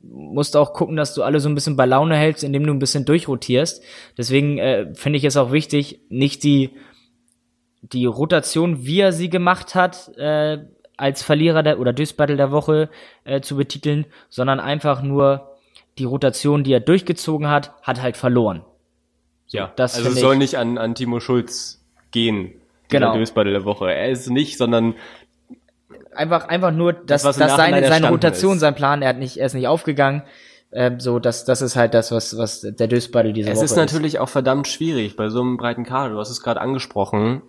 musst 0.01 0.57
auch 0.57 0.73
gucken, 0.73 0.97
dass 0.97 1.15
du 1.15 1.23
alle 1.23 1.41
so 1.41 1.49
ein 1.49 1.55
bisschen 1.55 1.77
bei 1.77 1.87
Laune 1.87 2.17
hältst, 2.17 2.45
indem 2.45 2.67
du 2.67 2.73
ein 2.73 2.79
bisschen 2.79 3.05
durchrotierst. 3.05 3.83
Deswegen 4.17 4.59
äh, 4.59 4.95
finde 4.95 5.19
ich 5.19 5.25
es 5.25 5.37
auch 5.37 5.53
wichtig, 5.53 6.01
nicht 6.09 6.45
die 6.45 6.71
die 7.83 8.07
Rotation, 8.07 8.85
wie 8.85 9.01
er 9.01 9.13
sie 9.13 9.31
gemacht 9.31 9.75
hat, 9.75 10.11
äh, 10.17 10.59
als 10.99 11.23
Verlierer 11.23 11.63
der 11.63 11.79
oder 11.79 11.95
Battle 11.95 12.37
der 12.37 12.51
Woche 12.51 12.91
äh, 13.25 13.41
zu 13.41 13.57
betiteln, 13.57 14.05
sondern 14.29 14.61
einfach 14.61 15.01
nur 15.01 15.57
die 15.97 16.05
Rotation, 16.05 16.65
die 16.65 16.73
er 16.73 16.81
durchgezogen 16.81 17.49
hat, 17.49 17.73
hat 17.83 18.03
halt 18.03 18.17
verloren. 18.17 18.63
Ja, 19.47 19.73
das 19.77 19.97
also 19.97 20.11
es 20.11 20.21
soll 20.21 20.37
nicht 20.37 20.57
an, 20.57 20.77
an 20.77 20.95
Timo 20.95 21.21
Schulz 21.21 21.83
gehen, 22.11 22.53
genau. 22.89 23.17
der 23.17 23.27
Battle 23.33 23.53
der 23.53 23.65
Woche. 23.65 23.93
Er 23.93 24.11
ist 24.11 24.29
nicht, 24.29 24.59
sondern 24.59 24.95
einfach 26.15 26.49
einfach 26.49 26.73
nur, 26.73 26.93
dass, 26.93 27.23
das, 27.23 27.39
dass 27.39 27.57
seine, 27.57 27.87
seine 27.87 28.11
Rotation, 28.11 28.55
ist. 28.55 28.61
sein 28.61 28.75
Plan, 28.75 29.01
er 29.01 29.11
hat 29.11 29.19
nicht, 29.19 29.39
er 29.39 29.47
ist 29.47 29.55
nicht 29.55 29.69
aufgegangen. 29.69 30.23
Ähm, 30.71 31.01
so, 31.01 31.19
das, 31.19 31.47
das 31.47 31.63
ist 31.63 31.77
halt 31.77 31.95
das, 31.95 32.13
was, 32.13 32.37
was 32.37 32.61
der 32.61 32.89
Dösbattle 32.89 33.33
diese 33.33 33.49
es 33.49 33.57
Woche 33.57 33.65
ist. 33.65 33.71
Es 33.71 33.77
ist 33.77 33.79
natürlich 33.79 34.19
auch 34.19 34.29
verdammt 34.29 34.69
schwierig 34.69 35.17
bei 35.17 35.31
so 35.31 35.41
einem 35.41 35.57
breiten 35.57 35.85
Kader. 35.85 36.13
Du 36.13 36.19
hast 36.19 36.29
es 36.29 36.43
gerade 36.43 36.61
angesprochen 36.61 37.43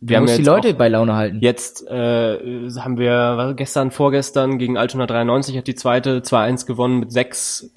wir 0.00 0.16
haben 0.16 0.26
die 0.26 0.42
Leute 0.42 0.74
bei 0.74 0.88
Laune 0.88 1.14
halten. 1.16 1.38
Jetzt 1.40 1.86
äh, 1.86 2.38
haben 2.78 2.98
wir 2.98 3.54
gestern, 3.56 3.90
vorgestern 3.90 4.58
gegen 4.58 4.76
Altona 4.76 5.06
93 5.06 5.56
hat 5.56 5.66
die 5.66 5.74
zweite 5.74 6.20
2-1 6.20 6.66
gewonnen 6.66 7.00
mit 7.00 7.12
sechs 7.12 7.72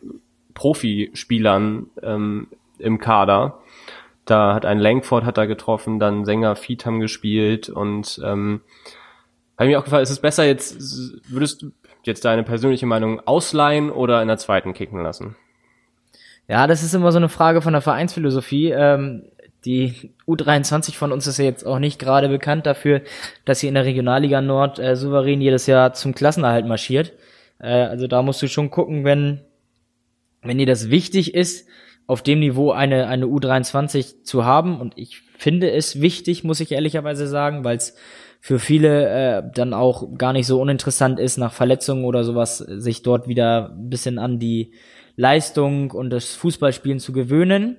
Profispielern 0.53 1.87
ähm, 2.03 2.47
im 2.77 2.99
Kader. 2.99 3.59
Da 4.25 4.53
hat 4.53 4.65
ein 4.65 4.77
Langford 4.77 5.25
hat 5.25 5.37
da 5.37 5.45
getroffen, 5.45 5.99
dann 5.99 6.25
Sänger 6.25 6.55
Feet 6.55 6.85
haben 6.85 6.99
gespielt 6.99 7.69
und 7.69 8.21
ähm, 8.23 8.61
habe 9.57 9.69
mir 9.69 9.79
auch 9.79 9.83
gefragt, 9.83 10.03
ist 10.03 10.11
es 10.11 10.19
besser 10.19 10.45
jetzt, 10.45 10.77
würdest 11.29 11.63
du 11.63 11.71
jetzt 12.03 12.23
deine 12.25 12.43
persönliche 12.43 12.85
Meinung 12.85 13.19
ausleihen 13.19 13.89
oder 13.89 14.21
in 14.21 14.27
der 14.27 14.37
zweiten 14.37 14.73
kicken 14.73 15.01
lassen? 15.01 15.35
Ja, 16.47 16.67
das 16.67 16.83
ist 16.83 16.93
immer 16.93 17.11
so 17.11 17.17
eine 17.17 17.29
Frage 17.29 17.61
von 17.61 17.73
der 17.73 17.81
Vereinsphilosophie. 17.81 18.71
Ähm, 18.71 19.23
die 19.65 20.13
U23 20.27 20.95
von 20.95 21.11
uns 21.11 21.27
ist 21.27 21.37
ja 21.37 21.45
jetzt 21.45 21.65
auch 21.65 21.79
nicht 21.79 21.99
gerade 21.99 22.29
bekannt 22.29 22.65
dafür, 22.65 23.01
dass 23.45 23.59
sie 23.59 23.67
in 23.67 23.75
der 23.75 23.85
Regionalliga 23.85 24.41
Nord 24.41 24.79
äh, 24.79 24.95
souverän 24.95 25.41
jedes 25.41 25.67
Jahr 25.67 25.93
zum 25.93 26.15
Klassenerhalt 26.15 26.65
marschiert. 26.65 27.13
Äh, 27.59 27.67
also 27.67 28.07
da 28.07 28.21
musst 28.23 28.41
du 28.41 28.47
schon 28.47 28.71
gucken, 28.71 29.03
wenn, 29.03 29.41
wenn 30.41 30.57
dir 30.57 30.65
das 30.65 30.89
wichtig 30.89 31.35
ist, 31.35 31.67
auf 32.07 32.23
dem 32.23 32.39
Niveau 32.39 32.71
eine, 32.71 33.07
eine 33.07 33.27
U23 33.27 34.23
zu 34.23 34.45
haben. 34.45 34.81
Und 34.81 34.97
ich 34.97 35.21
finde 35.37 35.71
es 35.71 36.01
wichtig, 36.01 36.43
muss 36.43 36.59
ich 36.59 36.71
ehrlicherweise 36.71 37.27
sagen, 37.27 37.63
weil 37.63 37.77
es 37.77 37.95
für 38.39 38.57
viele 38.57 39.07
äh, 39.09 39.43
dann 39.53 39.73
auch 39.75 40.17
gar 40.17 40.33
nicht 40.33 40.47
so 40.47 40.59
uninteressant 40.59 41.19
ist, 41.19 41.37
nach 41.37 41.53
Verletzungen 41.53 42.05
oder 42.05 42.23
sowas 42.23 42.57
sich 42.57 43.03
dort 43.03 43.27
wieder 43.27 43.69
ein 43.69 43.89
bisschen 43.89 44.17
an 44.17 44.39
die 44.39 44.73
Leistung 45.15 45.91
und 45.91 46.09
das 46.09 46.33
Fußballspielen 46.35 46.99
zu 46.99 47.13
gewöhnen. 47.13 47.77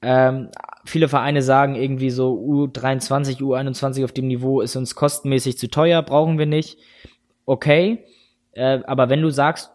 Ähm, 0.00 0.48
viele 0.84 1.08
Vereine 1.08 1.42
sagen 1.42 1.74
irgendwie 1.74 2.10
so 2.10 2.34
U23, 2.34 3.40
U21 3.40 4.04
auf 4.04 4.12
dem 4.12 4.28
Niveau 4.28 4.60
ist 4.60 4.76
uns 4.76 4.94
kostenmäßig 4.94 5.58
zu 5.58 5.68
teuer, 5.68 6.02
brauchen 6.02 6.38
wir 6.38 6.46
nicht. 6.46 6.78
Okay, 7.46 8.04
äh, 8.52 8.80
aber 8.86 9.08
wenn 9.08 9.22
du 9.22 9.30
sagst, 9.30 9.70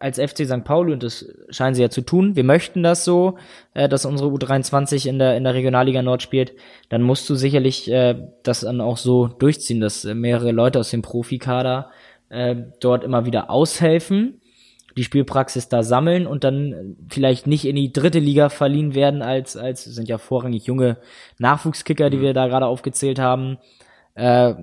als 0.00 0.18
FC 0.18 0.46
St. 0.46 0.64
Pauli, 0.64 0.92
und 0.92 1.02
das 1.02 1.26
scheinen 1.50 1.74
sie 1.74 1.82
ja 1.82 1.90
zu 1.90 2.02
tun, 2.02 2.36
wir 2.36 2.44
möchten 2.44 2.82
das 2.82 3.04
so, 3.04 3.38
äh, 3.74 3.88
dass 3.88 4.04
unsere 4.04 4.30
U23 4.30 5.08
in 5.08 5.18
der, 5.18 5.36
in 5.36 5.44
der 5.44 5.54
Regionalliga 5.54 6.02
Nord 6.02 6.22
spielt, 6.22 6.52
dann 6.88 7.02
musst 7.02 7.28
du 7.30 7.34
sicherlich 7.34 7.90
äh, 7.90 8.16
das 8.42 8.60
dann 8.60 8.80
auch 8.80 8.96
so 8.96 9.28
durchziehen, 9.28 9.80
dass 9.80 10.04
mehrere 10.04 10.52
Leute 10.52 10.78
aus 10.78 10.90
dem 10.90 11.02
Profikader 11.02 11.90
äh, 12.28 12.56
dort 12.80 13.04
immer 13.04 13.26
wieder 13.26 13.50
aushelfen 13.50 14.40
die 14.98 15.04
Spielpraxis 15.04 15.68
da 15.68 15.84
sammeln 15.84 16.26
und 16.26 16.42
dann 16.42 16.96
vielleicht 17.08 17.46
nicht 17.46 17.64
in 17.64 17.76
die 17.76 17.92
dritte 17.92 18.18
Liga 18.18 18.48
verliehen 18.48 18.96
werden 18.96 19.22
als, 19.22 19.56
als 19.56 19.84
sind 19.84 20.08
ja 20.08 20.18
vorrangig 20.18 20.66
junge 20.66 20.96
Nachwuchskicker, 21.38 22.10
die 22.10 22.16
mhm. 22.16 22.22
wir 22.22 22.34
da 22.34 22.48
gerade 22.48 22.66
aufgezählt 22.66 23.20
haben. 23.20 23.58
Äh, 24.14 24.54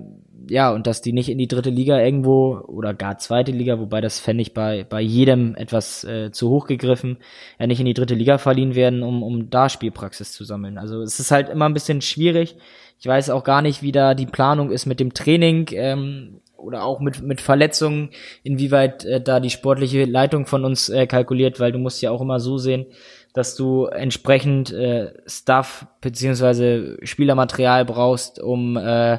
ja, 0.48 0.70
und 0.72 0.86
dass 0.86 1.00
die 1.00 1.14
nicht 1.14 1.30
in 1.30 1.38
die 1.38 1.48
dritte 1.48 1.70
Liga 1.70 1.98
irgendwo 1.98 2.58
oder 2.66 2.92
gar 2.92 3.16
zweite 3.16 3.50
Liga, 3.50 3.80
wobei 3.80 4.02
das 4.02 4.20
fände 4.20 4.42
ich 4.42 4.52
bei, 4.52 4.84
bei 4.84 5.00
jedem 5.00 5.54
etwas 5.56 6.04
äh, 6.04 6.30
zu 6.30 6.50
hoch 6.50 6.66
gegriffen, 6.66 7.16
ja 7.58 7.66
nicht 7.66 7.80
in 7.80 7.86
die 7.86 7.94
dritte 7.94 8.14
Liga 8.14 8.36
verliehen 8.36 8.74
werden, 8.74 9.02
um, 9.02 9.22
um 9.22 9.48
da 9.48 9.70
Spielpraxis 9.70 10.32
zu 10.32 10.44
sammeln. 10.44 10.76
Also 10.76 11.00
es 11.00 11.18
ist 11.18 11.30
halt 11.30 11.48
immer 11.48 11.64
ein 11.64 11.74
bisschen 11.74 12.02
schwierig. 12.02 12.56
Ich 13.00 13.06
weiß 13.06 13.30
auch 13.30 13.42
gar 13.42 13.62
nicht, 13.62 13.82
wie 13.82 13.92
da 13.92 14.14
die 14.14 14.26
Planung 14.26 14.70
ist 14.70 14.84
mit 14.84 15.00
dem 15.00 15.14
Training. 15.14 15.68
Ähm, 15.72 16.40
oder 16.56 16.84
auch 16.84 17.00
mit, 17.00 17.22
mit 17.22 17.40
Verletzungen, 17.40 18.10
inwieweit 18.42 19.04
äh, 19.04 19.20
da 19.20 19.40
die 19.40 19.50
sportliche 19.50 20.04
Leitung 20.04 20.46
von 20.46 20.64
uns 20.64 20.88
äh, 20.88 21.06
kalkuliert, 21.06 21.60
weil 21.60 21.72
du 21.72 21.78
musst 21.78 22.02
ja 22.02 22.10
auch 22.10 22.20
immer 22.20 22.40
so 22.40 22.58
sehen, 22.58 22.86
dass 23.32 23.54
du 23.54 23.84
entsprechend 23.86 24.72
äh, 24.72 25.12
Stuff 25.26 25.86
beziehungsweise 26.00 26.96
Spielermaterial 27.02 27.84
brauchst, 27.84 28.40
um 28.40 28.76
äh, 28.76 29.18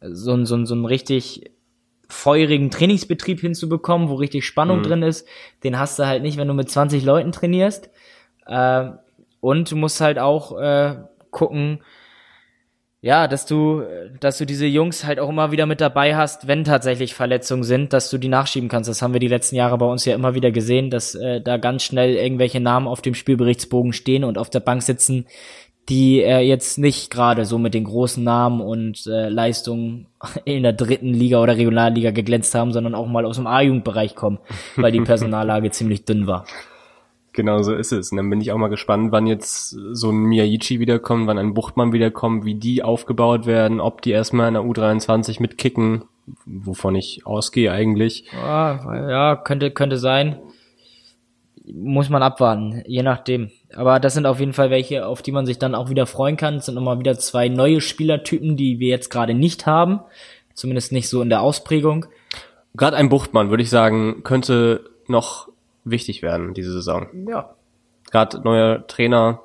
so, 0.00 0.44
so, 0.44 0.64
so 0.64 0.74
einen 0.74 0.84
richtig 0.86 1.52
feurigen 2.08 2.70
Trainingsbetrieb 2.70 3.40
hinzubekommen, 3.40 4.08
wo 4.08 4.14
richtig 4.14 4.46
Spannung 4.46 4.78
mhm. 4.78 4.82
drin 4.84 5.02
ist. 5.02 5.26
Den 5.64 5.78
hast 5.78 5.98
du 5.98 6.06
halt 6.06 6.22
nicht, 6.22 6.38
wenn 6.38 6.48
du 6.48 6.54
mit 6.54 6.70
20 6.70 7.04
Leuten 7.04 7.32
trainierst. 7.32 7.90
Äh, 8.46 8.90
und 9.40 9.70
du 9.70 9.76
musst 9.76 10.00
halt 10.00 10.18
auch 10.18 10.58
äh, 10.58 10.96
gucken, 11.30 11.80
ja, 13.08 13.26
dass 13.26 13.46
du, 13.46 13.84
dass 14.20 14.36
du 14.36 14.44
diese 14.44 14.66
Jungs 14.66 15.06
halt 15.06 15.18
auch 15.18 15.30
immer 15.30 15.50
wieder 15.50 15.64
mit 15.64 15.80
dabei 15.80 16.14
hast, 16.14 16.46
wenn 16.46 16.62
tatsächlich 16.64 17.14
Verletzungen 17.14 17.62
sind, 17.62 17.94
dass 17.94 18.10
du 18.10 18.18
die 18.18 18.28
nachschieben 18.28 18.68
kannst. 18.68 18.90
Das 18.90 19.00
haben 19.00 19.14
wir 19.14 19.18
die 19.18 19.28
letzten 19.28 19.56
Jahre 19.56 19.78
bei 19.78 19.86
uns 19.86 20.04
ja 20.04 20.14
immer 20.14 20.34
wieder 20.34 20.50
gesehen, 20.50 20.90
dass 20.90 21.14
äh, 21.14 21.40
da 21.40 21.56
ganz 21.56 21.84
schnell 21.84 22.16
irgendwelche 22.16 22.60
Namen 22.60 22.86
auf 22.86 23.00
dem 23.00 23.14
Spielberichtsbogen 23.14 23.94
stehen 23.94 24.24
und 24.24 24.36
auf 24.36 24.50
der 24.50 24.60
Bank 24.60 24.82
sitzen, 24.82 25.24
die 25.88 26.20
äh, 26.20 26.40
jetzt 26.40 26.76
nicht 26.76 27.10
gerade 27.10 27.46
so 27.46 27.56
mit 27.56 27.72
den 27.72 27.84
großen 27.84 28.22
Namen 28.22 28.60
und 28.60 29.06
äh, 29.06 29.30
Leistungen 29.30 30.08
in 30.44 30.62
der 30.62 30.74
dritten 30.74 31.14
Liga 31.14 31.42
oder 31.42 31.56
Regionalliga 31.56 32.10
geglänzt 32.10 32.54
haben, 32.54 32.74
sondern 32.74 32.94
auch 32.94 33.06
mal 33.06 33.24
aus 33.24 33.36
dem 33.36 33.46
A-Jugendbereich 33.46 34.16
kommen, 34.16 34.38
weil 34.76 34.92
die 34.92 35.00
Personallage 35.12 35.70
ziemlich 35.70 36.04
dünn 36.04 36.26
war. 36.26 36.44
Genau 37.38 37.62
so 37.62 37.72
ist 37.72 37.92
es. 37.92 38.10
Und 38.10 38.16
dann 38.16 38.30
bin 38.30 38.40
ich 38.40 38.50
auch 38.50 38.58
mal 38.58 38.66
gespannt, 38.66 39.12
wann 39.12 39.28
jetzt 39.28 39.70
so 39.92 40.10
ein 40.10 40.24
Miyagichi 40.24 40.80
wiederkommt, 40.80 41.28
wann 41.28 41.38
ein 41.38 41.54
Buchtmann 41.54 41.92
wiederkommt, 41.92 42.44
wie 42.44 42.56
die 42.56 42.82
aufgebaut 42.82 43.46
werden, 43.46 43.78
ob 43.78 44.02
die 44.02 44.10
erstmal 44.10 44.48
in 44.48 44.54
der 44.54 44.64
U23 44.64 45.40
mitkicken, 45.40 46.02
wovon 46.46 46.96
ich 46.96 47.24
ausgehe 47.26 47.70
eigentlich. 47.70 48.24
Ja, 48.32 49.08
ja, 49.08 49.36
könnte, 49.36 49.70
könnte 49.70 49.98
sein. 49.98 50.40
Muss 51.64 52.08
man 52.08 52.24
abwarten, 52.24 52.82
je 52.88 53.04
nachdem. 53.04 53.52
Aber 53.72 54.00
das 54.00 54.14
sind 54.14 54.26
auf 54.26 54.40
jeden 54.40 54.52
Fall 54.52 54.70
welche, 54.70 55.06
auf 55.06 55.22
die 55.22 55.30
man 55.30 55.46
sich 55.46 55.60
dann 55.60 55.76
auch 55.76 55.90
wieder 55.90 56.06
freuen 56.06 56.36
kann. 56.36 56.56
Es 56.56 56.66
sind 56.66 56.74
nochmal 56.74 56.98
wieder 56.98 57.16
zwei 57.20 57.48
neue 57.48 57.80
Spielertypen, 57.80 58.56
die 58.56 58.80
wir 58.80 58.88
jetzt 58.88 59.10
gerade 59.10 59.32
nicht 59.32 59.64
haben. 59.64 60.00
Zumindest 60.54 60.90
nicht 60.90 61.08
so 61.08 61.22
in 61.22 61.28
der 61.28 61.42
Ausprägung. 61.42 62.06
Gerade 62.76 62.96
ein 62.96 63.10
Buchtmann, 63.10 63.50
würde 63.50 63.62
ich 63.62 63.70
sagen, 63.70 64.24
könnte 64.24 64.90
noch 65.06 65.48
wichtig 65.84 66.22
werden 66.22 66.54
diese 66.54 66.72
Saison. 66.72 67.08
Ja. 67.28 67.54
Gerade 68.10 68.40
neuer 68.40 68.86
Trainer 68.86 69.40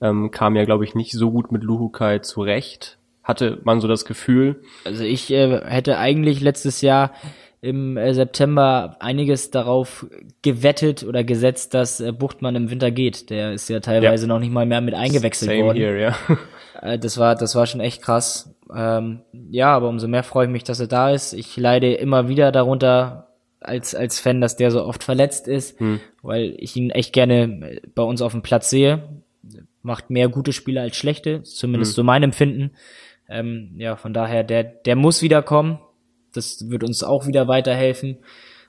ähm, 0.00 0.30
kam 0.30 0.56
ja, 0.56 0.64
glaube 0.64 0.84
ich, 0.84 0.94
nicht 0.94 1.12
so 1.12 1.30
gut 1.30 1.52
mit 1.52 1.62
Luhukai 1.62 2.20
zurecht. 2.20 2.98
Hatte 3.22 3.60
man 3.64 3.80
so 3.80 3.88
das 3.88 4.04
Gefühl. 4.04 4.62
Also 4.84 5.02
ich 5.02 5.32
äh, 5.32 5.60
hätte 5.64 5.98
eigentlich 5.98 6.40
letztes 6.40 6.80
Jahr 6.80 7.12
im 7.60 7.96
äh, 7.96 8.14
September 8.14 8.96
einiges 9.00 9.50
darauf 9.50 10.06
gewettet 10.42 11.02
oder 11.02 11.24
gesetzt, 11.24 11.74
dass 11.74 12.00
äh, 12.00 12.12
Buchtmann 12.12 12.54
im 12.54 12.70
Winter 12.70 12.92
geht. 12.92 13.30
Der 13.30 13.52
ist 13.52 13.68
ja 13.68 13.80
teilweise 13.80 14.26
ja. 14.26 14.28
noch 14.28 14.38
nicht 14.38 14.52
mal 14.52 14.66
mehr 14.66 14.80
mit 14.80 14.94
eingewechselt 14.94 15.50
Same 15.50 15.64
worden. 15.64 15.78
Here, 15.78 16.00
ja. 16.00 16.16
Äh, 16.82 16.98
das 16.98 17.16
war, 17.16 17.34
das 17.34 17.54
war 17.54 17.64
schon 17.64 17.80
echt 17.80 18.02
krass. 18.02 18.54
Ähm, 18.70 19.22
ja, 19.50 19.74
aber 19.74 19.88
umso 19.88 20.08
mehr 20.08 20.22
freue 20.22 20.44
ich 20.44 20.52
mich, 20.52 20.62
dass 20.62 20.78
er 20.78 20.86
da 20.86 21.10
ist. 21.10 21.32
Ich 21.32 21.56
leide 21.56 21.94
immer 21.94 22.28
wieder 22.28 22.52
darunter, 22.52 23.28
als, 23.66 23.94
als 23.94 24.20
Fan, 24.20 24.40
dass 24.40 24.56
der 24.56 24.70
so 24.70 24.84
oft 24.84 25.04
verletzt 25.04 25.48
ist, 25.48 25.78
hm. 25.80 26.00
weil 26.22 26.54
ich 26.58 26.76
ihn 26.76 26.90
echt 26.90 27.12
gerne 27.12 27.80
bei 27.94 28.02
uns 28.02 28.22
auf 28.22 28.32
dem 28.32 28.42
Platz 28.42 28.70
sehe. 28.70 29.08
Macht 29.82 30.10
mehr 30.10 30.28
gute 30.28 30.52
Spiele 30.52 30.80
als 30.80 30.96
schlechte, 30.96 31.42
zumindest 31.42 31.92
hm. 31.92 31.96
so 31.96 32.02
mein 32.02 32.22
Empfinden. 32.22 32.70
Ähm, 33.28 33.72
ja, 33.76 33.96
von 33.96 34.12
daher, 34.14 34.44
der, 34.44 34.64
der 34.64 34.96
muss 34.96 35.22
wiederkommen. 35.22 35.78
Das 36.32 36.68
wird 36.68 36.84
uns 36.84 37.02
auch 37.02 37.26
wieder 37.26 37.48
weiterhelfen. 37.48 38.18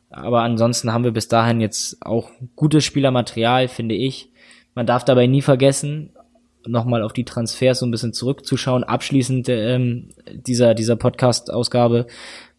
Aber 0.10 0.42
ansonsten 0.42 0.94
haben 0.94 1.04
wir 1.04 1.12
bis 1.12 1.28
dahin 1.28 1.60
jetzt 1.60 2.06
auch 2.06 2.32
gutes 2.56 2.86
Spielermaterial, 2.86 3.68
finde 3.68 3.96
ich. 3.96 4.32
Man 4.74 4.86
darf 4.86 5.04
dabei 5.04 5.28
nie 5.28 5.42
vergessen, 5.42 6.12
nochmal 6.66 7.04
auf 7.04 7.14
die 7.14 7.26
Transfers 7.26 7.80
so 7.80 7.86
ein 7.86 7.92
bisschen 7.92 8.14
zurückzuschauen. 8.14 8.84
Abschließend 8.84 9.50
ähm, 9.50 10.10
dieser, 10.32 10.74
dieser 10.76 10.96
Podcast-Ausgabe. 10.96 12.08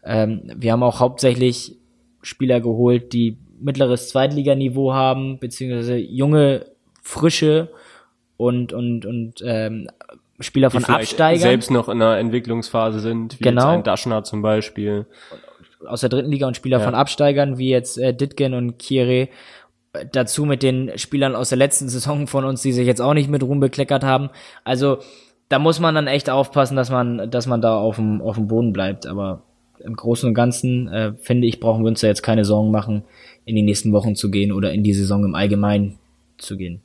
Ähm, 0.04 0.52
wir 0.56 0.72
haben 0.72 0.82
auch 0.82 1.00
hauptsächlich 1.00 1.76
Spieler 2.22 2.60
geholt, 2.60 3.12
die 3.12 3.38
mittleres 3.60 4.08
Zweitliganiveau 4.08 4.92
haben, 4.92 5.38
beziehungsweise 5.38 5.96
junge, 5.96 6.66
frische 7.02 7.70
und, 8.36 8.72
und, 8.72 9.04
und 9.04 9.42
ähm, 9.44 9.88
Spieler 10.40 10.70
von 10.70 10.84
Absteigern. 10.84 11.40
selbst 11.40 11.70
noch 11.70 11.88
in 11.88 12.00
einer 12.00 12.18
Entwicklungsphase 12.18 13.00
sind, 13.00 13.40
wie 13.40 13.44
genau. 13.44 13.62
jetzt 13.62 13.78
ein 13.78 13.82
Daschner 13.82 14.22
zum 14.22 14.42
Beispiel. 14.42 15.06
Aus 15.86 16.00
der 16.00 16.10
dritten 16.10 16.30
Liga 16.30 16.46
und 16.46 16.56
Spieler 16.56 16.78
ja. 16.78 16.84
von 16.84 16.94
Absteigern, 16.94 17.58
wie 17.58 17.70
jetzt 17.70 17.98
äh, 17.98 18.14
Ditgen 18.14 18.54
und 18.54 18.78
Kire. 18.78 19.28
Dazu 20.12 20.44
mit 20.44 20.62
den 20.62 20.96
Spielern 20.96 21.34
aus 21.34 21.48
der 21.48 21.58
letzten 21.58 21.88
Saison 21.88 22.26
von 22.26 22.44
uns, 22.44 22.62
die 22.62 22.72
sich 22.72 22.86
jetzt 22.86 23.00
auch 23.00 23.14
nicht 23.14 23.30
mit 23.30 23.42
Ruhm 23.42 23.58
bekleckert 23.58 24.04
haben. 24.04 24.30
Also 24.62 24.98
da 25.48 25.58
muss 25.58 25.80
man 25.80 25.94
dann 25.94 26.06
echt 26.06 26.30
aufpassen, 26.30 26.76
dass 26.76 26.90
man, 26.90 27.30
dass 27.30 27.46
man 27.46 27.60
da 27.60 27.76
auf 27.76 27.96
dem, 27.96 28.20
auf 28.20 28.36
dem 28.36 28.48
Boden 28.48 28.72
bleibt. 28.72 29.06
Aber 29.06 29.42
im 29.80 29.96
Großen 29.96 30.28
und 30.28 30.34
Ganzen 30.34 30.88
äh, 30.88 31.12
finde 31.18 31.46
ich, 31.46 31.60
brauchen 31.60 31.82
wir 31.84 31.88
uns 31.88 32.00
da 32.00 32.06
jetzt 32.06 32.22
keine 32.22 32.44
Sorgen 32.44 32.70
machen, 32.70 33.04
in 33.44 33.56
die 33.56 33.62
nächsten 33.62 33.92
Wochen 33.92 34.14
zu 34.14 34.30
gehen 34.30 34.52
oder 34.52 34.72
in 34.72 34.82
die 34.82 34.92
Saison 34.92 35.24
im 35.24 35.34
Allgemeinen 35.34 35.98
zu 36.36 36.56
gehen. 36.56 36.82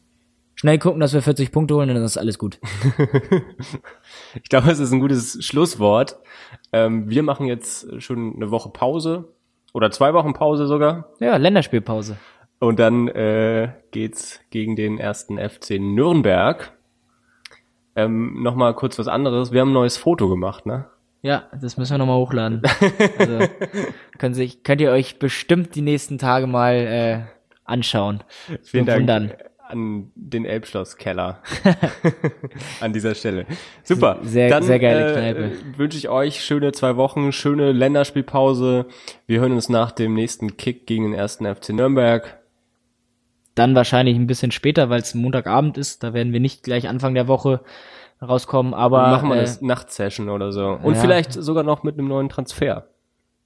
Schnell 0.55 0.77
gucken, 0.79 0.99
dass 0.99 1.13
wir 1.13 1.21
40 1.21 1.51
Punkte 1.51 1.75
holen 1.75 1.89
und 1.89 1.95
dann 1.95 2.05
ist 2.05 2.17
alles 2.17 2.37
gut. 2.37 2.59
ich 4.35 4.49
glaube, 4.49 4.71
es 4.71 4.79
ist 4.79 4.91
ein 4.91 4.99
gutes 4.99 5.43
Schlusswort. 5.43 6.17
Ähm, 6.71 7.09
wir 7.09 7.23
machen 7.23 7.47
jetzt 7.47 8.01
schon 8.01 8.35
eine 8.35 8.51
Woche 8.51 8.69
Pause 8.69 9.25
oder 9.73 9.91
zwei 9.91 10.13
Wochen 10.13 10.33
Pause 10.33 10.67
sogar. 10.67 11.09
Ja, 11.19 11.35
Länderspielpause. 11.37 12.17
Und 12.59 12.79
dann 12.79 13.09
äh, 13.09 13.73
geht's 13.91 14.39
gegen 14.51 14.75
den 14.75 14.99
ersten 14.99 15.37
FC 15.37 15.81
Nürnberg. 15.81 16.71
Ähm, 17.95 18.41
Nochmal 18.41 18.73
kurz 18.73 18.97
was 18.97 19.07
anderes. 19.07 19.51
Wir 19.51 19.61
haben 19.61 19.71
ein 19.71 19.73
neues 19.73 19.97
Foto 19.97 20.29
gemacht, 20.29 20.65
ne? 20.65 20.85
Ja, 21.24 21.47
das 21.59 21.78
müssen 21.78 21.93
wir 21.93 21.97
nochmal 21.99 22.17
hochladen. 22.17 22.61
also 23.17 23.39
können 24.19 24.34
sich, 24.34 24.63
könnt 24.63 24.82
ihr 24.82 24.91
euch 24.91 25.19
bestimmt 25.19 25.74
die 25.74 25.82
nächsten 25.82 26.17
Tage 26.17 26.47
mal 26.47 26.76
äh, 26.76 27.19
anschauen. 27.63 28.21
Vielen 28.61 28.86
Dank 28.86 28.99
wundern. 28.99 29.32
an 29.57 30.11
den 30.15 30.43
Elbschlosskeller 30.43 31.41
an 32.82 32.91
dieser 32.91 33.15
Stelle. 33.15 33.45
Super. 33.84 34.19
Sehr, 34.24 34.49
Dann, 34.49 34.63
sehr 34.63 34.80
geile 34.80 35.11
äh, 35.11 35.13
Kneipe. 35.13 35.51
Wünsche 35.78 35.97
ich 35.97 36.09
euch 36.09 36.43
schöne 36.43 36.74
zwei 36.74 36.97
Wochen, 36.97 37.32
schöne 37.32 37.71
Länderspielpause. 37.71 38.88
Wir 39.26 39.39
hören 39.39 39.53
uns 39.53 39.69
nach 39.69 39.91
dem 39.91 40.15
nächsten 40.15 40.57
Kick 40.57 40.86
gegen 40.88 41.05
den 41.05 41.13
ersten 41.13 41.45
FC 41.45 41.69
Nürnberg. 41.69 42.38
Dann 43.55 43.76
wahrscheinlich 43.76 44.17
ein 44.17 44.28
bisschen 44.28 44.51
später, 44.51 44.89
weil 44.89 44.99
es 44.99 45.15
Montagabend 45.15 45.78
ist. 45.78 46.03
Da 46.03 46.13
werden 46.13 46.34
wir 46.34 46.41
nicht 46.41 46.63
gleich 46.63 46.89
Anfang 46.89 47.13
der 47.13 47.30
Woche 47.30 47.61
rauskommen, 48.24 48.74
aber. 48.74 49.07
Machen 49.09 49.30
wir 49.30 49.38
äh, 49.38 49.41
das 49.41 49.61
Nachtsession 49.61 50.30
oder 50.30 50.51
so. 50.51 50.80
Und 50.82 50.95
ja. 50.95 51.01
vielleicht 51.01 51.34
sogar 51.34 51.63
noch 51.63 51.84
mit 51.84 51.97
einem 51.97 52.07
neuen 52.07 52.30
Transfer. 52.30 52.86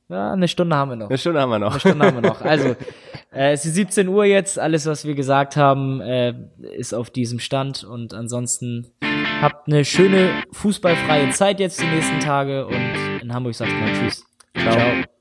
Ja, 0.10 0.32
eine 0.32 0.48
Stunde 0.48 0.76
haben 0.76 0.90
wir 0.90 0.96
noch. 0.96 1.10
Eine 1.10 1.18
Stunde 1.18 1.42
haben 1.42 1.50
wir 1.50 1.60
noch. 1.60 1.72
Eine 1.72 1.80
Stunde 1.80 2.06
haben 2.06 2.22
wir 2.22 2.30
noch. 2.30 2.42
Also, 2.42 2.70
äh, 3.34 3.52
es 3.52 3.66
ist 3.66 3.76
17 3.76 4.08
Uhr 4.08 4.24
jetzt. 4.24 4.58
Alles, 4.58 4.86
was 4.86 5.06
wir 5.06 5.16
gesagt 5.16 5.58
haben, 5.58 6.00
äh, 6.00 6.34
ist 6.78 6.94
auf 6.94 7.10
diesem 7.10 7.40
Stand. 7.40 7.84
Und 7.84 8.14
ansonsten 8.14 8.88
habt 9.42 9.68
eine 9.68 9.84
schöne 9.84 10.44
fußballfreie 10.54 11.32
Zeit 11.32 11.60
jetzt 11.60 11.82
die 11.82 11.88
nächsten 11.88 12.20
Tage. 12.22 12.68
Und 12.68 13.22
in 13.22 13.34
Hamburg 13.34 13.56
sagt 13.56 13.72
man 13.72 13.94
Tschüss. 13.94 14.26
Ciao. 14.56 14.74
Ciao. 14.74 15.17